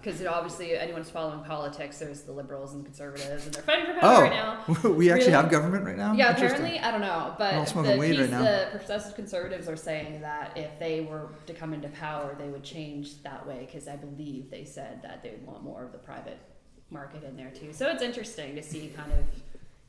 because 0.00 0.20
it 0.20 0.26
obviously 0.26 0.76
anyone's 0.76 1.08
following 1.08 1.42
politics. 1.44 1.98
There's 1.98 2.20
the 2.22 2.32
liberals 2.32 2.74
and 2.74 2.84
conservatives, 2.84 3.46
and 3.46 3.54
they're 3.54 3.62
fighting 3.62 3.86
for 3.86 4.00
power 4.00 4.16
Oh, 4.16 4.20
right 4.20 4.30
now. 4.84 4.90
we 4.90 5.10
actually 5.10 5.28
Really? 5.28 5.32
have 5.32 5.50
government 5.50 5.84
right 5.86 5.96
now. 5.96 6.12
Yeah, 6.12 6.30
apparently, 6.30 6.78
I 6.78 6.90
don't 6.90 7.00
know, 7.00 7.34
but 7.38 7.54
We're 7.54 7.58
all 7.60 7.66
smoking 7.66 7.92
the, 7.92 7.98
weed 7.98 8.10
piece, 8.10 8.20
right 8.20 8.30
now. 8.30 8.42
the 8.42 8.68
progressive 8.78 9.14
conservatives 9.16 9.66
are 9.66 9.76
saying 9.76 10.20
that 10.20 10.52
if 10.56 10.78
they 10.78 11.00
were 11.00 11.30
to 11.46 11.54
come 11.54 11.72
into 11.72 11.88
power, 11.88 12.36
they 12.38 12.48
would 12.50 12.62
change 12.62 13.22
that 13.22 13.46
way 13.46 13.64
because 13.66 13.88
I 13.88 13.96
believe 13.96 14.50
they 14.50 14.64
said 14.66 15.00
that 15.02 15.22
they 15.22 15.30
would 15.30 15.46
want 15.46 15.64
more 15.64 15.82
of 15.82 15.90
the 15.92 15.98
private 15.98 16.38
market 16.94 17.22
in 17.24 17.36
there 17.36 17.50
too. 17.50 17.72
So 17.74 17.88
it's 17.90 18.02
interesting 18.02 18.54
to 18.54 18.62
see 18.62 18.90
kind 18.96 19.12
of 19.12 19.18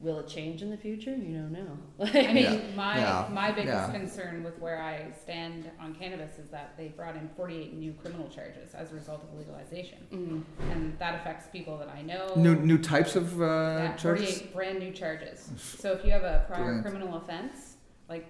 will 0.01 0.19
it 0.19 0.27
change 0.27 0.61
in 0.61 0.69
the 0.69 0.75
future? 0.77 1.15
You 1.15 1.37
don't 1.37 1.51
know. 1.53 1.77
I 2.05 2.33
mean, 2.33 2.43
Yeah. 2.43 2.59
my 2.75 2.97
Yeah. 2.97 3.29
my 3.31 3.51
biggest 3.51 3.87
Yeah. 3.87 3.91
concern 3.97 4.43
with 4.43 4.59
where 4.59 4.81
I 4.81 5.09
stand 5.23 5.71
on 5.79 5.95
cannabis 5.95 6.37
is 6.37 6.49
that 6.49 6.75
they 6.77 6.89
brought 6.89 7.15
in 7.15 7.29
48 7.37 7.73
new 7.75 7.93
criminal 7.93 8.27
charges 8.27 8.73
as 8.75 8.91
a 8.91 8.95
result 8.95 9.23
of 9.23 9.37
legalization, 9.37 9.99
Mm. 10.11 10.43
and 10.71 10.99
that 10.99 11.15
affects 11.15 11.47
people 11.47 11.77
that 11.77 11.87
I 11.89 12.01
know. 12.01 12.33
New 12.35 12.55
new 12.55 12.77
types 12.77 13.15
of 13.15 13.39
uh, 13.41 13.45
yeah, 13.45 13.95
charges. 13.95 14.25
48 14.41 14.53
brand 14.53 14.79
new 14.79 14.91
charges. 14.91 15.49
So 15.57 15.93
if 15.93 16.03
you 16.03 16.11
have 16.11 16.23
a 16.23 16.43
prior 16.47 16.63
Brilliant. 16.63 16.85
criminal 16.85 17.15
offense, 17.15 17.77
like 18.09 18.25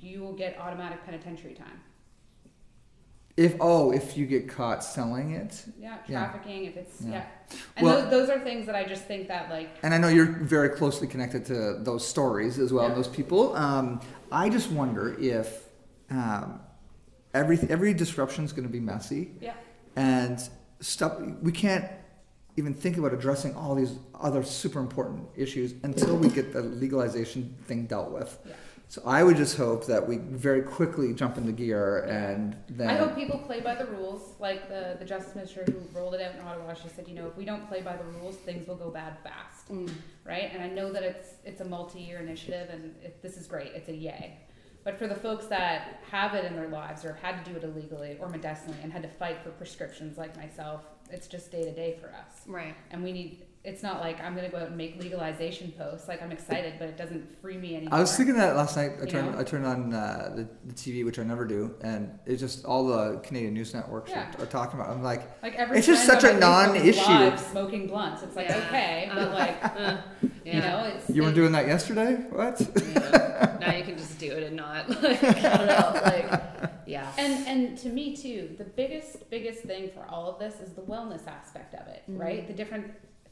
you 0.00 0.20
will 0.20 0.34
get 0.44 0.58
automatic 0.58 1.04
penitentiary 1.04 1.54
time. 1.54 1.80
If 3.36 3.56
oh, 3.60 3.90
if 3.92 4.16
you 4.16 4.24
get 4.26 4.48
caught 4.48 4.82
selling 4.82 5.32
it, 5.32 5.62
Yeah, 5.78 5.98
Yeah. 6.08 6.24
trafficking. 6.30 6.64
If 6.64 6.76
it's 6.76 7.00
Yeah. 7.02 7.10
yeah, 7.10 7.24
and 7.76 7.86
Well- 7.86 8.02
those, 8.02 8.10
those 8.10 8.30
are 8.30 8.40
things 8.40 8.64
that 8.66 8.74
I 8.74 8.84
just 8.84 9.04
think 9.04 9.28
that 9.28 9.50
like 9.50 9.68
and 9.82 9.92
I 9.92 9.98
know 9.98 10.08
you're 10.08 10.24
very 10.26 10.70
closely 10.70 11.06
connected 11.06 11.44
to 11.46 11.78
those 11.80 12.06
stories 12.06 12.58
as 12.58 12.72
well, 12.72 12.88
Yeah. 12.88 12.94
those 12.94 13.08
people. 13.08 13.54
Um, 13.54 14.00
I 14.32 14.48
just 14.48 14.70
wonder 14.72 15.16
if 15.20 15.64
um, 16.10 16.60
every 17.34 17.58
every 17.68 17.92
disruption 17.92 18.44
is 18.44 18.52
going 18.52 18.66
to 18.66 18.72
be 18.72 18.80
messy. 18.80 19.32
yeah. 19.40 19.54
and 19.98 20.38
stuff 20.80 21.18
we 21.40 21.50
can't 21.52 21.86
even 22.58 22.74
think 22.74 22.98
about 22.98 23.14
addressing 23.14 23.54
all 23.54 23.74
these 23.74 23.94
other 24.20 24.42
super 24.42 24.78
important 24.78 25.26
issues 25.36 25.72
until 25.84 26.16
we 26.18 26.28
get 26.28 26.52
the 26.52 26.60
legalization 26.60 27.54
thing 27.66 27.86
dealt 27.86 28.10
with 28.10 28.38
Yeah. 28.44 28.52
So 28.88 29.02
i 29.04 29.22
would 29.22 29.36
just 29.36 29.56
hope 29.56 29.86
that 29.86 30.06
we 30.06 30.16
very 30.18 30.62
quickly 30.62 31.12
jump 31.12 31.36
into 31.36 31.52
gear 31.52 31.98
and 32.04 32.56
then 32.68 32.88
I 32.90 32.94
hope 32.96 33.14
people 33.16 33.38
play 33.38 33.60
by 33.60 33.74
the 33.74 33.86
rules. 33.86 34.34
Like 34.38 34.68
the, 34.68 34.96
the 34.98 35.04
Justice 35.04 35.34
Minister 35.34 35.64
who 35.64 35.74
rolled 35.98 36.14
it 36.14 36.20
out 36.20 36.34
in 36.34 36.40
Ottawa, 36.40 36.74
she 36.74 36.88
said, 36.88 37.08
you 37.08 37.14
know, 37.14 37.26
if 37.26 37.36
we 37.36 37.44
don't 37.44 37.66
play 37.68 37.80
by 37.80 37.96
the 37.96 38.04
rules, 38.04 38.36
things 38.36 38.66
will 38.68 38.76
go 38.76 38.90
bad 38.90 39.16
fast, 39.22 39.68
Mm. 39.70 39.90
right? 40.24 40.50
And 40.52 40.62
I 40.62 40.68
know 40.68 40.92
that 40.92 41.02
it's 41.02 41.30
it's 41.44 41.60
a 41.60 41.64
multi-year 41.64 42.18
initiative, 42.20 42.68
and 42.70 42.94
it, 43.02 43.22
this 43.22 43.36
is 43.36 43.46
great. 43.46 43.72
It's 43.74 43.88
a 43.88 43.94
yay. 43.94 44.38
But 44.84 44.98
for 44.98 45.06
the 45.08 45.16
folks 45.16 45.46
that 45.46 46.00
have 46.10 46.34
it 46.34 46.44
in 46.44 46.54
their 46.54 46.68
lives 46.68 47.04
or 47.04 47.14
had 47.14 47.44
to 47.44 47.50
do 47.50 47.56
it 47.56 47.64
illegally 47.64 48.16
or 48.20 48.28
medicinally 48.28 48.78
and 48.82 48.92
had 48.92 49.02
to 49.02 49.08
fight 49.08 49.38
for 49.42 49.50
prescriptions 49.50 50.16
like 50.18 50.36
myself, 50.36 50.82
it's 51.10 51.26
just 51.26 51.50
day 51.50 51.64
to 51.64 51.72
day 51.72 51.98
for 52.00 52.08
us. 52.08 52.32
Right. 52.46 52.76
And 52.92 53.02
we 53.02 53.12
need. 53.12 53.45
It's 53.66 53.82
not 53.82 54.00
like 54.00 54.20
I'm 54.22 54.34
going 54.36 54.46
to 54.48 54.50
go 54.50 54.58
out 54.62 54.68
and 54.68 54.76
make 54.76 55.02
legalization 55.02 55.72
posts. 55.76 56.06
Like 56.06 56.22
I'm 56.22 56.30
excited, 56.30 56.74
but 56.78 56.88
it 56.88 56.96
doesn't 56.96 57.40
free 57.42 57.58
me 57.58 57.74
anymore. 57.76 57.98
i 57.98 58.00
was 58.00 58.16
thinking 58.16 58.36
that 58.36 58.54
last 58.56 58.76
night 58.76 58.92
i 58.98 59.00
You 59.04 59.06
turned 59.10 59.32
know? 59.32 59.38
i 59.40 59.44
turned 59.44 59.66
on 59.66 59.92
uh, 59.92 60.32
the, 60.36 60.48
the 60.66 60.72
tv 60.74 61.04
which 61.04 61.18
i 61.18 61.22
never 61.22 61.44
do 61.44 61.74
and 61.82 62.18
it's 62.26 62.40
just 62.40 62.64
all 62.64 62.86
the 62.86 63.18
canadian 63.26 63.54
news 63.54 63.74
networks 63.74 64.10
Yeah. 64.10 64.32
are, 64.38 64.42
are 64.42 64.46
talking 64.46 64.78
about 64.80 64.90
i'm 64.92 65.02
like 65.02 65.22
Like 65.42 65.54
every 65.56 65.78
It's 65.78 65.86
just 65.86 66.06
such 66.06 66.22
a 66.24 66.28
my 66.28 66.32
Facebook 66.40 66.76
is 66.76 66.96
non-issue. 66.96 67.10
live 67.24 67.40
Smoking 67.40 67.86
blunts. 67.88 68.22
It's 68.22 68.36
like 68.36 68.48
Yeah. 68.48 68.64
okay, 68.68 69.10
but 69.14 69.30
like 69.32 69.56
Uh, 69.76 69.96
you 70.44 70.60
know, 70.60 70.84
it's 70.94 71.10
you 71.10 71.22
were 71.24 71.30
it- 71.30 71.34
doing 71.34 71.52
that 71.52 71.66
yesterday 71.66 72.14
what 72.30 72.60
Yeah. 72.60 73.56
now 73.60 73.74
you 73.76 73.84
can 73.84 73.96
just 73.98 74.18
do 74.18 74.30
it 74.32 74.42
and 74.44 74.56
not 74.56 74.88
like 75.02 75.20
cut 75.20 75.60
it 75.60 75.68
out. 75.70 75.94
Like, 76.04 76.28
yeah. 76.86 77.10
And 77.18 77.46
and 77.48 77.78
to 77.78 77.88
me 77.88 78.16
too, 78.16 78.54
the 78.58 78.64
biggest 78.64 79.28
biggest 79.30 79.62
thing 79.62 79.90
for 79.94 80.04
all 80.08 80.26
of 80.32 80.38
this 80.38 80.60
is 80.60 80.72
the 80.74 80.82
wellness 80.82 81.26
aspect 81.26 81.74
of 81.74 81.86
it, 81.88 82.02
Mhm. 82.08 82.20
right? 82.20 82.46
The 82.46 82.54
different 82.54 82.86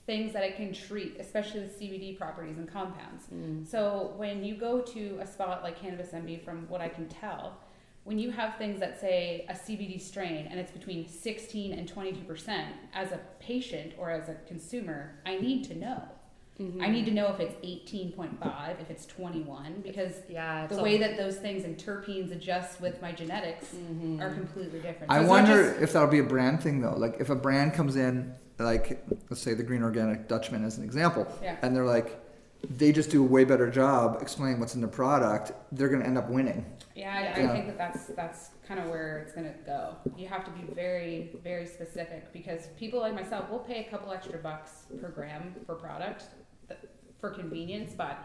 things 0.06 0.32
that 0.34 0.42
it 0.44 0.56
can 0.56 0.72
treat, 0.72 1.16
especially 1.18 1.60
the 1.60 1.68
CBD 1.72 2.16
properties 2.18 2.58
and 2.58 2.70
compounds. 2.70 3.24
Mm. 3.34 3.66
So 3.66 4.12
when 4.16 4.44
you 4.44 4.54
go 4.54 4.80
to 4.82 5.18
a 5.20 5.26
spot 5.26 5.62
like 5.62 5.80
Cannabis 5.80 6.08
NB, 6.10 6.44
from 6.44 6.68
what 6.68 6.80
I 6.80 6.88
can 6.88 7.08
tell, 7.08 7.58
when 8.04 8.18
you 8.18 8.30
have 8.30 8.56
things 8.58 8.80
that 8.80 9.00
say 9.00 9.46
a 9.48 9.54
CBD 9.54 9.98
strain 9.98 10.46
and 10.50 10.60
it's 10.60 10.70
between 10.72 11.08
16 11.08 11.72
and 11.72 11.88
22 11.88 12.22
percent, 12.24 12.68
as 12.92 13.12
a 13.12 13.20
patient 13.40 13.94
or 13.98 14.10
as 14.10 14.28
a 14.28 14.34
consumer, 14.46 15.14
I 15.24 15.38
need 15.38 15.64
to 15.64 15.74
know. 15.74 16.02
Mm-hmm. 16.60 16.82
I 16.82 16.88
need 16.88 17.04
to 17.06 17.10
know 17.10 17.32
if 17.32 17.40
it's 17.40 17.54
18.5, 17.64 18.80
if 18.80 18.88
it's 18.90 19.06
21, 19.06 19.80
because 19.82 20.12
Yeah. 20.28 20.64
It's 20.64 20.72
the 20.72 20.78
all- 20.78 20.84
way 20.84 20.98
that 20.98 21.16
those 21.16 21.36
things 21.38 21.64
and 21.64 21.76
terpenes 21.78 22.30
adjust 22.30 22.80
with 22.80 23.00
my 23.02 23.10
genetics 23.10 23.74
Mhm. 23.74 24.20
are 24.20 24.32
completely 24.32 24.80
different. 24.80 25.10
I 25.10 25.16
So 25.16 25.20
it's 25.22 25.30
wonder 25.30 25.70
just- 25.70 25.82
if 25.82 25.92
that'll 25.94 26.08
be 26.08 26.20
a 26.20 26.22
brand 26.24 26.62
thing 26.62 26.80
though. 26.82 26.94
Like 26.96 27.16
if 27.20 27.30
a 27.30 27.34
brand 27.34 27.72
comes 27.72 27.96
in, 27.96 28.34
like 28.58 29.04
let's 29.30 29.40
say 29.42 29.54
the 29.54 29.62
Green 29.62 29.82
Organic 29.82 30.28
Dutchman 30.28 30.64
as 30.64 30.78
an 30.78 30.84
example, 30.84 31.26
Yeah. 31.42 31.56
and 31.62 31.74
they're 31.74 31.84
like, 31.84 32.20
they 32.70 32.92
just 32.92 33.10
do 33.10 33.22
a 33.22 33.26
way 33.26 33.44
better 33.44 33.70
job 33.70 34.18
explaining 34.22 34.58
what's 34.60 34.74
in 34.74 34.80
the 34.80 34.88
product. 34.88 35.52
They're 35.72 35.88
gonna 35.88 36.04
end 36.04 36.16
up 36.16 36.30
winning. 36.30 36.64
yeah, 36.94 37.12
I, 37.36 37.40
Yeah. 37.40 37.50
I 37.50 37.52
think 37.52 37.66
that 37.66 37.76
that's 37.78 38.06
that's 38.08 38.50
kind 38.66 38.80
of 38.80 38.86
where 38.88 39.18
it's 39.18 39.32
gonna 39.32 39.52
go. 39.66 39.96
You 40.16 40.28
have 40.28 40.44
to 40.44 40.50
be 40.52 40.62
very 40.74 41.36
very 41.42 41.66
specific 41.66 42.32
because 42.32 42.68
people 42.78 43.00
like 43.00 43.14
myself 43.14 43.50
will 43.50 43.58
pay 43.58 43.84
a 43.84 43.90
couple 43.90 44.12
extra 44.12 44.38
bucks 44.38 44.86
per 45.00 45.08
gram 45.08 45.54
for 45.66 45.74
product 45.74 46.24
for 47.20 47.30
convenience, 47.30 47.92
but 47.96 48.18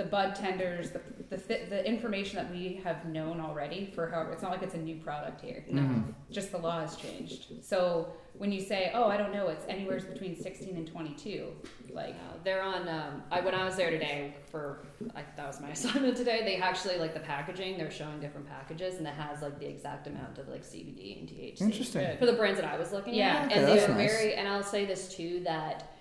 the 0.00 0.06
bud 0.08 0.34
tenders, 0.34 0.90
the 0.92 1.00
the, 1.28 1.36
thi- 1.36 1.64
the 1.68 1.86
information 1.86 2.36
that 2.36 2.50
we 2.50 2.80
have 2.82 3.04
known 3.04 3.38
already 3.38 3.92
for 3.94 4.08
however 4.08 4.32
it's 4.32 4.42
not 4.42 4.50
like 4.50 4.62
it's 4.62 4.74
a 4.74 4.78
new 4.78 4.96
product 4.96 5.40
here. 5.42 5.62
No, 5.70 6.02
just 6.30 6.50
the 6.50 6.58
law 6.58 6.80
has 6.80 6.96
changed. 6.96 7.52
So 7.62 8.08
when 8.38 8.50
you 8.50 8.60
say, 8.60 8.90
"Oh, 8.94 9.04
I 9.04 9.16
don't 9.18 9.32
know," 9.32 9.48
it's 9.48 9.64
anywhere 9.68 10.00
between 10.00 10.34
16 10.34 10.74
and 10.76 10.86
22. 10.88 11.52
Like, 11.92 12.14
Uh, 12.14 12.36
they're 12.42 12.62
on. 12.62 12.88
Um, 12.88 13.22
I 13.30 13.40
when 13.42 13.54
I 13.54 13.64
was 13.64 13.76
there 13.76 13.90
today 13.90 14.34
for 14.50 14.78
like 15.14 15.36
that 15.36 15.46
was 15.46 15.60
my 15.60 15.68
assignment 15.76 16.16
today. 16.16 16.40
They 16.44 16.56
actually 16.56 16.96
like 16.98 17.12
the 17.14 17.20
packaging. 17.20 17.76
They're 17.78 17.90
showing 17.90 18.18
different 18.20 18.48
packages, 18.48 18.96
and 18.98 19.06
it 19.06 19.14
has 19.14 19.42
like 19.42 19.58
the 19.60 19.68
exact 19.68 20.06
amount 20.06 20.38
of 20.38 20.48
like 20.48 20.62
CBD 20.64 21.20
and 21.20 21.28
THC. 21.28 21.60
Interesting. 21.60 22.16
For 22.18 22.26
the 22.26 22.32
brands 22.40 22.58
that 22.60 22.68
I 22.68 22.76
was 22.78 22.90
looking 22.92 23.14
Yeah. 23.14 23.26
at, 23.42 23.46
Okay, 23.46 23.54
and 23.58 23.68
they 23.68 23.74
that's 23.76 23.88
were 23.88 23.94
nice. 23.94 24.10
very. 24.12 24.34
And 24.34 24.48
I'll 24.48 24.62
say 24.62 24.86
this 24.86 25.14
too 25.14 25.42
that 25.44 25.92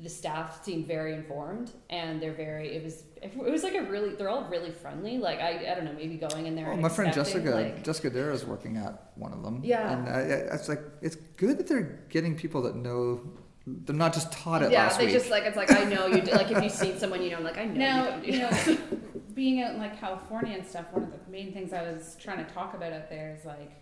the 0.00 0.08
staff 0.08 0.64
seemed 0.64 0.86
very 0.86 1.12
informed, 1.12 1.72
and 1.90 2.22
they're 2.22 2.32
very. 2.32 2.76
It 2.76 2.84
was. 2.84 3.02
It 3.20 3.36
was 3.36 3.64
like 3.64 3.74
a 3.74 3.82
really. 3.82 4.14
They're 4.14 4.28
all 4.28 4.44
really 4.44 4.70
friendly. 4.70 5.18
Like 5.18 5.40
I. 5.40 5.72
I 5.72 5.74
don't 5.74 5.84
know. 5.84 5.92
Maybe 5.92 6.16
going 6.16 6.46
in 6.46 6.54
there. 6.54 6.66
Well, 6.66 6.74
and 6.74 6.82
my 6.82 6.88
friend 6.88 7.12
Jessica, 7.12 7.50
like- 7.50 7.82
Jessica 7.82 8.10
Dare 8.10 8.30
is 8.30 8.44
working 8.44 8.76
at 8.76 9.10
one 9.16 9.32
of 9.32 9.42
them. 9.42 9.60
Yeah. 9.64 9.92
and 9.92 10.08
uh, 10.08 10.54
it's 10.54 10.68
like 10.68 10.80
it's 11.02 11.16
good 11.36 11.58
that 11.58 11.66
they're 11.66 12.00
getting 12.10 12.36
people 12.36 12.62
that 12.62 12.76
know. 12.76 13.20
They're 13.66 13.94
not 13.94 14.14
just 14.14 14.32
taught 14.32 14.62
it 14.62 14.72
yeah, 14.72 14.84
last 14.84 14.98
they 14.98 15.06
week. 15.06 15.14
just 15.14 15.30
like 15.30 15.42
it's 15.44 15.56
like 15.56 15.70
I 15.70 15.84
know 15.84 16.06
you. 16.06 16.22
Do, 16.22 16.30
like 16.30 16.50
if 16.50 16.62
you've 16.62 16.72
seen 16.72 16.96
someone, 16.96 17.20
you 17.20 17.30
know, 17.30 17.38
I'm 17.38 17.44
like 17.44 17.58
I 17.58 17.64
know 17.64 17.72
you 17.72 17.78
now 17.78 18.04
don't 18.06 18.22
do 18.22 18.30
you 18.30 18.38
know, 18.38 18.78
being 19.34 19.62
out 19.62 19.72
in 19.72 19.78
like 19.78 19.98
California 20.00 20.56
and 20.56 20.66
stuff. 20.66 20.86
One 20.92 21.02
of 21.02 21.10
the 21.12 21.18
main 21.30 21.52
things 21.52 21.72
I 21.72 21.82
was 21.82 22.16
trying 22.20 22.44
to 22.44 22.50
talk 22.54 22.74
about 22.74 22.92
out 22.92 23.10
there 23.10 23.36
is 23.38 23.44
like 23.44 23.72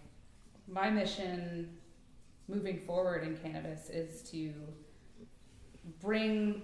my 0.66 0.90
mission 0.90 1.76
moving 2.48 2.80
forward 2.80 3.22
in 3.22 3.36
cannabis 3.36 3.90
is 3.90 4.22
to 4.30 4.52
bring 6.00 6.62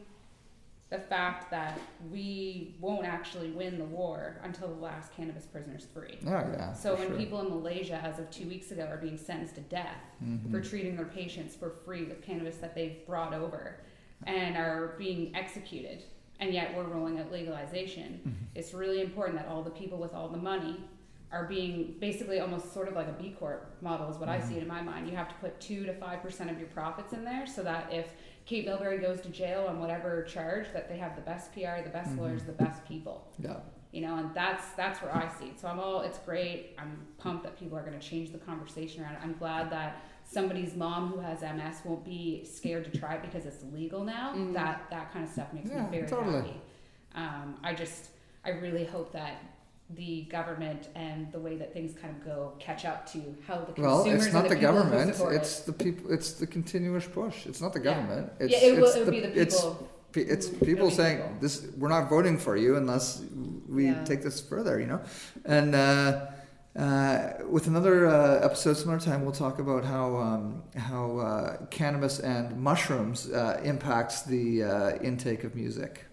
the 0.91 0.99
fact 0.99 1.51
that 1.51 1.79
we 2.11 2.75
won't 2.79 3.07
actually 3.07 3.51
win 3.51 3.79
the 3.79 3.85
war 3.85 4.37
until 4.43 4.69
the 4.69 4.75
last 4.81 5.11
cannabis 5.17 5.47
prisoner 5.47 5.77
is 5.79 5.87
free. 5.87 6.19
oh 6.27 6.31
yeah. 6.31 6.75
So 6.75 6.95
when 6.95 7.09
sure. 7.09 7.17
people 7.17 7.41
in 7.41 7.49
Malaysia, 7.49 7.95
as 8.05 8.19
of 8.19 8.31
two 8.31 8.47
weeks 8.47 8.73
ago, 8.73 8.83
are 8.85 8.99
being 8.99 9.17
sentenced 9.17 9.55
to 9.55 9.63
death 9.63 9.97
Mhm. 10.23 10.51
for 10.51 10.61
treating 10.61 10.95
their 10.97 11.07
patients 11.07 11.57
for 11.57 11.71
free 11.71 12.05
with 12.05 12.21
cannabis 12.21 12.59
that 12.59 12.75
they've 12.75 13.07
brought 13.07 13.33
over, 13.33 13.79
and 14.27 14.55
are 14.57 14.95
being 14.99 15.35
executed, 15.35 16.05
and 16.41 16.53
yet 16.53 16.77
we're 16.77 16.85
rolling 16.85 17.19
out 17.19 17.33
legalization, 17.33 18.21
Mm-hmm. 18.27 18.45
it's 18.55 18.75
really 18.75 19.01
important 19.01 19.39
that 19.39 19.49
all 19.49 19.63
the 19.63 19.71
people 19.71 19.97
with 19.97 20.13
all 20.13 20.29
the 20.29 20.37
money 20.39 20.79
are 21.33 21.47
being 21.47 21.97
basically 22.01 22.39
almost 22.41 22.71
sort 22.75 22.87
of 22.89 22.95
like 22.95 23.09
a 23.09 23.13
B 23.13 23.35
Corp 23.39 23.79
model 23.81 24.11
is 24.11 24.19
what 24.19 24.29
I 24.29 24.37
Mm-hmm. 24.37 24.49
see 24.49 24.57
it 24.59 24.63
in 24.63 24.69
my 24.69 24.83
mind. 24.83 25.09
You 25.09 25.17
have 25.17 25.31
to 25.31 25.35
put 25.37 25.59
two 25.59 25.87
to 25.87 25.95
five 25.95 26.21
percent 26.21 26.51
of 26.51 26.59
your 26.59 26.69
profits 26.69 27.15
in 27.15 27.25
there 27.25 27.47
so 27.47 27.63
that 27.63 27.91
if 27.91 28.13
Kate 28.45 28.67
Milbury 28.67 29.01
goes 29.01 29.21
to 29.23 29.29
jail 29.29 29.67
on 29.69 29.79
whatever 29.81 30.23
charge, 30.25 30.67
that 30.73 30.89
they 30.89 30.97
have 30.99 31.15
the 31.15 31.23
best 31.23 31.53
PR, 31.53 31.83
the 31.85 31.91
best 31.91 32.11
Mm-hmm. 32.11 32.21
lawyers, 32.21 32.43
the 32.43 32.53
best 32.53 32.85
people 32.87 33.27
yeah. 33.39 33.57
you 33.93 34.01
know 34.01 34.17
and 34.17 34.35
that's 34.35 34.65
that's 34.77 35.01
where 35.03 35.15
i 35.15 35.29
see 35.39 35.47
it 35.47 35.61
so 35.61 35.69
i'm 35.69 35.79
all 35.79 36.01
it's 36.01 36.19
great 36.21 36.75
i'm 36.79 36.99
pumped 37.19 37.45
that 37.45 37.59
people 37.59 37.77
are 37.79 37.83
going 37.83 37.99
to 37.99 38.07
change 38.07 38.31
the 38.33 38.39
conversation 38.39 39.03
around 39.03 39.13
it 39.15 39.19
i'm 39.23 39.35
glad 39.35 39.71
that 39.71 40.01
somebody's 40.25 40.75
mom 40.75 41.11
who 41.13 41.19
has 41.21 41.43
ms 41.43 41.77
won't 41.85 42.05
be 42.05 42.43
scared 42.45 42.85
to 42.91 42.99
try 42.99 43.15
it 43.15 43.23
because 43.23 43.45
it's 43.47 43.63
legal 43.73 44.03
now 44.03 44.33
Mm. 44.35 44.53
that 44.55 44.87
that 44.91 45.13
kind 45.13 45.25
of 45.27 45.31
stuff 45.31 45.53
makes 45.53 45.71
Yeah, 45.71 45.85
me 45.85 45.99
very 45.99 46.09
totally. 46.09 46.37
happy 46.39 46.61
um, 47.15 47.57
i 47.63 47.75
just 47.75 48.11
i 48.45 48.51
really 48.51 48.85
hope 48.85 49.13
that 49.13 49.35
the 49.97 50.23
government 50.23 50.89
and 50.95 51.31
the 51.33 51.39
way 51.39 51.57
that 51.57 51.73
things 51.73 51.93
kind 52.01 52.15
of 52.17 52.25
go 52.25 52.53
catch 52.59 52.85
up 52.85 53.11
to 53.13 53.19
how 53.47 53.57
the 53.59 53.81
Well, 53.81 53.99
consumers 54.03 54.27
it's 54.27 54.35
not 54.35 54.45
the 54.49 54.55
the, 54.55 54.61
government. 54.61 55.11
It's 55.39 55.61
the 55.61 55.73
people. 55.73 56.13
It's 56.13 56.33
the 56.33 56.47
continuous 56.47 57.07
push. 57.07 57.47
It's 57.47 57.61
not 57.61 57.73
the 57.73 57.81
government. 57.81 58.33
it. 58.41 58.45
It's, 58.45 58.53
yeah 58.53 58.69
it 58.69 58.81
will 58.81 58.87
it's 58.89 58.97
it 58.97 58.99
would 59.01 59.09
the, 59.09 59.13
be 59.13 59.21
the 59.21 59.29
people 59.47 59.89
pe- 60.13 60.23
it's 60.23 60.49
Mhm. 60.49 60.67
people 60.67 60.91
saying 60.91 61.19
people. 61.19 61.37
this. 61.41 61.67
We're 61.79 61.89
not 61.89 62.09
voting 62.09 62.39
for 62.39 62.57
you 62.57 62.77
unless 62.77 63.23
we 63.69 63.87
Yeah. 63.87 64.05
take 64.05 64.23
this 64.23 64.41
further. 64.41 64.79
You 64.81 64.87
know, 64.87 65.01
and. 65.45 65.75
Uh, 65.75 66.27
uh, 66.75 67.35
with 67.51 67.67
another 67.67 68.07
uh, 68.07 68.41
episode, 68.43 68.73
some 68.79 68.89
other 68.95 69.05
time, 69.05 69.25
we'll 69.25 69.31
talk 69.47 69.59
about 69.59 69.85
how 69.85 70.17
um, 70.17 70.63
how 70.75 71.19
uh, 71.19 71.57
cannabis 71.67 72.19
and 72.21 72.57
mushrooms 72.57 73.31
uh, 73.31 73.61
impacts 73.63 74.23
the 74.23 74.63
uh, 74.63 74.97
intake 75.03 75.45
of 75.45 75.55
music. 75.55 76.07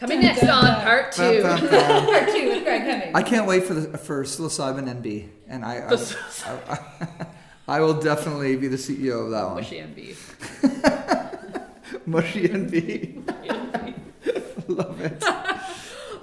Coming 0.00 0.22
next 0.22 0.42
on 0.44 0.80
part 0.80 1.12
two. 1.12 1.42
part 1.42 1.60
two 1.60 2.48
with 2.48 2.64
greg 2.64 2.80
Hemmings. 2.80 3.14
I 3.14 3.22
can't 3.22 3.46
wait 3.46 3.64
for 3.64 3.74
the 3.74 3.98
for 3.98 4.24
psilocybin 4.24 4.88
NB, 5.02 5.28
and 5.46 5.62
I 5.62 5.86
I, 5.86 5.98
I, 6.70 7.26
I, 7.68 7.80
will 7.80 8.00
definitely 8.00 8.56
be 8.56 8.68
the 8.68 8.78
CEO 8.78 9.26
of 9.26 9.30
that 9.32 9.44
one. 9.44 9.56
Mushy 9.56 9.76
NB. 9.76 10.16
Mushy 12.06 12.48
NB. 12.48 13.28
Love 14.68 15.00
it. 15.02 15.22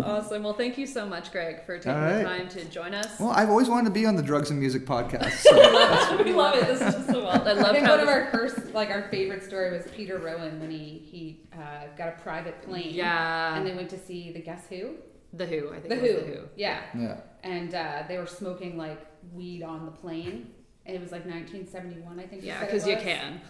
Awesome. 0.08 0.44
Well, 0.44 0.54
thank 0.54 0.78
you 0.78 0.88
so 0.88 1.06
much, 1.06 1.32
Greg, 1.32 1.66
for 1.66 1.78
taking 1.78 1.92
All 1.92 2.18
the 2.18 2.24
time 2.24 2.48
to 2.50 2.66
join 2.66 2.94
us. 2.94 3.20
Well, 3.20 3.32
I've 3.32 3.50
always 3.50 3.68
wanted 3.70 3.86
to 3.86 3.92
be 3.92 4.06
on 4.06 4.16
the 4.16 4.24
drugs 4.24 4.50
and 4.50 4.60
music 4.60 4.86
podcast. 4.86 5.32
So. 5.48 6.24
we 6.24 6.34
love 6.34 6.56
it. 6.56 6.66
This 6.68 6.82
is 6.82 6.94
just 6.96 7.08
so 7.08 7.20
well. 7.26 7.30
I 7.48 7.52
I 7.52 7.54
love 7.54 7.72
think 7.74 7.86
how 7.86 7.92
one 7.92 8.00
of 8.00 8.08
our 8.08 8.30
first, 8.32 8.74
like 8.74 8.90
our 8.90 9.04
favorite 9.10 9.44
story 9.44 9.72
was 9.72 9.86
Peter 9.96 10.18
Rowan 10.18 10.60
when 10.60 10.72
he 10.72 11.02
he 11.12 11.42
uh, 11.54 11.88
got 11.98 12.10
a 12.10 12.22
private 12.22 12.62
plane. 12.64 12.94
yeah 12.94 13.56
and 13.56 13.66
they 13.68 13.74
went 13.74 13.90
to 13.90 14.00
see 14.00 14.32
the 14.32 14.40
Guess 14.40 14.68
Who, 14.70 14.96
the 15.34 15.46
Who. 15.46 15.70
I 15.74 15.80
think 15.80 15.90
the 15.90 15.96
it 15.96 16.00
Who, 16.02 16.20
the 16.32 16.38
Who. 16.38 16.44
yeah, 16.56 16.82
yeah. 16.98 17.18
and 17.44 17.74
uh, 17.76 18.04
they 18.08 18.18
were 18.18 18.26
smoking 18.28 18.78
like 18.78 19.06
weed 19.34 19.64
on 19.64 19.86
the 19.86 19.92
plane, 19.92 20.52
and 20.88 20.96
it 20.96 21.02
was 21.02 21.12
like 21.12 21.26
1971, 21.26 22.20
I 22.20 22.26
think. 22.26 22.44
Yeah, 22.44 22.62
because 22.62 22.86
because 22.86 22.88
you 22.88 22.98
can. 22.98 23.42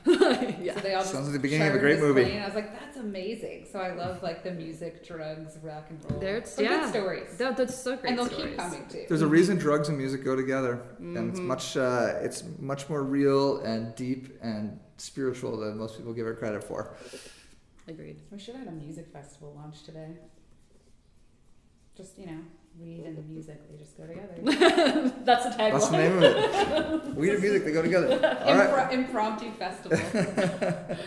yeah. 0.61 0.73
So 0.75 0.79
they 0.81 0.93
all 0.95 1.03
Sounds 1.03 1.13
just 1.17 1.23
like 1.25 1.33
the 1.33 1.39
beginning 1.39 1.67
of 1.69 1.75
a 1.75 1.79
great 1.79 1.99
movie. 1.99 2.23
plane. 2.23 2.41
I 2.41 2.45
was 2.45 2.55
like, 2.55 2.77
that's 2.79 2.97
amazing. 2.97 3.67
So 3.71 3.79
I 3.79 3.93
love 3.93 4.21
like 4.23 4.43
the 4.43 4.51
music, 4.51 5.05
drugs, 5.07 5.57
rock 5.61 5.85
and 5.89 6.03
roll. 6.09 6.19
There's 6.19 6.49
Some 6.49 6.65
yeah. 6.65 6.81
good 6.81 6.89
stories, 6.89 7.37
That, 7.37 7.55
that's 7.57 7.81
so 7.81 7.95
great. 7.95 8.09
and 8.09 8.17
they'll 8.19 8.25
stories. 8.25 8.47
keep 8.49 8.57
coming 8.57 8.85
too. 8.89 9.05
There's 9.07 9.21
a 9.21 9.27
reason 9.27 9.57
drugs 9.57 9.87
and 9.89 9.97
music 9.97 10.23
go 10.25 10.35
together, 10.35 10.81
and 10.99 11.15
Mm-hmm. 11.15 11.29
it's 11.29 11.39
much 11.39 11.77
uh, 11.77 12.13
it's 12.21 12.43
much 12.59 12.89
more 12.89 13.03
real 13.03 13.59
and 13.61 13.95
deep 13.95 14.37
and 14.41 14.79
spiritual 14.97 15.57
than 15.57 15.77
most 15.77 15.95
people 15.97 16.13
give 16.13 16.27
it 16.27 16.37
credit 16.39 16.63
for. 16.63 16.95
Agreed. 17.87 18.17
We 18.31 18.39
should 18.39 18.55
have 18.55 18.65
had 18.65 18.73
a 18.73 18.77
music 18.77 19.07
festival 19.13 19.53
launch 19.55 19.83
today. 19.83 20.17
Just 21.95 22.17
you 22.19 22.25
know, 22.25 22.39
weed 22.79 23.03
and 23.05 23.17
the 23.17 23.21
music, 23.23 23.59
they 23.69 23.77
just 23.77 23.97
go 23.97 24.05
together. 24.05 25.11
That's 25.25 25.45
the 25.45 25.51
tagline. 25.51 25.71
That's 25.71 25.87
the 25.89 25.97
name 25.97 26.17
of 26.17 26.23
it. 26.23 27.15
Weed 27.15 27.31
and 27.31 27.41
music, 27.41 27.65
they 27.65 27.71
go 27.71 27.81
together. 27.81 28.13
All 28.45 28.55
right. 28.55 28.69
Impro- 28.69 28.91
impromptu 28.93 29.51
festival. 29.51 29.97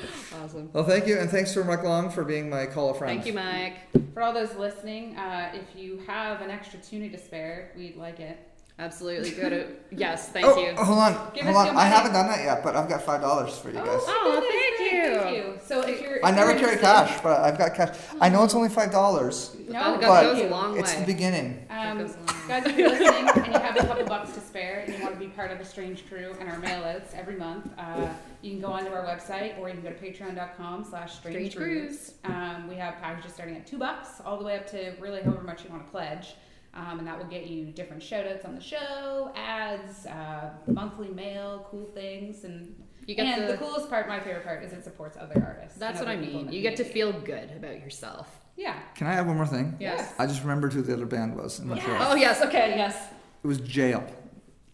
Awesome. 0.43 0.71
Well, 0.73 0.85
thank 0.85 1.07
you, 1.07 1.18
and 1.18 1.29
thanks 1.29 1.53
to 1.53 1.62
Mike 1.64 1.83
Long 1.83 2.09
for 2.11 2.25
being 2.25 2.49
my 2.49 2.64
call 2.66 2.91
a 2.91 2.95
friend. 2.95 3.14
Thank 3.14 3.27
you, 3.27 3.35
Mike. 3.35 3.75
For 4.14 4.23
all 4.23 4.33
those 4.33 4.55
listening, 4.55 5.16
uh, 5.16 5.53
if 5.55 5.79
you 5.79 6.01
have 6.07 6.41
an 6.41 6.51
extra 6.51 6.79
tuna 6.79 7.11
to 7.11 7.18
spare, 7.18 7.73
we'd 7.77 7.97
like 7.97 8.21
it. 8.21 8.39
Absolutely. 8.81 9.33
Go 9.33 9.51
to 9.51 9.66
yes. 9.91 10.31
Thank 10.31 10.47
oh, 10.47 10.57
you. 10.57 10.74
hold 10.74 10.99
on, 10.99 11.31
Give 11.35 11.45
hold 11.45 11.57
us 11.57 11.68
on. 11.68 11.76
I 11.76 11.85
haven't 11.85 12.14
done 12.14 12.28
that 12.28 12.43
yet, 12.43 12.64
but 12.64 12.74
I've 12.74 12.89
got 12.89 13.03
five 13.03 13.20
dollars 13.20 13.59
for 13.59 13.68
you 13.68 13.74
guys. 13.74 14.01
Oh, 14.07 14.41
goodness, 14.41 14.78
thank 14.78 14.91
Greg, 14.91 15.12
you. 15.12 15.20
Thank 15.20 15.37
you. 15.37 15.61
So 15.62 15.81
if 15.83 16.01
you're, 16.01 16.16
if 16.16 16.24
I 16.24 16.31
never 16.31 16.59
carry 16.59 16.78
cash, 16.78 17.20
but 17.22 17.41
I've 17.41 17.59
got 17.59 17.74
cash. 17.74 17.95
I 18.22 18.31
know 18.31 18.43
it's 18.43 18.55
only 18.55 18.70
five 18.70 18.91
dollars, 18.91 19.55
No, 19.68 19.99
That 19.99 20.01
but 20.01 20.22
goes 20.22 20.39
a 20.41 20.49
long 20.49 20.78
it's 20.78 20.95
the 20.95 21.05
beginning. 21.05 21.66
Um, 21.68 21.99
guys, 22.49 22.64
if 22.64 22.78
you're 22.78 22.89
listening 22.89 23.28
and 23.28 23.47
you 23.47 23.61
have 23.61 23.76
a 23.76 23.87
couple 23.87 24.07
bucks 24.07 24.33
to 24.33 24.41
spare 24.41 24.85
and 24.87 24.95
you 24.95 25.03
want 25.03 25.12
to 25.12 25.20
be 25.20 25.28
part 25.28 25.51
of 25.51 25.59
the 25.59 25.64
Strange 25.64 26.09
Crew 26.09 26.35
and 26.41 26.49
our 26.49 26.57
mailouts 26.57 27.14
every 27.14 27.37
month, 27.37 27.70
uh, 27.76 28.09
you 28.41 28.53
can 28.53 28.61
go 28.62 28.68
onto 28.68 28.91
our 28.91 29.05
website 29.05 29.59
or 29.59 29.68
you 29.68 29.74
can 29.74 29.83
go 29.83 29.91
to 29.91 29.95
patreon.com 29.95 30.85
slash 30.85 31.16
strange 31.16 31.53
Strange 31.53 31.57
Crews. 31.57 32.14
Um, 32.24 32.66
we 32.66 32.76
have 32.76 32.99
packages 33.03 33.35
starting 33.35 33.57
at 33.57 33.66
two 33.66 33.78
bucks 33.78 34.22
all 34.24 34.39
the 34.39 34.45
way 34.45 34.57
up 34.57 34.66
to 34.70 34.95
really 34.99 35.20
however 35.20 35.43
much 35.43 35.64
you 35.64 35.70
want 35.70 35.85
to 35.85 35.91
pledge. 35.91 36.35
Um, 36.73 37.01
and 37.01 37.09
that 37.09 37.18
will 37.18 37.27
get 37.27 37.47
you 37.49 37.66
different 37.66 38.01
shout 38.03 38.27
outs 38.27 38.45
on 38.45 38.55
the 38.55 38.61
show, 38.61 39.33
ads, 39.35 40.07
uh, 40.07 40.51
monthly 40.68 41.09
mail, 41.09 41.66
cool 41.71 41.87
things. 41.87 42.45
And, 42.45 42.75
You 43.07 43.16
get 43.16 43.27
and 43.27 43.43
the, 43.49 43.53
the- 43.53 43.59
coolest 43.59 43.91
part, 43.91 44.07
my 44.07 44.21
favorite 44.21 44.45
part, 44.45 44.62
is 44.62 44.73
it 44.73 44.85
supports 44.85 45.16
other 45.21 45.43
artists. 45.45 45.75
and 45.75 45.83
That's 45.83 45.99
what 45.99 46.09
I 46.09 46.14
mean. 46.16 46.53
You 46.53 46.62
get 46.62 46.77
to 46.77 46.85
feel 46.85 47.12
good 47.12 47.51
about 47.57 47.81
yourself. 47.81 48.29
Yeah. 48.57 48.79
Can 48.95 49.07
I 49.09 49.14
have 49.14 49.27
one 49.27 49.37
more 49.37 49.47
thing? 49.47 49.77
Yes. 49.81 50.12
I 50.18 50.27
just 50.27 50.43
remembered 50.43 50.73
who 50.73 50.83
the 50.83 50.93
other 50.93 51.07
band 51.07 51.35
was 51.37 51.59
in 51.59 51.68
Montreal. 51.68 51.97
Oh 52.12 52.14
yes. 52.14 52.41
Okay. 52.43 52.75
Yes. 52.77 53.09
It 53.43 53.47
was 53.47 53.59
Jale. 53.61 54.05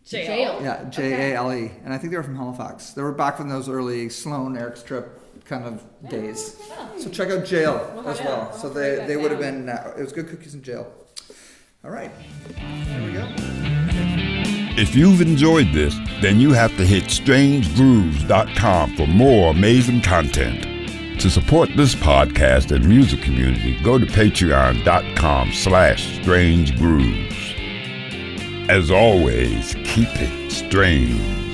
Jale. 0.05 0.27
Jale. 0.27 0.61
Yeah, 0.63 0.85
J 0.91 1.33
A 1.33 1.37
L 1.37 1.53
E, 1.53 1.71
and 1.85 1.93
I 1.95 1.99
think 1.99 2.11
they 2.11 2.17
were 2.17 2.23
from 2.25 2.37
Halifax. 2.37 2.91
They 2.93 3.03
were 3.03 3.13
back 3.13 3.37
from 3.37 3.49
those 3.49 3.69
early 3.69 4.09
Sloan 4.09 4.57
Eric's 4.57 4.83
trip 4.83 5.21
kind 5.45 5.65
of 5.65 5.83
days. 6.11 6.57
So 6.99 7.09
check 7.11 7.31
out 7.31 7.45
Jale 7.45 7.75
Well, 7.95 8.09
as 8.09 8.19
yeah, 8.19 8.27
well. 8.27 8.41
I'll 8.53 8.53
So 8.59 8.69
write 8.69 8.75
they 8.75 8.97
that 8.97 9.09
they 9.09 9.17
would 9.17 9.31
have 9.31 9.41
been. 9.41 9.69
Uh, 9.69 9.95
it 9.97 10.03
was 10.03 10.13
good 10.13 10.29
cookies 10.29 10.55
in 10.55 10.63
jail. 10.63 10.93
All 11.87 11.93
right, 11.93 12.11
there 12.59 13.05
we 13.05 13.13
go. 13.13 13.29
If 14.77 14.97
you've 14.97 15.21
enjoyed 15.21 15.69
this, 15.73 15.97
then 16.21 16.41
you 16.41 16.53
have 16.53 16.77
to 16.79 16.85
hit 16.85 17.05
strangegrooves.com 17.05 18.97
for 18.97 19.07
more 19.07 19.53
amazing 19.53 20.03
content. 20.03 21.21
To 21.21 21.31
support 21.31 21.71
this 21.77 21.95
podcast 21.95 22.75
and 22.75 22.89
music 22.89 23.23
community, 23.23 23.81
go 23.85 24.01
to 24.01 24.07
patreon.com 24.07 25.53
slash 25.53 26.21
strange 26.21 26.73
strangegrooves. 26.73 28.69
As 28.69 28.91
always, 28.91 29.77
keep 29.85 30.09
it 30.15 30.51
strange. 30.51 31.46